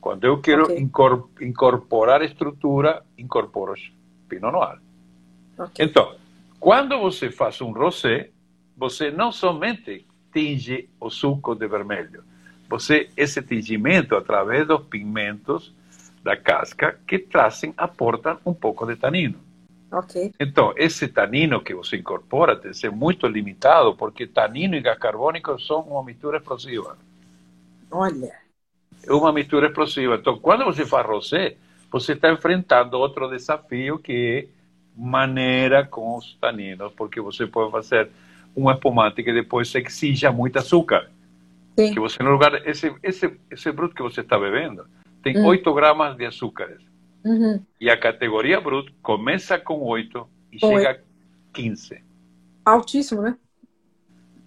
Quando 0.00 0.24
eu 0.24 0.40
quero 0.40 0.72
okay. 0.72 0.88
incorporar 1.42 2.22
estrutura, 2.22 3.02
incorporo 3.18 3.74
Pinot 4.26 4.52
Noir. 4.52 4.78
Okay. 5.58 5.84
Então, 5.84 6.21
quando 6.62 6.96
você 6.96 7.28
faz 7.28 7.60
um 7.60 7.72
rosé, 7.72 8.30
você 8.76 9.10
não 9.10 9.32
somente 9.32 10.06
tinge 10.32 10.88
o 11.00 11.10
suco 11.10 11.56
de 11.56 11.66
vermelho, 11.66 12.22
você 12.68 13.10
esse 13.16 13.42
tingimento 13.42 14.14
através 14.14 14.64
dos 14.68 14.86
pigmentos 14.86 15.74
da 16.22 16.36
casca 16.36 17.00
que 17.04 17.18
trazem, 17.18 17.74
aportam 17.76 18.38
um 18.46 18.54
pouco 18.54 18.86
de 18.86 18.94
tanino. 18.94 19.40
Okay. 19.90 20.32
Então, 20.38 20.72
esse 20.76 21.08
tanino 21.08 21.60
que 21.64 21.74
você 21.74 21.96
incorpora 21.96 22.54
tem 22.54 22.70
que 22.70 22.76
ser 22.76 22.92
muito 22.92 23.26
limitado, 23.26 23.96
porque 23.96 24.24
tanino 24.24 24.76
e 24.76 24.80
gás 24.80 24.96
carbônico 24.96 25.60
são 25.60 25.80
uma 25.80 26.04
mistura 26.04 26.38
explosiva. 26.38 26.96
Olha. 27.90 28.32
É 29.04 29.12
uma 29.12 29.32
mistura 29.32 29.66
explosiva. 29.66 30.14
Então, 30.14 30.38
quando 30.38 30.64
você 30.64 30.86
faz 30.86 31.04
rosé, 31.04 31.56
você 31.90 32.12
está 32.12 32.30
enfrentando 32.30 32.96
outro 32.96 33.28
desafio 33.28 33.98
que 33.98 34.48
é 34.48 34.61
maneira 34.96 35.86
com 35.86 36.16
os 36.16 36.34
taninos, 36.34 36.92
porque 36.94 37.20
você 37.20 37.46
pode 37.46 37.70
fazer 37.70 38.10
um 38.56 38.70
espumante 38.70 39.22
que 39.22 39.32
depois 39.32 39.74
exija 39.74 40.30
muito 40.30 40.58
açúcar. 40.58 41.10
Sim. 41.78 41.94
Que 41.94 42.00
você 42.00 42.22
no 42.22 42.30
lugar 42.30 42.66
esse 42.66 42.94
esse 43.02 43.34
esse 43.50 43.72
bruto 43.72 43.94
que 43.94 44.02
você 44.02 44.20
está 44.20 44.38
bebendo 44.38 44.84
tem 45.22 45.38
hum. 45.38 45.46
8 45.46 45.72
gramas 45.72 46.16
de 46.16 46.26
açúcares. 46.26 46.80
Uhum. 47.24 47.64
E 47.80 47.88
a 47.88 47.96
categoria 47.96 48.60
Brut 48.60 48.92
começa 49.00 49.58
com 49.58 49.80
8 49.80 50.28
e 50.52 50.58
chega 50.58 50.90
a 50.90 50.98
15. 51.52 52.02
Altíssimo, 52.64 53.22
né? 53.22 53.36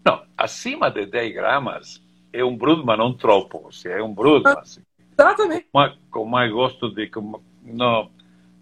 Não, 0.06 0.24
acima 0.38 0.92
de 0.92 1.06
10 1.06 1.34
gramas 1.34 2.04
é 2.34 2.44
um 2.44 2.56
Brut, 2.56 2.84
mas 2.86 2.98
não 2.98 3.14
tropo. 3.14 3.72
Seja, 3.72 3.96
é 3.96 4.04
um 4.04 4.14
Brut, 4.14 4.46
ah, 4.46 4.60
assim, 4.60 4.82
Exatamente. 5.18 5.68
Com 6.12 6.26
mais 6.26 6.52
gosto 6.52 6.94
de... 6.94 7.08
Com, 7.08 7.42
não, 7.64 8.12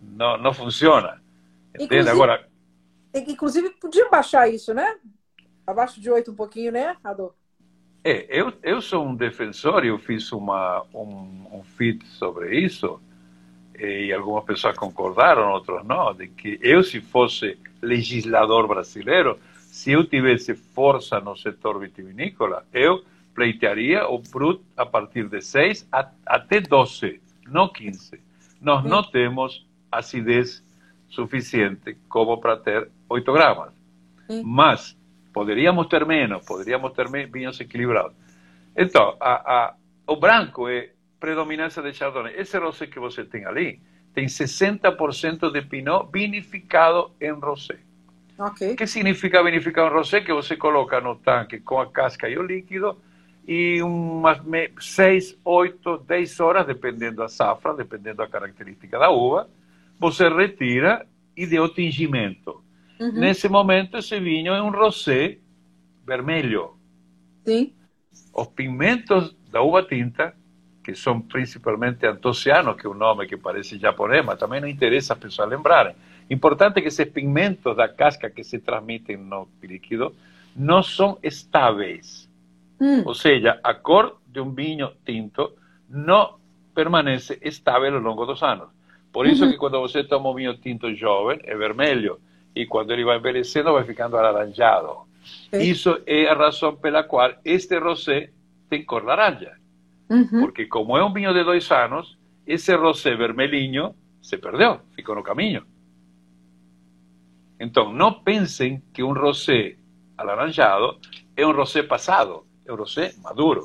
não, 0.02 0.38
não 0.38 0.54
funciona. 0.54 1.22
Entende? 1.80 2.10
Agora... 2.10 2.48
Inclusive, 3.14 3.70
podia 3.72 4.10
baixar 4.10 4.50
isso, 4.50 4.74
né? 4.74 4.96
Abaixo 5.66 6.02
de 6.02 6.10
8 6.10 6.32
um 6.32 6.36
pouquinho, 6.36 6.72
né, 6.72 6.98
Adô? 7.04 7.34
É, 8.04 8.26
eu, 8.30 8.52
eu 8.64 8.82
sou 8.82 9.06
um 9.06 9.16
defensor, 9.16 9.86
eu 9.86 9.98
fiz 9.98 10.32
uma, 10.32 10.84
um, 10.94 11.48
um 11.52 11.64
feed 11.64 12.06
sobre 12.08 12.60
isso, 12.60 13.00
e 13.80 14.12
algumas 14.12 14.44
pessoas 14.44 14.78
concordaram, 14.78 15.52
outros 15.52 15.86
não, 15.86 16.14
de 16.14 16.28
que 16.28 16.60
eu, 16.62 16.84
se 16.84 17.00
fosse 17.00 17.58
legislador 17.82 18.68
brasileiro, 18.68 19.40
se 19.58 19.92
eu 19.92 20.04
tivesse 20.06 20.54
força 20.54 21.20
no 21.20 21.36
setor 21.36 21.80
vitivinícola, 21.80 22.66
eu 22.74 23.04
pleitearia 23.34 24.08
o 24.08 24.20
Brut 24.20 24.62
a 24.78 24.86
partir 24.86 25.28
de 25.28 25.42
6 25.42 25.88
a, 25.92 26.08
até 26.26 26.60
12, 26.62 27.22
não 27.48 27.68
15. 27.68 28.20
Nós 28.62 28.84
Sim. 28.84 28.90
não 28.90 29.04
temos 29.04 29.66
acidez 29.92 30.64
suficiente 31.14 31.97
como 32.07 32.39
para 32.39 32.57
ter 32.57 32.89
8 33.09 33.34
gramas. 33.34 33.72
Mas 34.43 34.97
Poderíamos 35.34 35.88
ter 35.88 36.05
menos, 36.05 36.45
poderíamos 36.45 36.93
ter 36.93 37.09
vinhos 37.28 37.59
equilibrados. 37.59 38.14
Então, 38.78 39.18
a, 39.20 39.34
a, 39.34 39.76
o 40.05 40.16
branco 40.16 40.70
é 40.70 40.91
predominância 41.20 41.82
de 41.82 41.91
Chardonnay. 41.91 42.36
Esse 42.38 42.57
rosé 42.59 42.86
que 42.86 42.99
você 42.99 43.26
tem 43.26 43.43
ali 43.45 43.82
tem 44.14 44.28
60% 44.28 45.51
de 45.51 45.61
Pinot 45.64 46.07
vinificado 46.14 47.11
em 47.20 47.32
rosé. 47.32 47.80
Okay. 48.38 48.76
Que 48.76 48.86
significa 48.86 49.43
vinificar 49.43 49.91
um 49.91 49.95
rosé? 49.95 50.22
Que 50.22 50.32
você 50.32 50.55
coloca 50.55 51.01
no 51.01 51.16
tanque 51.16 51.59
com 51.59 51.80
a 51.80 51.89
casca 51.89 52.30
e 52.30 52.38
o 52.38 52.43
líquido 52.43 52.95
e 53.47 53.82
umas 53.82 54.39
6, 54.80 55.39
8, 55.43 55.97
10 55.97 56.39
horas, 56.39 56.68
dependendo 56.68 57.18
da 57.18 57.28
safra, 57.28 57.74
dependendo 57.74 58.18
da 58.18 58.28
característica 58.28 58.99
da 58.99 59.09
uva, 59.09 59.49
você 60.04 60.28
retira 60.28 61.08
e 61.36 61.45
deu 61.47 61.70
tingimento. 61.70 62.62
Uhum. 62.99 63.14
Nesse 63.14 63.47
momento, 63.47 63.97
esse 63.97 64.20
vinho 64.20 64.54
é 64.54 64.62
um 64.62 64.70
rosé 64.70 65.38
vermelho. 66.06 66.78
Sim. 67.45 67.74
Os 68.34 68.47
pigmentos 68.47 69.34
da 69.49 69.62
uva 69.62 69.82
tinta, 69.82 70.36
que 70.84 70.93
são 70.93 71.22
principalmente 71.22 72.06
antocianos, 72.06 72.76
que 72.76 72.86
é 72.86 72.89
um 72.89 72.93
nome 72.93 73.26
que 73.28 73.38
parece 73.38 73.80
japonês, 73.80 74.26
mas 74.26 74.38
também 74.38 74.60
não 74.60 74.68
interessa 74.68 75.14
as 75.14 75.20
pessoas 75.20 75.49
lembrarem. 75.49 75.95
Importante 76.30 76.82
que 76.82 76.89
esses 76.89 77.10
pigmentos 77.10 77.74
da 77.74 77.88
casca 77.88 78.30
que 78.30 78.43
se 78.43 78.60
transmitem 78.60 79.16
no 79.16 79.47
líquido 79.62 80.14
não 80.54 80.84
são 80.84 81.18
estáveis. 81.24 82.30
Hum. 82.80 83.04
Ou 83.06 83.14
seja, 83.14 83.58
a 83.64 83.74
cor 83.74 84.20
de 84.28 84.41
um 84.41 84.51
vinho 84.51 84.91
tinto 85.06 85.54
não 85.88 86.36
permanece 86.76 87.39
estável 87.41 87.95
ao 87.95 88.01
longo 88.01 88.26
dos 88.26 88.43
anos. 88.43 88.68
Por 89.14 89.28
isso 89.28 89.47
que 89.47 89.57
quando 89.57 89.80
você 89.80 90.03
toma 90.03 90.32
um 90.32 90.34
vinho 90.34 90.57
tinto 90.57 90.93
jovem, 90.95 91.39
é 91.43 91.55
vermelho 91.55 92.20
e 92.55 92.66
quando 92.66 92.91
ele 92.91 93.05
vai 93.05 93.20
envelhecendo 93.20 93.72
vai 93.72 93.84
ficando 93.84 94.18
alaranjado. 94.18 95.03
Sim. 95.51 95.61
Isso 95.61 96.01
é 96.07 96.28
a 96.28 96.34
razão 96.34 96.76
pela 96.76 97.03
qual 97.03 97.32
este 97.45 97.78
rosé 97.80 98.32
tem 98.68 98.84
cor 98.84 99.05
laranja. 99.05 99.53
Porque 100.41 100.66
como 100.66 100.97
é 100.97 101.05
um 101.05 101.14
vinho 101.14 101.32
de 101.32 101.43
dois 101.43 101.72
anos, 101.72 102.18
esse 102.45 102.76
rosé 102.76 103.16
vermelhinho 103.16 103.95
se 104.20 104.38
perdeu, 104.38 104.80
ficou 104.95 105.16
no 105.16 105.24
caminho. 105.24 105.64
Então, 107.59 107.93
não 107.93 108.14
pensem 108.14 108.82
que 108.93 109.03
um 109.03 109.14
rosé 109.14 109.76
alaranjado 110.18 110.99
é 111.38 111.45
um 111.45 111.51
rosé 111.51 111.84
passado, 111.84 112.45
é 112.66 112.74
um 112.74 112.76
rosé 112.76 113.14
maduro. 113.24 113.61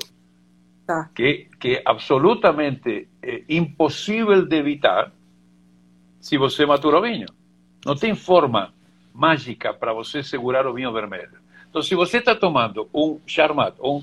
Tá. 0.85 1.09
Que, 1.15 1.49
que 1.59 1.75
é 1.75 1.83
absolutamente 1.85 3.07
é, 3.21 3.43
impossível 3.49 4.45
de 4.45 4.55
evitar 4.55 5.11
se 6.19 6.37
você 6.37 6.65
matura 6.65 6.99
o 6.99 7.01
vinho. 7.01 7.27
Não 7.85 7.95
tem 7.95 8.13
forma 8.13 8.73
mágica 9.13 9.73
para 9.73 9.93
você 9.93 10.23
segurar 10.23 10.67
o 10.67 10.73
vinho 10.73 10.91
vermelho. 10.91 11.37
Então, 11.69 11.81
se 11.81 11.95
você 11.95 12.17
está 12.17 12.35
tomando 12.35 12.89
um 12.93 13.19
charmat, 13.27 13.75
um 13.79 14.01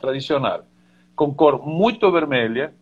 tradicional, 0.00 0.64
com 1.16 1.34
cor 1.34 1.66
muito 1.66 2.10
vermelha, 2.12 2.72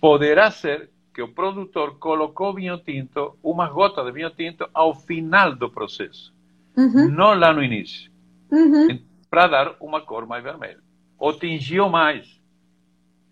poderá 0.00 0.50
ser 0.50 0.90
que 1.12 1.20
o 1.20 1.28
produtor 1.28 1.98
colocou 1.98 2.54
vinho 2.54 2.78
tinto, 2.78 3.36
uma 3.42 3.68
gota 3.68 4.02
de 4.02 4.12
vinho 4.12 4.30
tinto, 4.30 4.68
ao 4.72 4.94
final 4.94 5.54
do 5.54 5.68
processo, 5.68 6.32
uhum. 6.76 7.10
não 7.10 7.34
lá 7.34 7.52
no 7.52 7.62
início, 7.62 8.10
uhum. 8.50 9.02
para 9.28 9.46
dar 9.46 9.76
uma 9.80 10.00
cor 10.00 10.26
mais 10.26 10.42
vermelha. 10.42 10.78
Ou 11.18 11.32
tingiu 11.36 11.88
mais. 11.88 12.40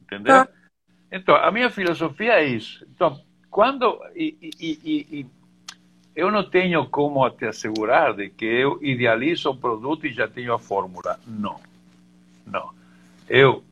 Entendeu? 0.02 0.34
Ah. 0.34 0.48
Então, 1.10 1.36
a 1.36 1.50
minha 1.50 1.70
filosofia 1.70 2.32
é 2.32 2.44
isso. 2.44 2.84
Então, 2.92 3.20
quando. 3.50 4.00
E, 4.14 4.36
e, 4.60 4.78
e, 5.10 5.26
eu 6.14 6.30
não 6.30 6.42
tenho 6.42 6.86
como 6.86 7.28
te 7.30 7.44
assegurar 7.44 8.14
de 8.14 8.30
que 8.30 8.46
eu 8.46 8.78
idealizo 8.82 9.50
o 9.50 9.56
produto 9.56 10.06
e 10.06 10.12
já 10.12 10.26
tenho 10.26 10.54
a 10.54 10.58
fórmula. 10.58 11.20
Não. 11.26 11.60
Não. 12.46 12.70
Eu 13.28 13.62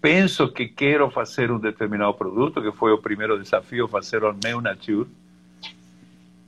penso 0.00 0.48
que 0.48 0.68
quero 0.68 1.10
fazer 1.10 1.50
um 1.50 1.58
determinado 1.58 2.14
produto, 2.14 2.62
que 2.62 2.72
foi 2.72 2.92
o 2.92 2.98
primeiro 2.98 3.38
desafio, 3.38 3.88
fazer 3.88 4.24
o 4.24 4.34
meu 4.42 4.60
nature. 4.60 5.08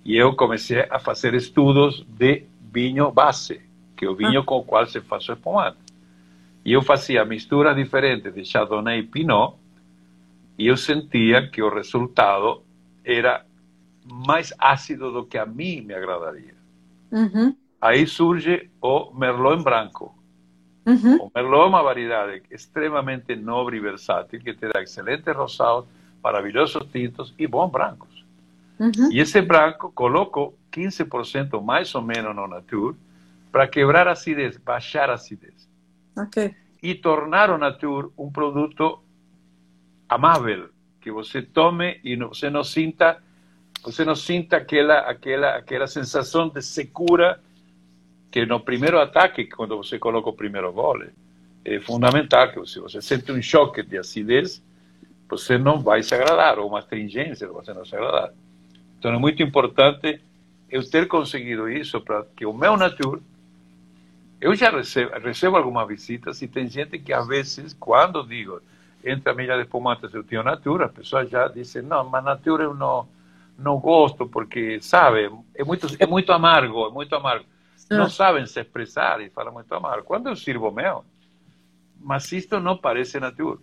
E 0.05 0.17
eu 0.17 0.35
comecei 0.35 0.87
a 0.89 0.99
fazer 0.99 1.35
estudos 1.35 2.05
de 2.09 2.45
vinho 2.73 3.11
base, 3.11 3.61
que 3.97 4.07
é 4.07 4.09
o 4.09 4.15
vinho 4.15 4.41
ah. 4.41 4.45
com 4.45 4.59
o 4.59 4.65
qual 4.65 4.87
se 4.87 5.01
faz 5.01 5.29
o 5.29 5.33
espumante. 5.33 5.77
E 6.65 6.73
eu 6.73 6.83
fazia 6.83 7.25
misturas 7.25 7.77
diferentes 7.77 8.33
de 8.33 8.45
Chardonnay 8.45 9.01
e 9.01 9.03
Pinot, 9.03 9.57
e 10.59 10.67
eu 10.67 10.77
sentia 10.77 11.49
que 11.49 11.63
o 11.63 11.73
resultado 11.73 12.63
era 13.05 13.47
mais 14.05 14.53
ácido 14.59 15.13
do 15.13 15.25
que 15.25 15.39
a 15.39 15.47
mim 15.47 15.83
me 15.83 15.95
agradaria. 15.95 16.55
Uhum. 17.13 17.55
Aí 17.81 18.07
surge 18.07 18.69
o 18.83 19.13
Merlot 19.15 19.61
em 19.61 19.63
branco. 19.63 20.15
Uhum. 20.85 21.17
O 21.17 21.33
Merlot 21.35 21.65
é 21.65 21.69
uma 21.69 21.83
variedade 21.83 22.43
extremamente 22.51 23.37
nobre 23.37 23.77
e 23.77 23.81
versátil 23.81 24.41
que 24.41 24.53
te 24.53 24.69
dá 24.69 24.83
excelentes 24.83 25.35
rosados, 25.35 25.89
maravilhosos 26.23 26.85
tintos 26.91 27.33
e 27.39 27.47
bons 27.47 27.71
brancos. 27.71 28.27
Uhum. 28.81 29.13
E 29.13 29.21
esse 29.21 29.41
branco 29.41 29.93
coloco 29.93 30.55
15% 30.73 31.63
mais 31.63 31.95
ou 31.95 32.03
menos 32.03 32.35
no 32.35 32.49
Nature 32.49 32.97
para 33.53 33.69
quebrar 33.69 34.09
a 34.09 34.13
acidez, 34.13 34.57
baixar 34.57 35.09
a 35.09 35.15
acidez. 35.15 35.69
Okay. 36.17 36.55
E 36.83 36.95
tornar 36.95 37.51
o 37.51 37.59
Nature 37.59 38.09
um 38.19 38.31
produto 38.31 39.01
amável, 40.09 40.71
que 41.01 41.11
você 41.11 41.43
tome 41.43 42.01
e 42.03 42.17
você 42.17 42.51
não 42.51 42.65
sinta 42.65 43.23
você 43.83 44.05
não 44.05 44.17
sinta 44.17 44.57
aquela 44.57 45.01
aquela 45.01 45.57
aquela 45.57 45.87
sensação 45.87 46.49
de 46.49 46.61
secura 46.63 47.41
que 48.31 48.45
no 48.45 48.61
primeiro 48.61 49.01
ataque, 49.01 49.47
quando 49.47 49.77
você 49.77 49.99
coloca 49.99 50.29
o 50.29 50.35
primeiro 50.35 50.73
gole, 50.73 51.11
é 51.65 51.81
fundamental 51.81 52.53
que 52.53 52.67
se 52.67 52.79
você 52.79 53.01
sente 53.01 53.33
um 53.33 53.41
choque 53.41 53.83
de 53.83 53.99
acidez, 53.99 54.63
você 55.29 55.57
não 55.57 55.81
vai 55.81 56.03
se 56.03 56.15
agradar, 56.15 56.59
ou 56.59 56.69
uma 56.69 56.79
astringência, 56.79 57.49
você 57.49 57.73
não 57.73 57.85
se 57.85 57.95
agradar. 57.95 58.33
Então 58.99 59.13
é 59.13 59.19
muito 59.19 59.43
importante 59.43 60.21
eu 60.71 60.89
ter 60.89 61.07
conseguido 61.07 61.69
isso 61.69 62.01
para 62.01 62.25
que 62.37 62.45
o 62.45 62.53
meu 62.53 62.77
nature 62.77 63.23
eu 64.41 64.55
já 64.55 64.71
recebo, 64.71 65.19
recebo 65.19 65.57
algumas 65.57 65.89
visitas 65.89 66.41
e 66.43 66.49
tem 66.49 66.69
gente 66.69 66.99
que 66.99 67.13
às 67.13 67.27
vezes, 67.27 67.75
quando 67.75 68.23
digo, 68.23 68.61
entre 69.05 69.31
a 69.31 69.35
milha 69.35 69.57
de 69.57 69.63
espumantes 69.63 70.13
eu 70.13 70.25
tenho 70.25 70.43
natura, 70.43 70.87
a 70.87 70.89
pessoa 70.89 71.27
já 71.27 71.49
diz, 71.49 71.75
não, 71.77 72.09
mas 72.09 72.25
natura 72.25 72.65
eu 72.65 72.75
não, 72.75 73.09
não 73.59 73.79
gosto 73.79 74.27
porque, 74.29 74.81
sabe, 74.81 75.31
é 75.55 75.65
muito, 75.65 75.87
é 75.99 76.07
muito 76.07 76.33
amargo, 76.33 76.87
é 76.87 76.91
muito 76.91 77.15
amargo. 77.15 77.45
Não 77.91 78.05
ah. 78.05 78.11
sabem 78.11 78.47
se 78.47 78.61
expressar 78.61 79.21
e 79.21 79.31
falam 79.31 79.53
muito 79.53 79.73
amargo. 79.75 80.05
Quando 80.05 80.29
eu 80.29 80.37
sirvo 80.37 80.71
meu, 80.71 81.05
mas 82.01 82.31
isto 82.33 82.61
não 82.61 82.77
parece 82.77 83.19
natura. 83.19 83.59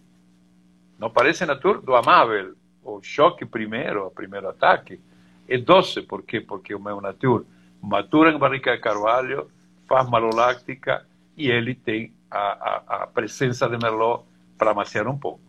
Não 0.97 1.09
parece 1.09 1.45
natura 1.45 1.79
do 1.79 1.95
amável. 1.95 2.55
O 2.83 3.01
choque 3.03 3.45
primeiro, 3.45 4.07
o 4.07 4.11
primeiro 4.11 4.49
ataque, 4.49 4.99
é 5.47 5.57
doce. 5.57 6.01
Por 6.01 6.23
quê? 6.23 6.41
Porque 6.41 6.73
o 6.73 6.79
meu 6.79 6.99
natura 6.99 7.45
matura 7.85 8.31
em 8.31 8.37
barrica 8.37 8.75
de 8.75 8.81
carvalho, 8.81 9.49
faz 9.87 10.09
maloláctica 10.09 11.05
e 11.37 11.49
ele 11.49 11.75
tem 11.75 12.11
a, 12.29 12.39
a, 12.39 13.03
a 13.03 13.07
presença 13.07 13.69
de 13.69 13.77
merlot 13.77 14.23
para 14.57 14.71
amaciar 14.71 15.07
um 15.07 15.17
pouco. 15.17 15.41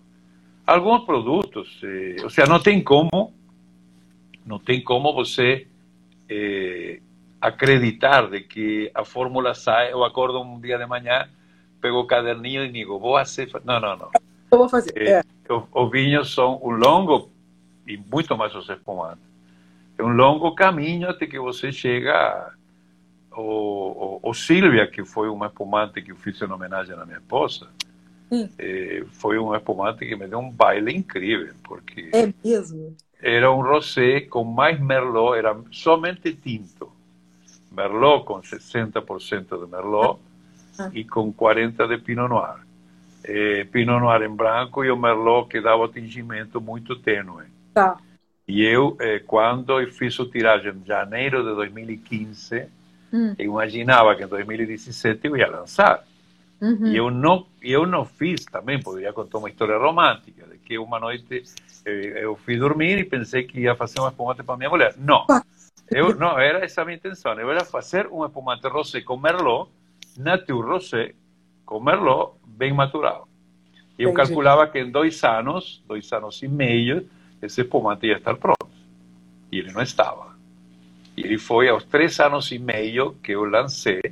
Alguns 0.67 1.05
produtos, 1.05 1.81
eh, 1.85 2.17
ou 2.23 2.31
seja, 2.31 2.49
não 2.49 2.61
tem 2.61 2.83
como, 2.83 3.33
não 4.45 4.59
tem 4.59 4.83
como 4.83 5.13
você 5.15 5.69
eh, 6.29 7.01
acreditar 7.41 8.29
de 8.29 8.41
que 8.41 8.91
a 8.95 9.05
fórmula 9.05 9.55
sai, 9.55 9.93
eu 9.93 10.05
acordo 10.05 10.41
um 10.41 10.61
dia 10.61 10.77
de 10.77 10.87
manhã, 10.87 11.29
pego 11.81 12.01
o 12.01 12.07
caderninho 12.07 12.65
e 12.65 12.73
digo, 12.73 12.99
vou 12.99 13.17
fazer... 13.17 13.49
Não, 13.65 13.79
não, 13.79 13.97
não. 13.97 14.11
Eu 14.51 14.59
vou 14.59 14.69
fazer, 14.69 14.97
é. 14.97 15.23
Os 15.49 15.91
vinhos 15.91 16.35
são 16.35 16.61
um 16.63 16.71
longo, 16.71 17.31
e 17.87 17.97
muito 17.97 18.37
mais 18.37 18.55
os 18.55 18.69
espumantes, 18.69 19.25
é 19.97 20.03
um 20.03 20.09
longo 20.09 20.53
caminho 20.55 21.09
até 21.09 21.27
que 21.27 21.39
você 21.39 21.71
chega 21.71 22.53
o, 23.33 24.21
o, 24.23 24.31
o 24.31 24.35
Silvia, 24.35 24.87
que 24.87 25.05
foi 25.05 25.29
uma 25.29 25.47
espumante 25.47 26.03
que 26.03 26.11
eu 26.11 26.17
fiz 26.17 26.41
em 26.43 26.51
homenagem 26.51 26.95
à 26.95 27.07
minha 27.07 27.19
esposa, 27.19 27.69
eh, 28.59 29.05
foi 29.13 29.39
um 29.39 29.55
espumante 29.55 30.07
que 30.07 30.17
me 30.17 30.27
deu 30.27 30.39
um 30.39 30.51
baile 30.51 30.95
incrível, 30.95 31.55
porque... 31.63 32.11
É 32.13 32.33
mesmo? 32.45 32.97
Era 33.23 33.51
um 33.51 33.63
rosé 33.63 34.21
com 34.23 34.45
mais 34.45 34.79
merlot, 34.81 35.39
era 35.39 35.57
somente 35.71 36.35
tinto. 36.35 36.93
Merlot 37.71 38.25
com 38.25 38.41
60% 38.41 39.65
de 39.65 39.71
Merlot 39.71 40.21
ah. 40.79 40.91
e 40.93 41.05
com 41.05 41.33
40% 41.33 41.89
de 41.89 41.99
Pinot 41.99 42.29
Noir. 42.29 42.59
Eh, 43.25 43.65
Pinot 43.65 44.01
Noir 44.01 44.23
em 44.23 44.35
branco 44.35 44.85
e 44.85 44.91
o 44.91 44.97
Merlot 44.97 45.49
que 45.49 45.61
dava 45.61 45.89
tingimento 45.89 46.61
muito 46.61 46.97
tênue. 46.97 47.45
Tá. 47.75 47.99
E 48.47 48.63
eu, 48.63 48.97
eh, 49.01 49.21
quando 49.27 49.81
eu 49.81 49.91
fiz 49.93 50.19
o 50.19 50.27
tiragem 50.27 50.73
em 50.73 50.87
janeiro 50.87 51.43
de 51.43 51.55
2015, 51.55 52.67
hum. 53.13 53.35
imaginava 53.39 54.15
que 54.15 54.23
em 54.23 54.29
2017 54.29 55.27
eu 55.27 55.37
ia 55.37 55.49
lançar. 55.49 56.05
Uhum. 56.61 56.87
E 56.87 56.97
eu 56.97 57.11
não, 57.11 57.47
eu 57.63 57.87
não 57.87 58.05
fiz 58.05 58.45
também, 58.45 58.81
poderia 58.81 59.13
contar 59.13 59.39
uma 59.39 59.49
história 59.49 59.77
romântica, 59.77 60.47
de 60.47 60.59
que 60.59 60.79
uma 60.79 60.99
noite 60.99 61.43
eh, 61.85 62.25
eu 62.25 62.35
fui 62.37 62.57
dormir 62.57 62.99
e 62.99 63.05
pensei 63.05 63.45
que 63.45 63.61
ia 63.61 63.75
fazer 63.75 64.01
uma 64.01 64.09
espumante 64.09 64.43
para 64.43 64.57
minha 64.57 64.71
mulher. 64.71 64.95
Não. 64.97 65.27
Eu, 65.91 66.17
não, 66.17 66.39
era 66.39 66.65
essa 66.65 66.83
a 66.83 66.85
minha 66.85 66.97
intenção. 66.97 67.39
Eu 67.39 67.51
era 67.51 67.65
fazer 67.65 68.09
um 68.09 68.25
espumante 68.25 68.67
rosé 68.69 69.01
com 69.03 69.17
Merlot, 69.17 69.71
Nature 70.17 70.67
Rosé, 70.67 71.15
com 71.65 71.79
Merlot 71.79 72.33
bem 72.47 72.73
maturado. 72.73 73.29
Eu 73.99 74.13
calculava 74.13 74.67
que 74.67 74.79
em 74.79 74.91
dois 74.91 75.23
anos, 75.25 75.83
dois 75.87 76.13
anos 76.13 76.43
e 76.43 76.49
meio, 76.49 77.09
esse 77.41 77.63
espumante 77.63 78.07
ia 78.07 78.17
estar 78.17 78.35
pronto. 78.37 78.67
E 79.51 79.59
ele 79.59 79.73
não 79.73 79.83
estava. 79.83 80.37
E 81.17 81.23
ele 81.23 81.39
foi 81.39 81.69
aos 81.69 81.85
três 81.85 82.19
anos 82.21 82.51
e 82.51 82.59
meio 82.59 83.15
que 83.23 83.33
eu 83.33 83.45
lancei, 83.45 84.03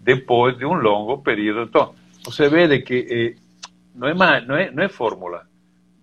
depois 0.00 0.56
de 0.56 0.64
um 0.64 0.74
longo 0.74 1.18
período. 1.18 1.62
Então, 1.62 1.94
você 2.24 2.48
vê 2.48 2.80
que 2.80 3.36
eh, 3.38 3.42
não, 3.94 4.08
é 4.08 4.14
mais, 4.14 4.46
não, 4.46 4.56
é, 4.56 4.70
não 4.70 4.82
é 4.82 4.88
fórmula. 4.88 5.46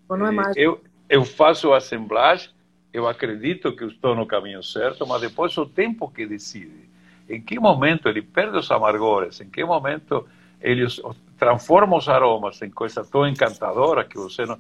Não 0.10 0.28
é 0.28 0.32
mais. 0.32 0.56
Eu, 0.56 0.82
eu 1.10 1.26
faço 1.26 1.74
a 1.74 1.78
assemblagem, 1.78 2.50
eu 2.94 3.08
acredito 3.08 3.76
que 3.76 3.86
estou 3.86 4.16
no 4.16 4.26
caminho 4.26 4.64
certo, 4.64 5.06
mas 5.06 5.22
depois 5.22 5.58
o 5.58 5.66
tempo 5.66 6.10
que 6.10 6.26
decide. 6.26 6.88
Em 7.30 7.42
que 7.42 7.60
momento 7.60 8.08
ele 8.08 8.22
perde 8.22 8.58
os 8.58 8.72
amargores, 8.72 9.42
em 9.42 9.50
que 9.50 9.64
momento 9.64 10.26
ele 10.62 10.86
transforma 11.38 11.98
os 11.98 12.08
aromas 12.08 12.62
em 12.62 12.70
coisa 12.70 13.04
tão 13.04 13.28
encantadora 13.28 14.06
que 14.06 14.16
você 14.16 14.46
não. 14.46 14.58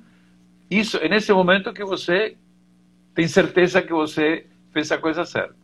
Isso, 0.69 0.97
é 0.97 1.07
nesse 1.07 1.31
momento 1.31 1.73
que 1.73 1.83
você 1.83 2.35
tem 3.15 3.27
certeza 3.27 3.81
que 3.81 3.93
você 3.93 4.45
fez 4.71 4.91
a 4.91 4.97
coisa 4.97 5.25
certa. 5.25 5.55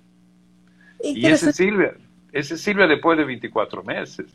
E 1.04 1.28
esse 1.28 1.52
Silvia, 1.52 1.98
esse 2.34 2.58
Silvia, 2.58 2.88
depois 2.88 3.18
de 3.18 3.24
24 3.24 3.86
meses, 3.86 4.26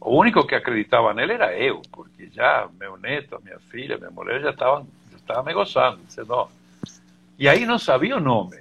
o 0.00 0.16
único 0.16 0.46
que 0.46 0.54
acreditava 0.54 1.14
nele 1.14 1.34
era 1.34 1.56
eu, 1.56 1.80
porque 1.92 2.28
já 2.32 2.68
meu 2.78 2.96
neto, 2.96 3.40
minha 3.44 3.58
filha, 3.70 3.96
minha 3.96 4.10
mulher 4.10 4.40
já 4.40 4.50
estavam 4.50 4.86
já 5.10 5.16
estavam 5.16 5.44
me 5.44 5.54
gozando, 5.54 6.00
dizendo, 6.06 6.48
e 7.38 7.48
aí 7.48 7.64
não 7.64 7.78
sabia 7.78 8.16
o 8.16 8.20
nome. 8.20 8.58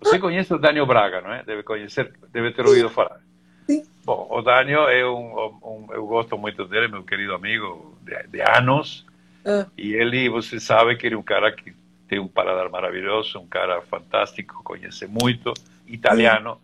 Você 0.00 0.18
conhece 0.18 0.52
o 0.52 0.58
Daniel 0.58 0.86
Braga, 0.86 1.20
não 1.20 1.32
é? 1.32 1.42
Deve 1.42 1.62
conhecer, 1.62 2.12
deve 2.32 2.52
ter 2.52 2.64
ouvido 2.64 2.90
falar. 2.90 3.20
Sim. 3.66 3.82
Bom, 4.04 4.28
o 4.30 4.42
Daniel 4.42 4.88
é 4.88 5.04
um, 5.04 5.58
um, 5.62 5.86
eu 5.90 6.06
gosto 6.06 6.36
muito 6.36 6.66
dele, 6.66 6.88
meu 6.88 7.02
querido 7.02 7.34
amigo 7.34 7.96
de, 8.02 8.22
de 8.28 8.40
anos. 8.42 9.04
Uh. 9.44 9.68
E 9.76 9.94
ele, 9.94 10.28
você 10.28 10.60
sabe 10.60 10.96
que 10.96 11.06
ele 11.06 11.14
é 11.14 11.18
um 11.18 11.22
cara 11.22 11.50
que 11.50 11.74
tem 12.06 12.18
um 12.18 12.28
paladar 12.28 12.68
maravilhoso, 12.68 13.38
um 13.38 13.46
cara 13.46 13.80
fantástico, 13.82 14.62
conhece 14.62 15.06
muito, 15.06 15.54
italiano, 15.86 16.60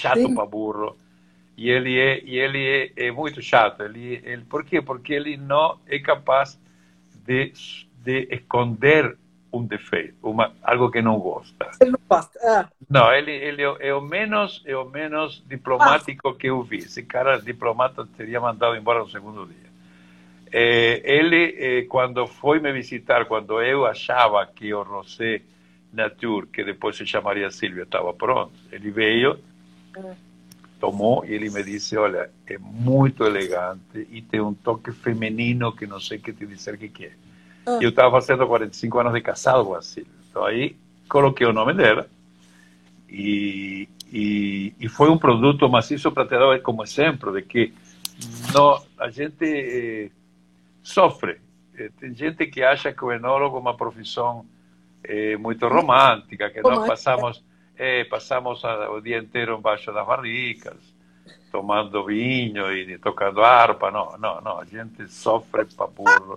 chato 0.00 0.34
para 0.34 0.46
burro. 0.46 0.96
E 1.56 1.70
ele 1.70 1.98
é, 1.98 2.22
e 2.24 2.38
ele 2.38 2.92
é, 2.96 3.06
é 3.06 3.10
muito 3.12 3.40
chato. 3.40 3.82
Ele, 3.82 4.20
ele, 4.24 4.44
por 4.44 4.64
quê? 4.64 4.82
Porque 4.82 5.12
ele 5.12 5.36
não 5.36 5.78
é 5.86 5.98
capaz 5.98 6.58
de, 7.24 7.52
de 8.02 8.28
esconder 8.30 9.16
um 9.52 9.64
defeito, 9.64 10.16
uma, 10.22 10.52
algo 10.62 10.90
que 10.90 11.00
não 11.00 11.18
gosta. 11.18 11.70
Ele 11.80 11.92
não 11.92 12.00
gosta. 12.08 12.38
Ah. 12.42 12.68
Não, 12.90 13.12
ele, 13.12 13.30
ele 13.30 13.62
é, 13.62 13.94
o 13.94 14.00
menos, 14.00 14.62
é 14.66 14.76
o 14.76 14.84
menos 14.84 15.44
diplomático 15.46 16.28
ah. 16.28 16.34
que 16.34 16.48
eu 16.48 16.60
vi. 16.64 16.78
Esse 16.78 17.04
cara 17.04 17.38
diplomata 17.40 18.04
teria 18.16 18.40
mandado 18.40 18.74
embora 18.74 19.00
no 19.00 19.08
segundo 19.08 19.46
dia. 19.46 19.72
É, 20.52 21.02
ele, 21.04 21.56
é, 21.58 21.82
quando 21.82 22.26
foi 22.26 22.58
me 22.58 22.72
visitar, 22.72 23.26
quando 23.26 23.60
eu 23.62 23.86
achava 23.86 24.44
que 24.46 24.74
o 24.74 24.82
Rosé 24.82 25.42
Nature, 25.92 26.48
que 26.48 26.64
depois 26.64 26.96
se 26.96 27.06
chamaria 27.06 27.50
Silvia, 27.50 27.84
estava 27.84 28.12
pronto, 28.12 28.52
ele 28.72 28.90
veio. 28.90 29.38
Tomou 30.80 31.24
e 31.24 31.32
ele 31.32 31.50
me 31.50 31.62
disse, 31.62 31.96
olha, 31.96 32.30
é 32.46 32.58
muito 32.58 33.24
elegante 33.24 34.06
e 34.10 34.20
tem 34.20 34.40
um 34.40 34.52
toque 34.52 34.92
feminino 34.92 35.74
que 35.74 35.86
não 35.86 35.98
sei 35.98 36.18
o 36.18 36.20
que 36.20 36.32
te 36.32 36.46
dizer 36.46 36.76
que 36.76 36.88
que 36.88 37.06
é. 37.06 37.12
Ah. 37.66 37.78
Eu 37.80 37.88
estava 37.90 38.10
fazendo 38.10 38.46
45 38.46 38.98
anos 38.98 39.14
de 39.14 39.20
casado 39.22 39.64
com 39.64 39.74
a 39.74 39.82
Silvia. 39.82 40.12
Então 40.28 40.44
aí 40.44 40.76
coloquei 41.08 41.46
o 41.46 41.52
nome 41.52 41.72
dela 41.74 42.08
E, 43.08 43.88
e, 44.12 44.74
e 44.78 44.88
foi 44.88 45.08
um 45.10 45.16
produto 45.16 45.68
maciço 45.68 46.12
para 46.12 46.26
te 46.26 46.38
dar 46.38 46.60
como 46.60 46.82
exemplo 46.82 47.32
de 47.32 47.42
que 47.42 47.72
não, 48.52 48.80
a 48.98 49.10
gente 49.10 49.44
eh, 49.44 50.10
sofre. 50.82 51.40
Eh, 51.76 51.90
tem 51.98 52.14
gente 52.14 52.46
que 52.46 52.62
acha 52.62 52.92
que 52.92 53.04
o 53.04 53.12
enólogo 53.12 53.56
é 53.56 53.60
uma 53.60 53.76
profissão 53.76 54.44
eh, 55.02 55.36
muito 55.36 55.66
romântica, 55.66 56.50
que 56.50 56.60
nós 56.62 56.86
passamos, 56.86 57.42
eh, 57.76 58.04
passamos 58.04 58.62
o 58.64 59.00
dia 59.00 59.18
inteiro 59.18 59.56
embaixo 59.56 59.92
das 59.92 60.06
barricas, 60.06 60.76
tomando 61.50 62.04
vinho 62.06 62.72
e 62.72 62.98
tocando 62.98 63.42
harpa. 63.42 63.90
Não, 63.90 64.16
não, 64.18 64.40
não, 64.40 64.58
a 64.58 64.64
gente 64.64 65.08
sofre 65.08 65.64
para 65.64 65.86
burro. 65.86 66.36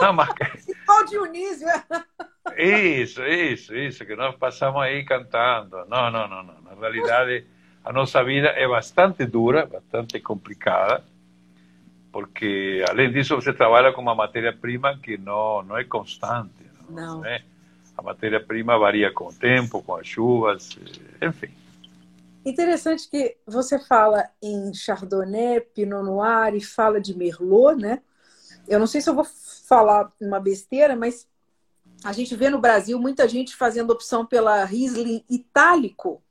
Não, 0.00 0.12
mas... 0.12 0.28
Igual 0.68 1.04
Dionísio. 1.06 1.68
Isso, 2.56 3.22
isso, 3.24 3.74
isso, 3.74 4.06
que 4.06 4.14
nós 4.14 4.34
passamos 4.36 4.82
aí 4.82 5.04
cantando. 5.04 5.84
Não, 5.86 6.10
não, 6.10 6.28
não, 6.28 6.42
não. 6.42 6.60
Na 6.62 6.74
realidade, 6.74 7.46
a 7.84 7.92
nossa 7.92 8.22
vida 8.22 8.48
é 8.48 8.66
bastante 8.66 9.24
dura, 9.24 9.66
bastante 9.66 10.20
complicada, 10.20 11.04
porque, 12.12 12.84
além 12.88 13.12
disso, 13.12 13.34
você 13.34 13.52
trabalha 13.52 13.92
com 13.92 14.00
uma 14.00 14.14
matéria-prima 14.14 14.98
que 14.98 15.16
não, 15.16 15.62
não 15.62 15.76
é 15.76 15.84
constante. 15.84 16.68
Não. 16.88 17.18
não 17.18 17.24
é? 17.24 17.42
A 17.98 18.02
matéria-prima 18.02 18.78
varia 18.78 19.12
com 19.12 19.26
o 19.26 19.32
tempo, 19.32 19.82
com 19.82 19.96
as 19.96 20.06
chuvas, 20.06 20.78
enfim. 21.20 21.52
Interessante 22.44 23.10
que 23.10 23.36
você 23.44 23.76
fala 23.76 24.30
em 24.40 24.72
Chardonnay, 24.72 25.60
Pinot 25.60 26.04
Noir 26.04 26.54
e 26.54 26.60
fala 26.60 27.00
de 27.00 27.12
Merlot, 27.12 27.74
né? 27.74 28.00
Eu 28.68 28.78
não 28.78 28.86
sei 28.86 29.00
se 29.00 29.10
eu 29.10 29.16
vou 29.16 29.26
falar 29.66 30.12
uma 30.20 30.38
besteira, 30.38 30.94
mas 30.94 31.26
a 32.04 32.12
gente 32.12 32.36
vê 32.36 32.48
no 32.48 32.60
Brasil 32.60 33.00
muita 33.00 33.28
gente 33.28 33.56
fazendo 33.56 33.90
opção 33.90 34.24
pela 34.24 34.64
Riesling 34.64 35.24
itálico 35.28 36.22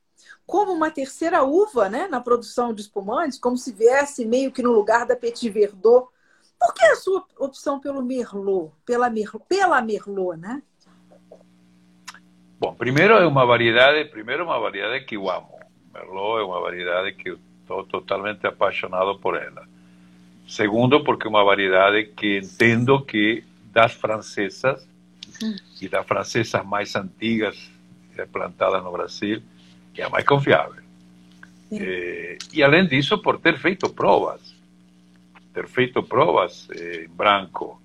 como 0.45 0.71
uma 0.71 0.89
terceira 0.89 1.43
uva 1.43 1.89
né, 1.89 2.07
na 2.07 2.21
produção 2.21 2.73
de 2.73 2.81
espumantes, 2.81 3.37
como 3.37 3.57
se 3.57 3.73
viesse 3.73 4.23
meio 4.23 4.53
que 4.53 4.63
no 4.63 4.71
lugar 4.71 5.05
da 5.05 5.17
Petit 5.17 5.49
Verdot. 5.49 6.07
Por 6.57 6.73
que 6.73 6.85
a 6.85 6.95
sua 6.95 7.25
opção 7.37 7.77
pelo 7.81 8.01
Merlot, 8.01 8.71
pela 8.85 9.09
Merlot, 9.09 9.45
pela 9.49 9.81
Merlot, 9.81 10.37
né? 10.37 10.63
Bom, 12.59 12.73
primeiro 12.73 13.13
é 13.13 13.25
uma 13.25 13.45
variedade, 13.45 14.09
primeiro 14.09 14.43
uma 14.43 14.59
variedade 14.59 15.05
que 15.05 15.15
eu 15.15 15.29
amo. 15.29 15.59
Merlot 15.93 16.41
é 16.41 16.43
uma 16.43 16.59
variedade 16.59 17.13
que 17.13 17.29
eu 17.29 17.39
estou 17.61 17.83
totalmente 17.83 18.47
apaixonado 18.47 19.19
por 19.19 19.35
ela. 19.35 19.67
Segundo, 20.47 21.03
porque 21.03 21.27
é 21.27 21.29
uma 21.29 21.43
variedade 21.43 22.05
que 22.05 22.39
entendo 22.39 23.01
que 23.01 23.43
das 23.71 23.93
francesas 23.93 24.87
e 25.79 25.87
das 25.87 26.05
francesas 26.07 26.65
mais 26.65 26.95
antigas 26.95 27.69
plantadas 28.25 28.83
no 28.83 28.91
Brasil, 28.91 29.43
é 29.95 30.03
a 30.03 30.09
mais 30.09 30.25
confiável. 30.25 30.81
Eh, 31.71 32.37
e 32.53 32.63
além 32.63 32.87
disso, 32.87 33.17
por 33.19 33.39
ter 33.39 33.57
feito 33.59 33.89
provas, 33.89 34.55
ter 35.53 35.67
feito 35.67 36.01
provas 36.01 36.67
eh, 36.71 37.05
em 37.05 37.09
branco, 37.09 37.81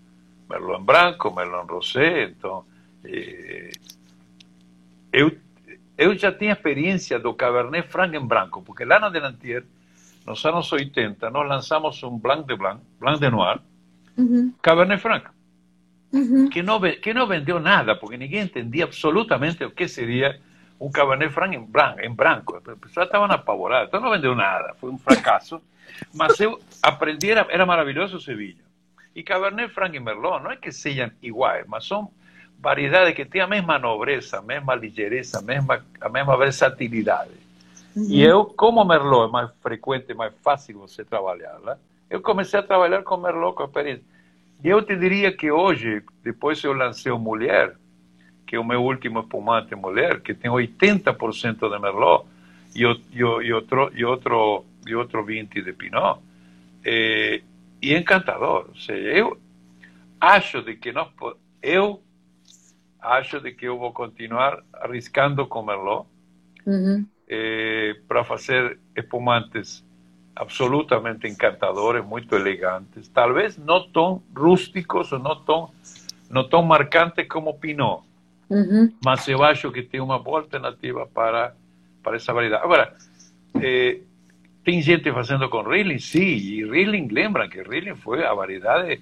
Merlot 0.49 0.81
em 0.81 0.85
branco, 0.85 1.35
Merlot 1.35 1.65
em 1.65 1.71
rosé, 1.71 2.25
então 2.25 2.65
eh, 3.05 3.73
eu 5.13 5.37
eu 5.97 6.17
já 6.17 6.33
tinha 6.33 6.53
experiência 6.53 7.19
do 7.19 7.35
Cabernet 7.35 7.87
Franc 7.89 8.17
em 8.17 8.27
branco, 8.27 8.63
porque 8.63 8.85
lá 8.85 8.99
na 8.99 9.09
Delantier 9.09 9.65
nos 10.27 10.45
anos 10.45 10.73
80, 10.73 11.31
nós 11.31 11.49
lançamos 11.49 12.03
um 12.03 12.19
Blanc 12.19 12.47
de 12.47 12.57
Blanc, 12.57 12.81
Blanc 12.99 13.19
de 13.19 13.31
Noir, 13.31 13.61
uhum. 14.17 14.53
Cabernet 14.63 15.01
Franc, 15.01 15.27
uhum. 16.13 16.49
que, 16.49 16.63
não, 16.63 16.81
que 16.81 17.13
não 17.13 17.27
vendeu 17.27 17.59
nada, 17.59 17.97
porque 17.97 18.17
ninguém 18.17 18.43
entendia 18.43 18.85
absolutamente 18.85 19.65
o 19.65 19.71
que 19.71 19.89
seria 19.89 20.41
um 20.81 20.91
Cabernet 20.91 21.33
Franc 21.33 21.55
em 21.55 21.65
branco, 21.65 22.01
em 22.01 22.13
branco. 22.13 22.57
As 22.57 22.79
pessoas 22.79 23.07
estavam 23.07 23.31
apavoradas, 23.31 23.89
então 23.89 24.01
não 24.01 24.11
vendeu 24.11 24.35
nada, 24.35 24.75
foi 24.75 24.91
um 24.91 24.99
fracasso. 24.99 25.61
Mas 26.15 26.39
eu 26.41 26.59
aprendi, 26.83 27.31
era, 27.31 27.47
era 27.51 27.67
maravilhoso 27.67 28.17
esse 28.17 28.35
vinho. 28.35 28.63
E 29.15 29.23
Cabernet 29.23 29.73
Franc 29.73 29.95
e 29.95 30.01
Merlot 30.01 30.43
não 30.43 30.51
é 30.53 30.57
que 30.57 30.73
sejam 30.73 31.11
iguais, 31.21 31.67
mas 31.69 31.87
são 31.87 32.11
variedades 32.63 33.15
que 33.15 33.25
têm 33.25 33.43
a 33.43 33.47
mesma 33.47 33.79
nobreza, 33.79 34.39
a 34.39 34.43
mesma 34.43 34.75
ligeireza, 34.75 35.41
a 35.41 35.43
mesma, 35.43 35.85
a 36.01 36.09
mesma 36.09 36.37
versatilidade. 36.37 37.33
Uhum. 37.95 38.07
E 38.09 38.23
eu, 38.23 38.45
como 38.45 38.85
Merlot 38.85 39.29
é 39.29 39.33
mais 39.33 39.51
frequente, 39.61 40.15
mais 40.15 40.33
fácil 40.43 40.79
você 40.79 41.05
trabalhar 41.05 41.59
eu 42.09 42.21
comecei 42.21 42.61
a 42.61 42.63
trabalhar 42.63 43.03
com 43.03 43.17
Merlot 43.17 43.57
com 43.57 43.65
experiência. 43.65 44.05
E 44.63 44.69
eu 44.69 44.83
te 44.83 44.95
diria 44.95 45.33
que 45.33 45.51
hoje, 45.51 46.03
depois 46.23 46.63
eu 46.63 46.73
lancei 46.73 47.11
o 47.11 47.19
Mulher, 47.19 47.75
que 48.47 48.57
é 48.57 48.61
o 48.61 48.65
meu 48.65 48.83
último 48.83 49.21
espumante 49.21 49.75
mulher, 49.75 50.21
que 50.21 50.35
tem 50.35 50.51
80% 50.51 51.71
de 51.71 51.79
Merlot 51.79 52.27
e, 52.75 52.85
e, 52.85 53.19
e, 53.19 53.53
outro, 53.53 53.91
e, 53.95 54.05
outro, 54.05 54.67
e 54.87 54.95
outro 54.95 55.25
20% 55.25 55.65
de 55.65 55.73
Pinot, 55.73 56.21
é, 56.85 57.41
e 57.81 57.95
encantador. 57.95 58.67
Ou 58.69 58.77
seja, 58.77 59.09
eu 59.09 59.39
acho 60.21 60.61
de 60.61 60.77
que 60.77 60.93
nós, 60.93 61.09
eu 61.63 62.03
acho 63.03 63.41
de 63.41 63.53
que 63.53 63.67
eu 63.67 63.79
vou 63.79 63.93
continuar 63.93 64.63
arriscando 64.73 65.47
com 65.47 65.63
Merlot, 65.63 66.07
uhum 66.67 67.05
eh, 67.35 67.97
para 68.07 68.25
fazer 68.25 68.79
espumantes 68.95 69.83
absolutamente 70.37 71.27
encantadores, 71.27 72.05
muito 72.05 72.35
elegantes, 72.35 73.09
talvez 73.09 73.57
não 73.57 73.89
tão 73.89 74.23
rústicos 74.37 75.13
ou 75.13 75.19
não 75.19 75.37
tão, 75.37 75.71
não 76.29 76.47
tão 76.47 76.63
marcantes 76.63 77.27
como 77.27 77.55
Pinot, 77.55 78.03
uhum. 78.51 78.93
mas 79.03 79.27
eu 79.29 79.43
acho 79.43 79.73
que 79.73 79.83
tem 79.83 80.01
uma 80.01 80.19
boa 80.19 80.41
alternativa 80.41 81.07
para, 81.07 81.55
para 82.03 82.17
essa 82.17 82.35
variedade. 82.35 82.65
Agora, 82.65 82.95
eh, 83.63 84.01
tem 84.63 84.83
gente 84.83 85.11
fazendo 85.11 85.49
com 85.49 85.63
Riesling, 85.63 86.01
sim, 86.01 86.21
e 86.21 86.65
Riesling, 86.65 87.09
lembra 87.09 87.49
que 87.49 87.63
Riesling 87.63 87.97
foi 87.97 88.27
a 88.27 88.35
variedade 88.35 89.01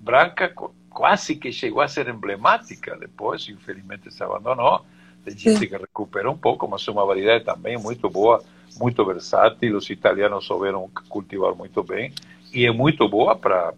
branca 0.00 0.54
quase 0.98 1.36
que 1.36 1.52
chegou 1.52 1.80
a 1.80 1.86
ser 1.86 2.08
emblemática, 2.08 2.96
depois 2.96 3.48
infelizmente 3.48 4.10
se 4.10 4.20
abandonou, 4.20 4.84
tem 5.24 5.38
gente 5.38 5.64
que 5.68 5.76
recupera 5.76 6.28
um 6.28 6.36
pouco, 6.36 6.66
mas 6.66 6.86
é 6.88 6.90
uma 6.90 7.06
variedade 7.06 7.44
também 7.44 7.78
muito 7.78 8.10
boa, 8.10 8.42
muito 8.80 9.04
versátil. 9.04 9.76
Os 9.76 9.88
italianos 9.88 10.44
souberam 10.44 10.90
cultivar 11.08 11.54
muito 11.54 11.84
bem 11.84 12.12
e 12.52 12.66
é 12.66 12.72
muito 12.72 13.08
boa 13.08 13.36
para 13.36 13.74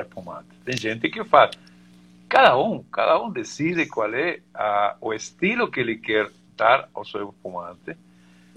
espumante. 0.00 0.46
Tem 0.64 0.76
gente 0.76 1.10
que 1.10 1.24
faz. 1.24 1.58
Cada 2.28 2.56
um, 2.56 2.84
cada 2.84 3.20
um 3.20 3.32
decide 3.32 3.86
qual 3.86 4.14
é 4.14 4.38
a, 4.54 4.96
o 5.00 5.12
estilo 5.12 5.68
que 5.68 5.80
ele 5.80 5.96
quer 5.96 6.30
dar 6.56 6.88
ao 6.94 7.04
seu 7.04 7.30
espumante. 7.30 7.96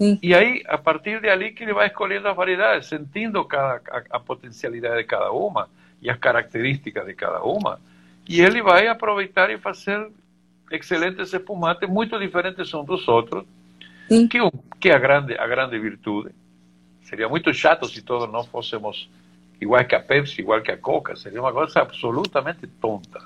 Sim. 0.00 0.20
E 0.22 0.32
aí, 0.36 0.62
a 0.68 0.78
partir 0.78 1.20
de 1.20 1.28
ali, 1.28 1.50
que 1.50 1.64
ele 1.64 1.74
vai 1.74 1.88
escolhendo 1.88 2.28
as 2.28 2.36
variedades, 2.36 2.86
sentindo 2.86 3.44
cada, 3.44 3.82
a, 3.90 4.16
a 4.16 4.20
potencialidade 4.20 4.98
de 4.98 5.04
cada 5.04 5.32
uma 5.32 5.68
e 6.00 6.08
as 6.08 6.18
características 6.18 7.04
de 7.06 7.14
cada 7.14 7.42
uma. 7.42 7.80
E 8.28 8.42
ele 8.42 8.62
vai 8.62 8.86
aproveitar 8.86 9.50
e 9.50 9.56
fazer 9.56 10.10
excelentes 10.70 11.32
espumantes, 11.32 11.88
muito 11.88 12.18
diferentes 12.18 12.72
uns 12.74 12.84
dos 12.84 13.08
outros, 13.08 13.44
Sim. 14.06 14.28
que, 14.28 14.38
que 14.78 14.90
é 14.90 14.94
a 14.94 14.98
grande, 14.98 15.34
a 15.38 15.46
grande 15.46 15.78
virtude. 15.78 16.30
Seria 17.02 17.26
muito 17.26 17.52
chato 17.54 17.88
se 17.88 18.02
todos 18.02 18.30
nós 18.30 18.46
fôssemos 18.48 19.08
igual 19.58 19.82
que 19.84 19.94
a 19.94 20.00
Pepsi, 20.00 20.42
igual 20.42 20.60
que 20.60 20.70
a 20.70 20.76
Coca, 20.76 21.16
seria 21.16 21.40
uma 21.40 21.52
coisa 21.52 21.80
absolutamente 21.80 22.66
tonta. 22.66 23.22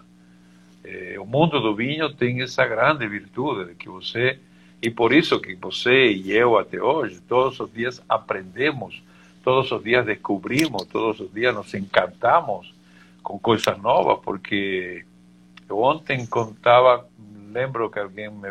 Eh, 0.84 1.16
o 1.18 1.26
mundo 1.26 1.61
do 1.61 1.74
vinho 1.74 2.14
tem 2.14 2.40
essa 2.40 2.64
grande 2.64 3.07
virtude 3.09 3.70
de 3.70 3.74
que 3.74 3.88
você, 3.88 4.38
e 4.80 4.88
por 4.88 5.12
isso 5.12 5.40
que 5.40 5.57
você 5.57 6.12
e 6.12 6.32
eu 6.32 6.57
até 6.57 6.80
hoje, 6.80 7.20
todos 7.22 7.59
os 7.59 7.72
dias 7.72 8.00
aprendemos, 8.09 9.03
todos 9.42 9.70
os 9.72 9.82
dias 9.82 10.07
descobrimos, 10.07 10.84
todos 10.86 11.18
os 11.18 11.32
dias 11.32 11.53
nos 11.53 11.74
encantamos 11.74 12.72
com 13.32 13.38
coisas 13.38 13.78
porque 14.22 15.06
eu 15.66 15.78
ontem 15.78 16.26
contava, 16.26 17.08
lembro 17.50 17.90
que 17.90 17.98
alguien 17.98 18.30
me. 18.30 18.50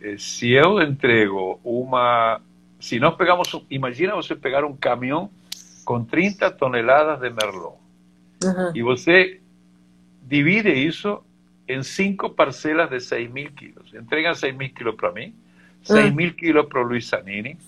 Eh, 0.00 0.16
Se 0.16 0.52
eu 0.52 0.80
entrego 0.80 1.60
uma. 1.62 2.40
Se 2.80 2.98
nós 2.98 3.14
pegamos. 3.14 3.54
Imagina 3.68 4.14
você 4.14 4.34
pegar 4.34 4.64
um 4.64 4.74
caminhão 4.74 5.28
com 5.84 6.02
30 6.02 6.50
toneladas 6.52 7.20
de 7.20 7.28
merlot. 7.28 7.76
Uhum. 8.42 8.72
E 8.74 8.82
você 8.82 9.40
divide 10.22 10.72
isso 10.72 11.22
em 11.68 11.82
cinco 11.82 12.30
parcelas 12.30 12.88
de 12.88 13.00
6 13.00 13.30
mil 13.30 13.52
quilos. 13.52 13.92
Entrega 13.92 14.34
6 14.34 14.56
mil 14.56 14.94
para 14.94 15.12
mim, 15.12 15.34
ah. 15.90 15.94
6 15.94 16.14
mil 16.14 16.28
uhum. 16.28 16.34
quilos 16.34 16.66
para 16.68 16.80
o 16.80 16.84
Luiz 16.84 17.06
Sanini, 17.06 17.58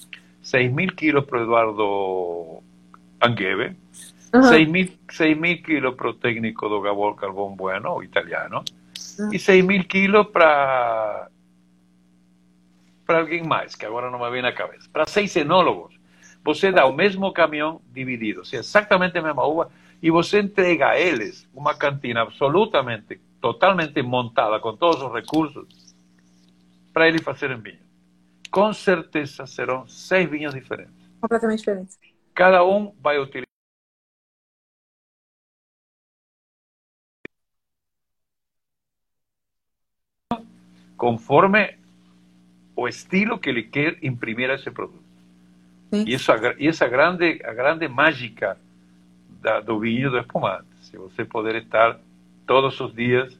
6 0.40 0.72
mil 0.72 0.94
para 1.24 1.42
Eduardo 1.42 2.62
Anguebe, 3.20 3.76
6.000 4.32 5.62
kilos 5.62 5.94
para 5.94 6.10
o 6.10 6.14
técnico 6.14 6.68
do 6.68 6.80
Gabor 6.80 7.14
Carbon 7.16 7.54
Bueno, 7.54 8.02
italiano, 8.02 8.62
e 9.32 9.38
6.000 9.38 9.86
kilos 9.86 10.26
para 10.28 11.28
para 13.06 13.20
alguém 13.20 13.42
mais, 13.42 13.76
que 13.76 13.86
agora 13.86 14.10
não 14.10 14.18
me 14.18 14.30
vem 14.30 14.42
na 14.42 14.52
cabeça. 14.52 14.88
Para 14.92 15.06
seis 15.06 15.34
enólogos. 15.36 15.94
Você 16.44 16.70
dá 16.70 16.86
o 16.86 16.92
mesmo 16.92 17.32
caminhão 17.32 17.80
dividido, 17.92 18.44
seja, 18.44 18.60
exatamente 18.60 19.16
a 19.16 19.22
mesma 19.22 19.44
uva, 19.44 19.70
e 20.02 20.10
você 20.10 20.40
entrega 20.40 20.90
a 20.90 20.98
eles 20.98 21.48
uma 21.54 21.74
cantina 21.74 22.22
absolutamente, 22.22 23.20
totalmente 23.40 24.02
montada, 24.02 24.60
com 24.60 24.76
todos 24.76 25.02
os 25.02 25.12
recursos, 25.12 25.66
para 26.92 27.08
eles 27.08 27.22
fazerem 27.22 27.58
vinho. 27.58 27.78
Com 28.50 28.72
certeza 28.72 29.46
serão 29.46 29.86
seis 29.88 30.28
vinhos 30.28 30.54
diferentes. 30.54 30.94
Completamente 31.20 31.58
diferentes. 31.58 31.98
Cada 32.34 32.64
um 32.64 32.92
vai 33.00 33.18
utilizar. 33.18 33.45
Conforme 41.06 41.72
o 42.74 42.88
estilo 42.88 43.38
que 43.38 43.48
ele 43.48 43.62
quer 43.62 43.96
imprimir 44.02 44.50
a 44.50 44.54
esse 44.54 44.72
produto. 44.72 45.04
Sim. 45.94 46.02
E, 46.04 46.14
isso, 46.14 46.32
e 46.58 46.66
essa 46.66 46.88
grande, 46.88 47.40
a 47.44 47.54
grande 47.54 47.86
mágica 47.86 48.58
da, 49.40 49.60
do 49.60 49.78
vinho 49.78 50.10
do 50.10 50.18
espumante. 50.18 50.66
Se 50.80 50.96
você 50.96 51.24
poder 51.24 51.54
estar 51.62 51.96
todos 52.44 52.80
os 52.80 52.92
dias 52.92 53.38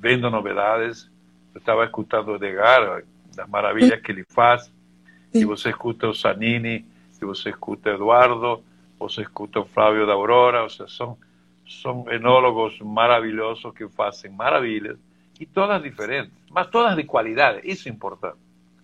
vendo 0.00 0.28
novidades, 0.28 1.08
eu 1.54 1.60
estava 1.60 1.84
escutando 1.84 2.32
o 2.32 2.34
Edgar, 2.34 3.04
das 3.36 3.48
maravilhas 3.48 4.00
que 4.00 4.10
ele 4.10 4.24
faz, 4.28 4.68
e 5.32 5.44
você 5.44 5.68
escuta 5.68 6.08
o 6.08 6.14
Zanini, 6.14 6.84
e 7.22 7.24
você 7.24 7.50
escuta 7.50 7.90
o 7.90 7.94
Eduardo, 7.94 8.64
você 8.98 9.22
escuta 9.22 9.60
o 9.60 9.66
Flávio 9.66 10.04
da 10.04 10.14
Aurora, 10.14 10.64
ou 10.64 10.68
seja, 10.68 10.88
são, 10.88 11.16
são 11.64 12.10
enólogos 12.10 12.76
maravilhosos 12.80 13.72
que 13.72 13.86
fazem 13.86 14.32
maravilhas, 14.32 14.98
e 15.40 15.46
todas 15.46 15.82
diferentes, 15.82 16.32
mas 16.50 16.68
todas 16.68 16.96
de 16.96 17.04
qualidade, 17.04 17.60
isso 17.64 17.88
é 17.88 17.92
importante. 17.92 18.38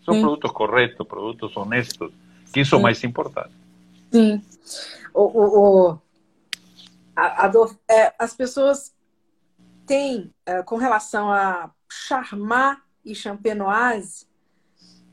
São 0.05 0.15
Sim. 0.15 0.21
produtos 0.21 0.51
corretos, 0.51 1.07
produtos 1.07 1.57
honestos, 1.57 2.13
que 2.53 2.61
isso 2.61 2.71
Sim. 2.71 2.77
é 2.77 2.79
o 2.79 2.83
mais 2.83 3.03
importante. 3.05 3.53
Sim. 4.11 4.43
O, 5.15 5.23
o, 5.23 5.91
o 5.91 5.99
a, 7.15 7.45
a 7.45 7.49
do, 7.49 7.77
é, 7.89 8.13
as 8.19 8.35
pessoas 8.35 8.95
têm, 9.87 10.33
é, 10.45 10.63
com 10.63 10.77
relação 10.77 11.31
a 11.31 11.71
Charmat 11.89 12.79
e 13.05 13.15
Champenoise, 13.15 14.27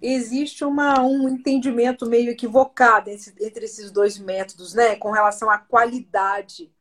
existe 0.02 0.64
uma, 0.64 1.02
um 1.02 1.28
entendimento 1.28 2.06
meio 2.06 2.30
equivocado 2.30 3.10
entre, 3.10 3.34
entre 3.46 3.66
esses 3.66 3.92
dois 3.92 4.18
métodos, 4.18 4.74
né? 4.74 4.96
Com 4.96 5.12
relação 5.12 5.50
à 5.50 5.58
qualidade 5.58 6.72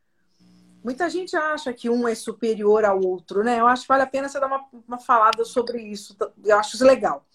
Muita 0.89 1.11
gente 1.11 1.36
acha 1.36 1.70
que 1.70 1.91
um 1.91 2.09
é 2.09 2.14
superior 2.14 2.82
ao 2.82 2.99
outro, 3.05 3.45
né? 3.45 3.61
Eu 3.61 3.66
acho 3.66 3.82
que 3.82 3.89
vale 3.89 4.05
a 4.05 4.07
pena 4.07 4.26
você 4.26 4.41
dar 4.41 4.47
uma, 4.47 4.64
uma 4.89 4.99
falada 4.99 5.45
sobre 5.45 5.82
isso. 5.82 6.16
Eu 6.43 6.59
acho 6.59 6.76
isso 6.76 6.84
legal. 6.86 7.26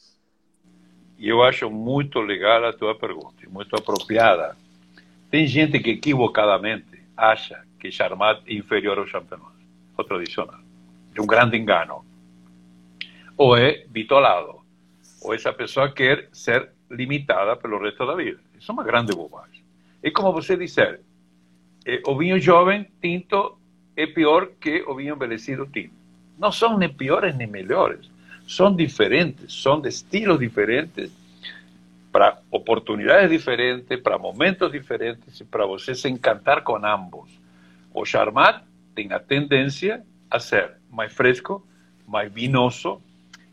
Eu 1.20 1.44
acho 1.44 1.70
muito 1.70 2.20
legal 2.20 2.66
a 2.66 2.74
tua 2.74 2.98
pergunta, 2.98 3.48
muito 3.48 3.76
apropriada. 3.76 4.58
Tem 5.30 5.46
gente 5.46 5.80
que 5.80 5.92
equivocadamente 5.92 7.00
acha 7.16 7.64
que 7.80 7.92
Charmat 7.92 8.42
é 8.48 8.56
inferior 8.56 8.98
ao 8.98 9.06
Champenoise, 9.06 9.68
o 9.96 10.04
tradicional. 10.04 10.60
É 11.14 11.22
um 11.22 11.28
grande 11.28 11.56
engano. 11.56 12.04
Ou 13.38 13.56
é 13.56 13.86
bitolado, 13.86 14.62
ou 15.22 15.32
essa 15.32 15.54
pessoa 15.54 15.92
quer 15.92 16.28
ser 16.34 16.72
limitada 16.90 17.56
pelo 17.56 17.78
resto 17.78 18.04
da 18.04 18.16
vida. 18.16 18.40
Isso 18.60 18.72
é 18.72 18.74
uma 18.74 18.84
grande 18.84 19.16
bobagem. 19.16 19.64
É 20.02 20.10
como 20.10 20.34
você 20.34 20.58
dizer, 20.58 21.02
eh, 21.86 22.02
o 22.06 22.18
vinho 22.18 22.40
jovem 22.40 22.88
tinto 23.02 23.58
é 23.96 24.06
pior 24.08 24.48
que 24.60 24.84
o 24.88 24.96
vinho 24.96 25.16
envelhecido 25.16 25.66
tinto. 25.68 25.94
Não 26.38 26.52
são 26.52 26.78
nem 26.78 26.90
piores 26.90 27.36
nem 27.36 27.48
melhores. 27.48 28.10
São 28.48 28.76
diferentes, 28.76 29.62
são 29.62 29.80
de 29.80 29.90
estilos 29.90 30.40
diferentes, 30.40 31.12
para 32.14 32.38
oportunidades 32.52 33.32
diferentes, 33.32 34.00
para 34.00 34.20
momentos 34.20 34.72
diferentes 34.72 35.40
e 35.40 35.44
para 35.44 35.66
você 35.66 35.96
se 35.96 36.08
encantar 36.08 36.62
com 36.62 36.76
ambos. 36.86 37.28
O 37.92 38.06
Charmat 38.06 38.62
tem 38.94 39.12
a 39.12 39.20
tendência 39.20 40.06
a 40.30 40.40
ser 40.40 40.74
mais 40.92 41.12
fresco, 41.12 41.66
mais 42.08 42.32
vinoso, 42.32 43.02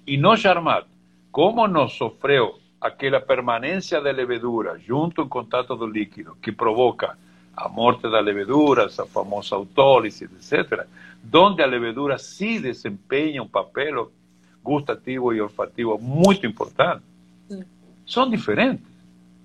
e 0.06 0.18
no 0.18 0.36
Charmat, 0.36 0.86
como 1.32 1.66
não 1.66 1.88
sofreu 1.88 2.58
aquela 2.78 3.18
permanência 3.18 3.98
da 3.98 4.10
levedura 4.10 4.78
junto 4.78 5.22
em 5.22 5.28
contato 5.28 5.74
do 5.74 5.86
líquido 5.86 6.36
que 6.42 6.52
provoca 6.52 7.16
a 7.60 7.68
morte 7.68 8.02
da 8.02 8.20
levedura, 8.20 8.84
essa 8.84 9.04
famosa 9.04 9.54
autólise, 9.54 10.24
etc., 10.24 10.86
onde 11.32 11.62
a 11.62 11.66
levedura 11.66 12.16
sim 12.18 12.60
desempenha 12.60 13.42
um 13.42 13.48
papel 13.48 14.10
gustativo 14.62 15.32
e 15.34 15.40
olfativo 15.40 15.98
muito 15.98 16.46
importante, 16.46 17.02
sim. 17.48 17.62
são 18.06 18.30
diferentes. 18.30 18.86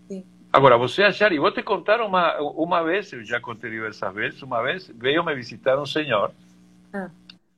Sim. 0.08 0.24
Agora, 0.52 0.78
você 0.78 1.04
achar, 1.04 1.32
e 1.34 1.40
vou 1.40 1.52
te 1.52 1.62
contar 1.62 2.00
uma, 2.02 2.40
uma 2.40 2.82
vez, 2.84 3.12
eu 3.12 3.24
já 3.26 3.42
contei 3.42 3.70
diversas 3.70 4.14
vezes, 4.14 4.42
uma 4.42 4.62
vez 4.62 4.90
veio 4.96 5.24
me 5.24 5.36
visitar 5.36 5.78
um 5.78 5.86
senhor, 5.86 6.32
ah. 6.94 7.10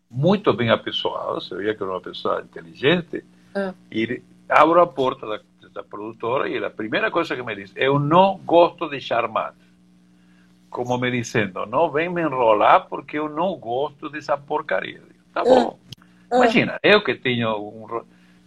muito 0.09 0.51
bem 0.53 0.71
apessoado, 0.71 1.39
você 1.39 1.55
via 1.55 1.75
que 1.75 1.83
era 1.83 1.91
uma 1.91 2.01
pessoa 2.01 2.41
inteligente, 2.41 3.23
ah. 3.53 3.73
e 3.91 4.23
abro 4.49 4.81
a 4.81 4.87
porta 4.87 5.27
da, 5.27 5.39
da 5.71 5.83
produtora 5.83 6.49
e 6.49 6.57
a 6.57 6.69
primeira 6.71 7.11
coisa 7.11 7.35
que 7.35 7.43
me 7.43 7.55
diz, 7.55 7.71
eu 7.75 7.99
não 7.99 8.39
gosto 8.43 8.89
de 8.89 8.99
charmar 8.99 9.53
como 10.69 10.97
me 10.97 11.09
dizendo, 11.11 11.65
não 11.65 11.89
vem 11.89 12.09
me 12.09 12.21
enrolar 12.21 12.87
porque 12.87 13.17
eu 13.17 13.29
não 13.29 13.55
gosto 13.55 14.09
dessa 14.09 14.37
porcaria. 14.37 15.01
Tá 15.33 15.43
bom. 15.43 15.77
Imagina, 16.31 16.79
eu 16.83 17.03
que 17.03 17.15
tenho 17.15 17.57
um. 17.57 18.03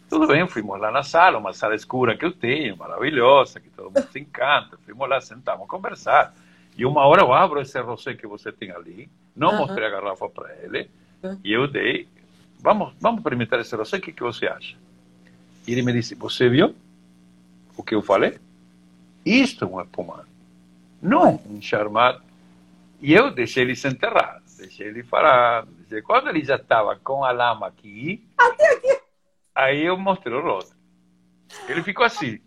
Tudo 0.08 0.26
bem, 0.26 0.46
fomos 0.46 0.80
lá 0.80 0.90
na 0.90 1.02
sala, 1.02 1.38
uma 1.38 1.52
sala 1.52 1.74
escura 1.74 2.16
que 2.16 2.24
eu 2.24 2.32
tenho, 2.32 2.76
maravilhosa, 2.76 3.60
que 3.60 3.70
todo 3.70 3.86
mundo 3.86 4.08
se 4.10 4.18
encanta. 4.18 4.76
Fomos 4.86 5.08
lá, 5.08 5.20
sentamos 5.20 5.64
a 5.64 5.68
conversar. 5.68 6.34
E 6.76 6.84
uma 6.84 7.06
hora 7.06 7.22
eu 7.22 7.32
abro 7.32 7.60
esse 7.60 7.78
rosé 7.80 8.14
que 8.14 8.26
você 8.26 8.50
tem 8.50 8.70
ali, 8.70 9.08
não 9.36 9.56
mostrei 9.56 9.86
a 9.86 9.90
garrafa 9.90 10.28
para 10.28 10.52
ele, 10.62 10.90
e 11.44 11.52
eu 11.52 11.66
dei, 11.66 12.08
vamos, 12.58 12.92
vamos 13.00 13.18
experimentar 13.18 13.60
esse 13.60 13.74
rosé, 13.76 13.98
o 13.98 14.00
que, 14.00 14.12
que 14.12 14.22
você 14.22 14.46
acha? 14.46 14.76
E 15.66 15.72
ele 15.72 15.82
me 15.82 15.92
disse, 15.92 16.14
você 16.14 16.48
viu 16.48 16.74
o 17.76 17.82
que 17.82 17.94
eu 17.94 18.02
falei? 18.02 18.38
Isto 19.24 19.64
é 19.64 19.68
um 19.68 19.80
espumante. 19.80 20.29
Não, 21.00 21.40
um 21.46 21.60
charmado. 21.60 22.22
E 23.00 23.14
eu 23.14 23.30
deixei 23.30 23.62
ele 23.62 23.74
se 23.74 23.88
enterrar, 23.88 24.42
deixei 24.58 24.88
ele 24.88 25.02
parar. 25.02 25.66
Deixei... 25.66 26.02
Quando 26.02 26.28
ele 26.28 26.44
já 26.44 26.56
estava 26.56 26.96
com 26.96 27.24
a 27.24 27.30
lama 27.30 27.66
aqui, 27.66 28.22
aí 29.54 29.82
eu 29.82 29.96
mostrei 29.96 30.36
o 30.36 30.42
rosto. 30.42 30.76
Ele 31.68 31.82
ficou 31.82 32.04
assim. 32.04 32.38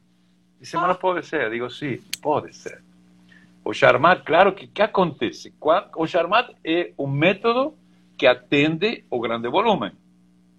Disse, 0.60 0.78
mas 0.78 0.88
não 0.88 0.96
pode 0.96 1.26
ser. 1.26 1.44
Eu 1.44 1.50
digo, 1.50 1.70
sim, 1.70 1.98
pode 2.22 2.56
ser. 2.56 2.82
O 3.66 3.74
charmat, 3.74 4.24
claro 4.24 4.54
que 4.54 4.66
o 4.66 4.68
que 4.68 4.82
acontece? 4.82 5.54
O 5.96 6.06
charmat 6.06 6.50
é 6.64 6.92
um 6.98 7.08
método 7.08 7.76
que 8.18 8.28
atende 8.28 9.06
o 9.10 9.20
grande 9.20 9.50
volume, 9.50 9.92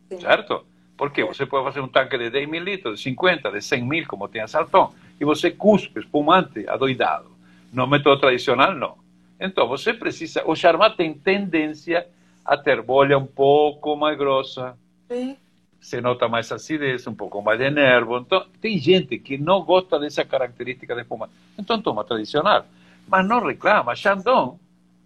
Sim. 0.08 0.20
certo? 0.20 0.66
Porque 0.96 1.22
você 1.22 1.44
pode 1.44 1.64
fazer 1.64 1.80
um 1.80 1.88
tanque 1.88 2.16
de 2.16 2.30
10 2.30 2.48
mil 2.48 2.62
litros, 2.62 2.98
de 2.98 3.04
50, 3.04 3.50
de 3.50 3.60
100 3.60 3.84
mil, 3.84 4.06
como 4.06 4.28
tem 4.28 4.40
a 4.40 4.48
Salton, 4.48 4.94
e 5.20 5.24
você 5.24 5.50
cuspe 5.50 6.00
espumante 6.00 6.68
adoidado. 6.68 7.33
No 7.74 7.86
método 7.86 8.20
tradicional, 8.20 8.74
não. 8.74 8.96
Então, 9.40 9.66
você 9.66 9.92
precisa. 9.92 10.42
O 10.46 10.54
charmat 10.54 10.96
tem 10.96 11.12
tendência 11.12 12.06
a 12.44 12.56
ter 12.56 12.80
bolha 12.82 13.18
um 13.18 13.26
pouco 13.26 13.96
mais 13.96 14.16
grossa. 14.16 14.78
Sim. 15.10 15.36
Se 15.80 16.00
nota 16.00 16.28
mais 16.28 16.50
acidez, 16.50 17.06
um 17.06 17.14
pouco 17.14 17.42
mais 17.42 17.58
de 17.58 17.68
nervo. 17.70 18.16
Então, 18.18 18.46
tem 18.60 18.78
gente 18.78 19.18
que 19.18 19.36
não 19.36 19.62
gosta 19.62 19.98
dessa 19.98 20.24
característica 20.24 20.94
de 20.94 21.02
espumante. 21.02 21.32
Então, 21.58 21.80
toma 21.82 22.04
tradicional. 22.04 22.64
Mas 23.06 23.26
não 23.26 23.44
reclama. 23.44 23.94
Chandon, 23.94 24.58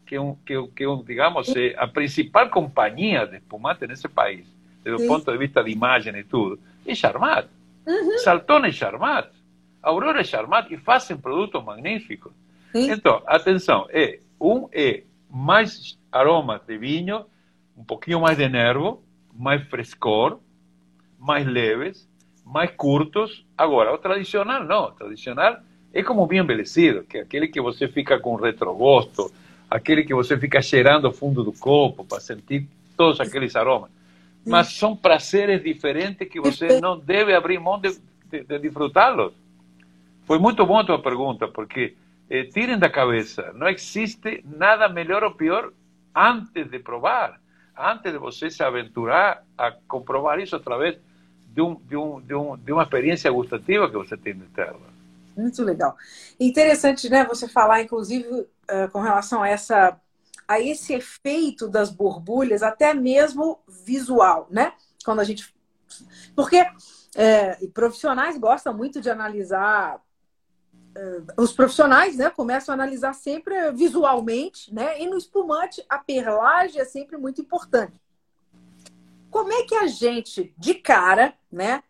que 0.06 0.16
é 0.16 0.20
um, 0.20 0.36
que, 0.46 0.54
que 0.68 0.86
um, 0.86 1.02
digamos, 1.02 1.54
é 1.56 1.74
a 1.76 1.88
principal 1.88 2.48
companhia 2.48 3.26
de 3.26 3.36
espumante 3.36 3.86
nesse 3.86 4.08
país, 4.08 4.46
desde 4.84 5.04
o 5.04 5.06
ponto 5.08 5.30
de 5.30 5.38
vista 5.38 5.64
de 5.64 5.70
imagem 5.70 6.16
e 6.16 6.24
tudo, 6.24 6.60
é 6.86 6.94
Charmat. 6.94 7.48
Uhum. 7.86 8.18
Salton 8.18 8.64
é 8.66 8.72
Charmat. 8.72 9.30
Aurora 9.82 10.20
é 10.20 10.24
Charmat 10.24 10.70
e 10.70 10.76
fazem 10.76 11.16
produtos 11.16 11.64
magníficos. 11.64 12.32
Então, 12.74 13.22
atenção, 13.26 13.86
é, 13.90 14.20
um 14.40 14.68
é 14.72 15.04
mais 15.30 15.98
aroma 16.10 16.60
de 16.66 16.76
vinho, 16.78 17.24
um 17.76 17.84
pouquinho 17.84 18.20
mais 18.20 18.36
de 18.36 18.48
nervo, 18.48 19.02
mais 19.34 19.62
frescor, 19.68 20.38
mais 21.18 21.46
leves, 21.46 22.08
mais 22.44 22.70
curtos. 22.70 23.44
Agora, 23.56 23.92
o 23.92 23.98
tradicional 23.98 24.64
não, 24.64 24.84
o 24.86 24.92
tradicional 24.92 25.58
é 25.92 26.02
como 26.02 26.26
bem 26.26 26.40
envelhecido, 26.40 27.04
que 27.04 27.18
é 27.18 27.20
aquele 27.22 27.48
que 27.48 27.60
você 27.60 27.88
fica 27.88 28.18
com 28.18 28.34
retrogosto, 28.36 29.32
aquele 29.70 30.04
que 30.04 30.14
você 30.14 30.38
fica 30.38 30.60
cheirando 30.60 31.06
o 31.06 31.12
fundo 31.12 31.42
do 31.44 31.52
copo 31.52 32.04
para 32.04 32.20
sentir 32.20 32.66
todos 32.96 33.20
aqueles 33.20 33.54
aromas. 33.54 33.90
Mas 34.46 34.72
são 34.72 34.96
prazeres 34.96 35.62
diferentes 35.62 36.26
que 36.28 36.40
você 36.40 36.80
não 36.80 36.98
deve 36.98 37.34
abrir 37.34 37.58
mão 37.58 37.78
de, 37.78 37.98
de, 38.30 38.44
de 38.44 38.58
desfrutá-los. 38.58 39.34
Foi 40.24 40.38
muito 40.38 40.64
bom 40.64 40.78
a 40.78 40.84
tua 40.84 40.98
pergunta, 41.00 41.46
porque 41.48 41.94
eh, 42.30 42.44
tirem 42.44 42.78
da 42.78 42.90
cabeça. 42.90 43.52
Não 43.54 43.68
existe 43.68 44.44
nada 44.44 44.88
melhor 44.88 45.22
ou 45.24 45.34
pior 45.34 45.72
antes 46.14 46.68
de 46.70 46.78
provar, 46.78 47.40
antes 47.76 48.12
de 48.12 48.18
você 48.18 48.50
se 48.50 48.62
aventurar 48.62 49.44
a 49.56 49.72
comprovar 49.86 50.38
isso 50.40 50.56
através 50.56 50.98
de, 51.54 51.62
um, 51.62 51.74
de, 51.74 51.96
um, 51.96 52.20
de, 52.20 52.34
um, 52.34 52.56
de 52.56 52.72
uma 52.72 52.82
experiência 52.82 53.30
gustativa 53.30 53.88
que 53.88 53.96
você 53.96 54.16
tem 54.16 54.34
de 54.34 54.46
terra. 54.46 54.76
Muito 55.36 55.62
legal. 55.62 55.96
Interessante, 56.38 57.08
né, 57.08 57.24
você 57.24 57.48
falar, 57.48 57.82
inclusive, 57.82 58.28
uh, 58.28 58.90
com 58.92 59.00
relação 59.00 59.42
a 59.42 59.48
essa 59.48 60.00
a 60.46 60.58
esse 60.58 60.94
efeito 60.94 61.68
das 61.68 61.90
borbulhas, 61.90 62.62
até 62.62 62.94
mesmo 62.94 63.60
visual, 63.68 64.46
né? 64.50 64.72
Quando 65.04 65.20
a 65.20 65.24
gente. 65.24 65.54
Porque 66.34 66.66
É, 67.16 67.56
profissionais 67.74 68.38
gostam 68.38 68.72
muito 68.72 69.00
de 69.00 69.10
analisar. 69.10 70.00
É, 70.98 71.22
os 71.40 71.52
profissionais 71.52 72.16
né, 72.16 72.28
começam 72.28 72.72
a 72.72 72.74
analisar 72.74 73.12
sempre 73.12 73.70
visualmente, 73.70 74.74
né? 74.74 75.00
E 75.00 75.06
no 75.06 75.16
espumante, 75.16 75.84
a 75.88 75.96
perlagem 75.96 76.80
é 76.80 76.84
sempre 76.84 77.16
muito 77.16 77.40
importante. 77.40 77.94
Como 79.30 79.52
é 79.52 79.62
que 79.62 79.76
a 79.76 79.86
gente, 79.86 80.52
de 80.58 80.74
cara, 80.74 81.34
né, 81.52 81.84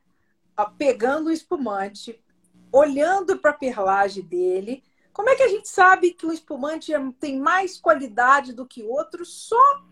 pegando 0.77 1.29
o 1.29 1.33
espumante, 1.33 2.23
olhando 2.71 3.39
para 3.39 3.53
a 3.53 3.55
perlagem 3.55 4.23
dele, 4.25 4.85
como 5.11 5.31
é 5.31 5.37
que 5.37 5.43
a 5.43 5.49
gente 5.49 5.69
sabe 5.69 6.13
que 6.13 6.27
um 6.27 6.33
espumante 6.33 6.93
tem 7.19 7.41
mais 7.41 7.81
qualidade 7.81 8.53
do 8.53 8.67
que 8.67 8.83
outro 8.83 9.25
só 9.25 9.83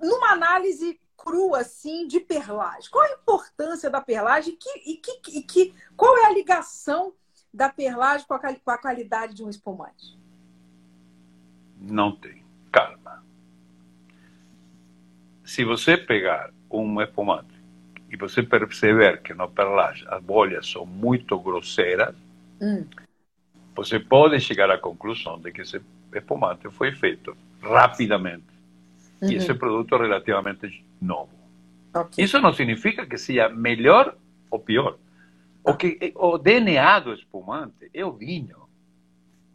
numa 0.00 0.30
análise 0.30 1.00
crua 1.16 1.60
assim 1.60 2.06
de 2.06 2.20
perlagem? 2.20 2.90
Qual 2.90 3.04
a 3.04 3.12
importância 3.12 3.90
da 3.90 4.00
perlagem 4.00 4.54
que, 4.54 4.70
e, 4.86 4.96
que, 4.98 5.38
e 5.38 5.42
que, 5.42 5.74
qual 5.96 6.16
é 6.18 6.26
a 6.26 6.32
ligação 6.32 7.12
da 7.56 7.70
perlagem 7.70 8.26
com 8.26 8.34
a, 8.34 8.38
com 8.38 8.70
a 8.70 8.76
qualidade 8.76 9.34
de 9.34 9.42
um 9.42 9.48
espumante? 9.48 10.14
Não 11.80 12.14
tem. 12.14 12.42
Calma. 12.70 13.24
Se 15.42 15.64
você 15.64 15.96
pegar 15.96 16.50
um 16.70 17.00
espumante 17.00 17.54
e 18.10 18.16
você 18.16 18.42
perceber 18.42 19.22
que 19.22 19.32
na 19.32 19.48
perlagem 19.48 20.06
as 20.08 20.22
bolhas 20.22 20.70
são 20.70 20.84
muito 20.84 21.38
grosseiras, 21.38 22.14
hum. 22.60 22.84
você 23.74 23.98
pode 23.98 24.38
chegar 24.40 24.70
à 24.70 24.76
conclusão 24.76 25.38
de 25.38 25.50
que 25.50 25.62
esse 25.62 25.80
espumante 26.12 26.68
foi 26.68 26.92
feito 26.92 27.34
rapidamente 27.62 28.44
uhum. 29.22 29.30
e 29.30 29.36
esse 29.36 29.54
produto 29.54 29.94
é 29.94 29.98
relativamente 29.98 30.84
novo. 31.00 31.30
Okay. 31.94 32.22
Isso 32.22 32.38
não 32.38 32.52
significa 32.52 33.06
que 33.06 33.16
seja 33.16 33.48
melhor 33.48 34.14
ou 34.50 34.58
pior. 34.58 34.98
O, 35.66 35.76
que, 35.76 36.12
o 36.14 36.38
DNA 36.38 37.00
do 37.00 37.12
espumante 37.12 37.90
é 37.92 38.04
o 38.04 38.12
vinho. 38.12 38.68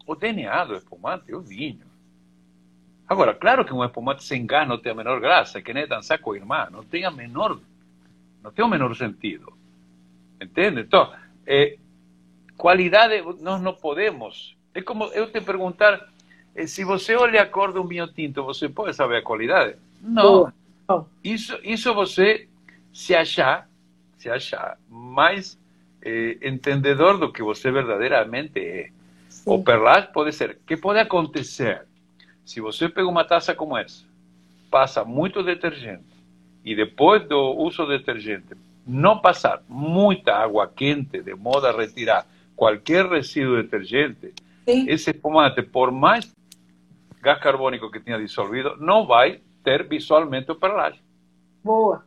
O 0.06 0.14
DNA 0.14 0.66
do 0.66 0.76
espumante 0.76 1.32
é 1.32 1.36
o 1.36 1.40
vinho. 1.40 1.86
Agora, 3.08 3.34
claro 3.34 3.64
que 3.64 3.74
um 3.74 3.84
espumante 3.84 4.22
sem 4.26 4.46
gás 4.46 4.68
não 4.68 4.78
tem 4.78 4.92
a 4.92 4.96
menor 4.96 5.22
graça, 5.22 5.62
que 5.62 5.74
nem 5.74 5.88
dançar 5.88 6.20
com 6.20 6.34
a 6.34 6.36
irmã, 6.36 6.68
não 6.70 6.84
tem 6.84 7.06
a 7.06 7.12
menor, 7.12 7.58
não 8.44 8.52
tem 8.52 8.66
o 8.66 8.68
menor 8.68 8.94
sentido. 8.94 9.54
Entende? 10.42 10.82
Então, 10.82 11.14
é, 11.48 11.78
qualidade 12.58 13.22
nós 13.42 13.62
não 13.62 13.74
podemos. 13.74 14.58
É 14.74 14.82
como 14.82 15.06
eu 15.14 15.32
te 15.32 15.40
perguntar, 15.40 16.10
eh, 16.54 16.68
se 16.68 16.84
você 16.84 17.16
olha 17.16 17.42
a 17.42 17.46
cor 17.46 17.72
de 17.72 17.80
um 17.80 17.88
vinho 17.88 18.08
tinto, 18.08 18.44
você 18.44 18.68
pode 18.68 18.94
saber 18.94 19.18
a 19.18 19.24
qualidade? 19.24 19.78
Não. 20.02 20.52
Isso, 21.24 21.58
isso 21.64 21.94
você 21.94 22.50
se 22.92 23.16
achar, 23.16 23.70
se 24.18 24.30
achar 24.30 24.78
mais 24.90 25.61
eh, 26.02 26.38
entendedor 26.42 27.18
do 27.18 27.32
que 27.32 27.44
você 27.44 27.72
verdadeiramente 27.72 28.60
é. 28.60 28.90
Sim. 29.30 29.44
O 29.46 29.64
perlage 29.64 30.12
pode 30.14 30.34
ser. 30.34 30.52
O 30.52 30.66
que 30.66 30.78
pode 30.78 31.00
acontecer? 31.00 31.86
Se 32.46 32.60
você 32.60 32.90
pega 32.90 33.08
uma 33.08 33.24
taça 33.24 33.56
como 33.56 33.78
essa, 33.78 34.04
passa 34.70 35.04
muito 35.06 35.44
detergente 35.44 36.04
e 36.64 36.76
depois 36.76 37.28
do 37.28 37.40
uso 37.58 37.86
do 37.86 37.98
detergente 37.98 38.56
não 38.86 39.20
passar 39.20 39.62
muita 39.68 40.36
água 40.36 40.68
quente 40.68 41.22
de 41.22 41.36
modo 41.36 41.68
a 41.68 41.72
retirar 41.72 42.26
qualquer 42.56 43.06
resíduo 43.06 43.62
detergente, 43.62 44.34
Sim. 44.68 44.90
esse 44.90 45.12
espumante, 45.12 45.62
por 45.62 45.92
mais 45.92 46.32
gás 47.22 47.40
carbônico 47.40 47.92
que 47.92 48.00
tenha 48.00 48.18
dissolvido, 48.18 48.76
não 48.78 49.06
vai 49.06 49.40
ter 49.64 49.88
visualmente 49.88 50.52
o 50.52 50.56
perlage. 50.56 51.00
Boa. 51.64 52.04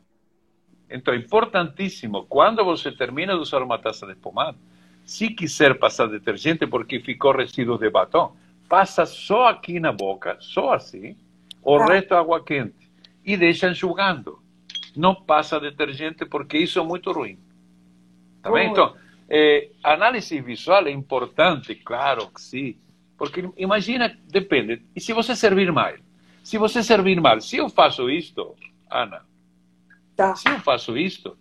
Então, 0.94 1.12
é 1.12 1.16
importantíssimo, 1.16 2.24
quando 2.26 2.64
você 2.64 2.92
termina 2.92 3.34
de 3.34 3.40
usar 3.40 3.60
uma 3.62 3.76
taça 3.76 4.06
de 4.06 4.12
espumante, 4.12 4.60
se 5.04 5.28
quiser 5.28 5.76
passar 5.76 6.06
detergente 6.06 6.68
porque 6.68 7.00
ficou 7.00 7.32
resíduo 7.32 7.76
de 7.76 7.90
batom, 7.90 8.36
passa 8.68 9.04
só 9.04 9.48
aqui 9.48 9.80
na 9.80 9.90
boca, 9.90 10.36
só 10.38 10.72
assim, 10.72 11.16
o 11.60 11.74
ah. 11.74 11.86
resto 11.86 12.14
é 12.14 12.16
água 12.16 12.44
quente, 12.44 12.88
e 13.24 13.36
deixa 13.36 13.68
enxugando. 13.68 14.38
Não 14.94 15.16
passa 15.16 15.58
detergente 15.58 16.24
porque 16.24 16.58
isso 16.58 16.78
é 16.78 16.82
muito 16.84 17.10
ruim. 17.10 17.40
Tá 18.40 18.52
bem? 18.52 18.70
Então, 18.70 18.94
é, 19.28 19.70
análise 19.82 20.40
visual 20.40 20.86
é 20.86 20.92
importante, 20.92 21.74
claro 21.74 22.28
que 22.28 22.40
sim, 22.40 22.76
porque 23.18 23.50
imagina, 23.56 24.16
depende, 24.30 24.80
e 24.94 25.00
se 25.00 25.12
você 25.12 25.34
servir 25.34 25.72
mal? 25.72 25.94
Se 26.44 26.56
você 26.56 26.84
servir 26.84 27.20
mal, 27.20 27.40
se 27.40 27.56
eu 27.56 27.68
faço 27.68 28.08
isto, 28.08 28.54
Ana, 28.88 29.22
tá. 30.16 30.34
se 30.36 30.48
eu 30.48 30.60
faço 30.60 30.96
isto, 30.96 31.36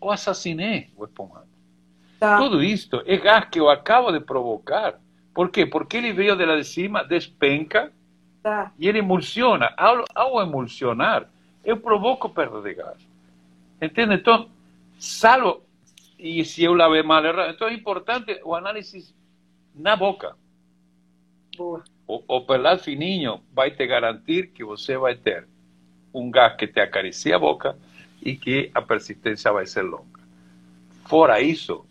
eu 0.00 0.10
assassinei 0.10 0.90
o 0.96 1.04
espumante. 1.04 1.48
Tá. 2.18 2.38
Tudo 2.38 2.62
isto 2.62 3.02
é 3.06 3.16
gás 3.16 3.44
que 3.48 3.60
eu 3.60 3.68
acabo 3.68 4.10
de 4.10 4.20
provocar. 4.20 4.98
Por 5.32 5.50
quê? 5.50 5.66
Porque 5.66 5.96
ele 5.96 6.12
veio 6.12 6.36
de 6.36 6.44
lá 6.44 6.56
de 6.56 6.64
cima, 6.64 7.04
despenca 7.04 7.92
tá. 8.42 8.72
e 8.78 8.88
ele 8.88 8.98
emulsiona. 8.98 9.72
Ao, 9.76 10.04
ao 10.14 10.42
emulsionar, 10.42 11.28
eu 11.64 11.76
provoco 11.76 12.28
perda 12.28 12.60
de 12.60 12.74
gás. 12.74 13.08
Entende? 13.80 14.14
Então, 14.14 14.48
salvo. 14.98 15.62
E 16.18 16.44
se 16.44 16.64
eu 16.64 16.74
lavei 16.74 17.02
mal 17.02 17.24
errado. 17.24 17.50
Então 17.50 17.68
é 17.68 17.74
importante 17.74 18.40
o 18.42 18.54
análise 18.54 19.14
na 19.72 19.94
boca. 19.94 20.34
Boa. 21.56 21.84
O, 22.06 22.22
o 22.26 22.40
pelar 22.40 22.78
fininho 22.78 23.40
vai 23.52 23.70
te 23.70 23.86
garantir 23.86 24.48
que 24.48 24.64
você 24.64 24.96
vai 24.96 25.14
ter 25.14 25.46
um 26.12 26.30
gás 26.30 26.56
que 26.56 26.66
te 26.66 26.80
acaricia 26.80 27.36
a 27.36 27.38
boca 27.38 27.76
e 28.22 28.36
que 28.36 28.70
a 28.74 28.82
persistência 28.82 29.52
vai 29.52 29.66
ser 29.66 29.82
longa. 29.82 30.20
Fora 31.06 31.40
isso, 31.40 31.84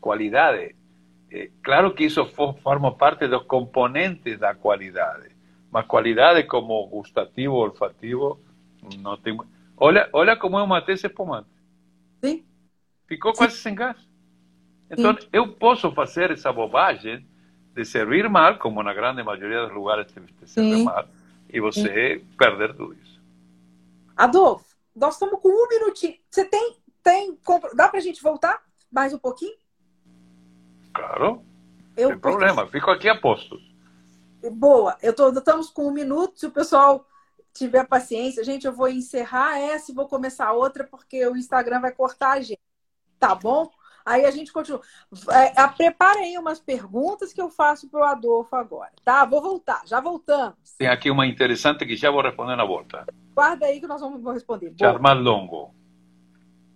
qualidade. 0.00 0.74
Eh, 1.30 1.50
claro 1.62 1.94
que 1.94 2.04
isso 2.04 2.24
forma 2.62 2.94
parte 2.94 3.26
dos 3.28 3.44
componentes 3.44 4.38
da 4.38 4.54
qualidade, 4.54 5.30
mas 5.70 5.86
qualidade 5.86 6.44
como 6.44 6.86
gustativo, 6.88 7.54
olfativo, 7.54 8.40
não 8.98 9.16
tem. 9.16 9.38
Olha, 9.76 10.08
olha 10.12 10.36
como 10.36 10.58
eu 10.58 10.66
matei 10.66 10.94
esse 10.94 11.06
espumante. 11.06 11.48
Sim. 12.22 12.44
Ficou 13.06 13.32
quase 13.32 13.56
Sim. 13.56 13.62
sem 13.62 13.74
gás. 13.74 13.96
Então, 14.90 15.14
Sim. 15.14 15.28
eu 15.32 15.48
posso 15.52 15.90
fazer 15.92 16.30
essa 16.30 16.52
bobagem 16.52 17.26
de 17.74 17.84
servir 17.84 18.28
mal, 18.28 18.58
como 18.58 18.82
na 18.82 18.92
grande 18.92 19.22
maioria 19.22 19.62
dos 19.66 19.72
lugares 19.74 20.06
de 20.06 20.48
servir 20.48 20.84
mal, 20.84 21.06
e 21.48 21.60
você 21.60 22.22
perder 22.36 22.74
tudo 22.74 22.94
isso. 22.94 23.20
Adolfo, 24.16 24.67
nós 24.98 25.14
estamos 25.14 25.40
com 25.40 25.48
um 25.48 25.68
minutinho. 25.68 26.16
Você 26.30 26.44
tem, 26.44 26.76
tem, 27.02 27.38
dá 27.74 27.88
para 27.88 27.98
a 27.98 28.02
gente 28.02 28.22
voltar 28.22 28.62
mais 28.90 29.12
um 29.14 29.18
pouquinho? 29.18 29.56
Claro. 30.92 31.44
Eu, 31.96 32.10
Sem 32.10 32.18
problema, 32.18 32.66
fico 32.66 32.90
aqui 32.90 33.08
a 33.08 33.18
postos. 33.18 33.60
Boa, 34.52 34.96
eu 35.02 35.12
tô, 35.14 35.30
estamos 35.30 35.68
com 35.70 35.88
um 35.88 35.92
minuto. 35.92 36.38
Se 36.38 36.46
o 36.46 36.50
pessoal 36.50 37.04
tiver 37.52 37.86
paciência, 37.86 38.44
gente, 38.44 38.66
eu 38.66 38.72
vou 38.72 38.88
encerrar 38.88 39.58
essa 39.58 39.90
e 39.90 39.94
vou 39.94 40.06
começar 40.06 40.52
outra, 40.52 40.84
porque 40.84 41.26
o 41.26 41.36
Instagram 41.36 41.80
vai 41.80 41.92
cortar 41.92 42.32
a 42.32 42.40
gente. 42.40 42.60
Tá 43.18 43.34
bom? 43.34 43.68
Aí 44.06 44.24
a 44.24 44.30
gente 44.30 44.52
continua. 44.52 44.80
É, 45.30 45.66
prepara 45.68 46.20
aí 46.20 46.38
umas 46.38 46.60
perguntas 46.60 47.32
que 47.32 47.40
eu 47.40 47.50
faço 47.50 47.90
para 47.90 48.00
o 48.00 48.04
Adolfo 48.04 48.56
agora, 48.56 48.92
tá? 49.04 49.24
Vou 49.24 49.42
voltar, 49.42 49.82
já 49.84 50.00
voltamos. 50.00 50.56
Tem 50.78 50.88
aqui 50.88 51.10
uma 51.10 51.26
interessante 51.26 51.84
que 51.84 51.94
já 51.94 52.10
vou 52.10 52.22
responder 52.22 52.56
na 52.56 52.64
volta. 52.64 53.04
Guarda 53.38 53.66
aí 53.66 53.78
que 53.78 53.86
nós 53.86 54.00
vamos 54.00 54.34
responder. 54.34 54.74
Charmal 54.76 55.20
Longo. 55.20 55.72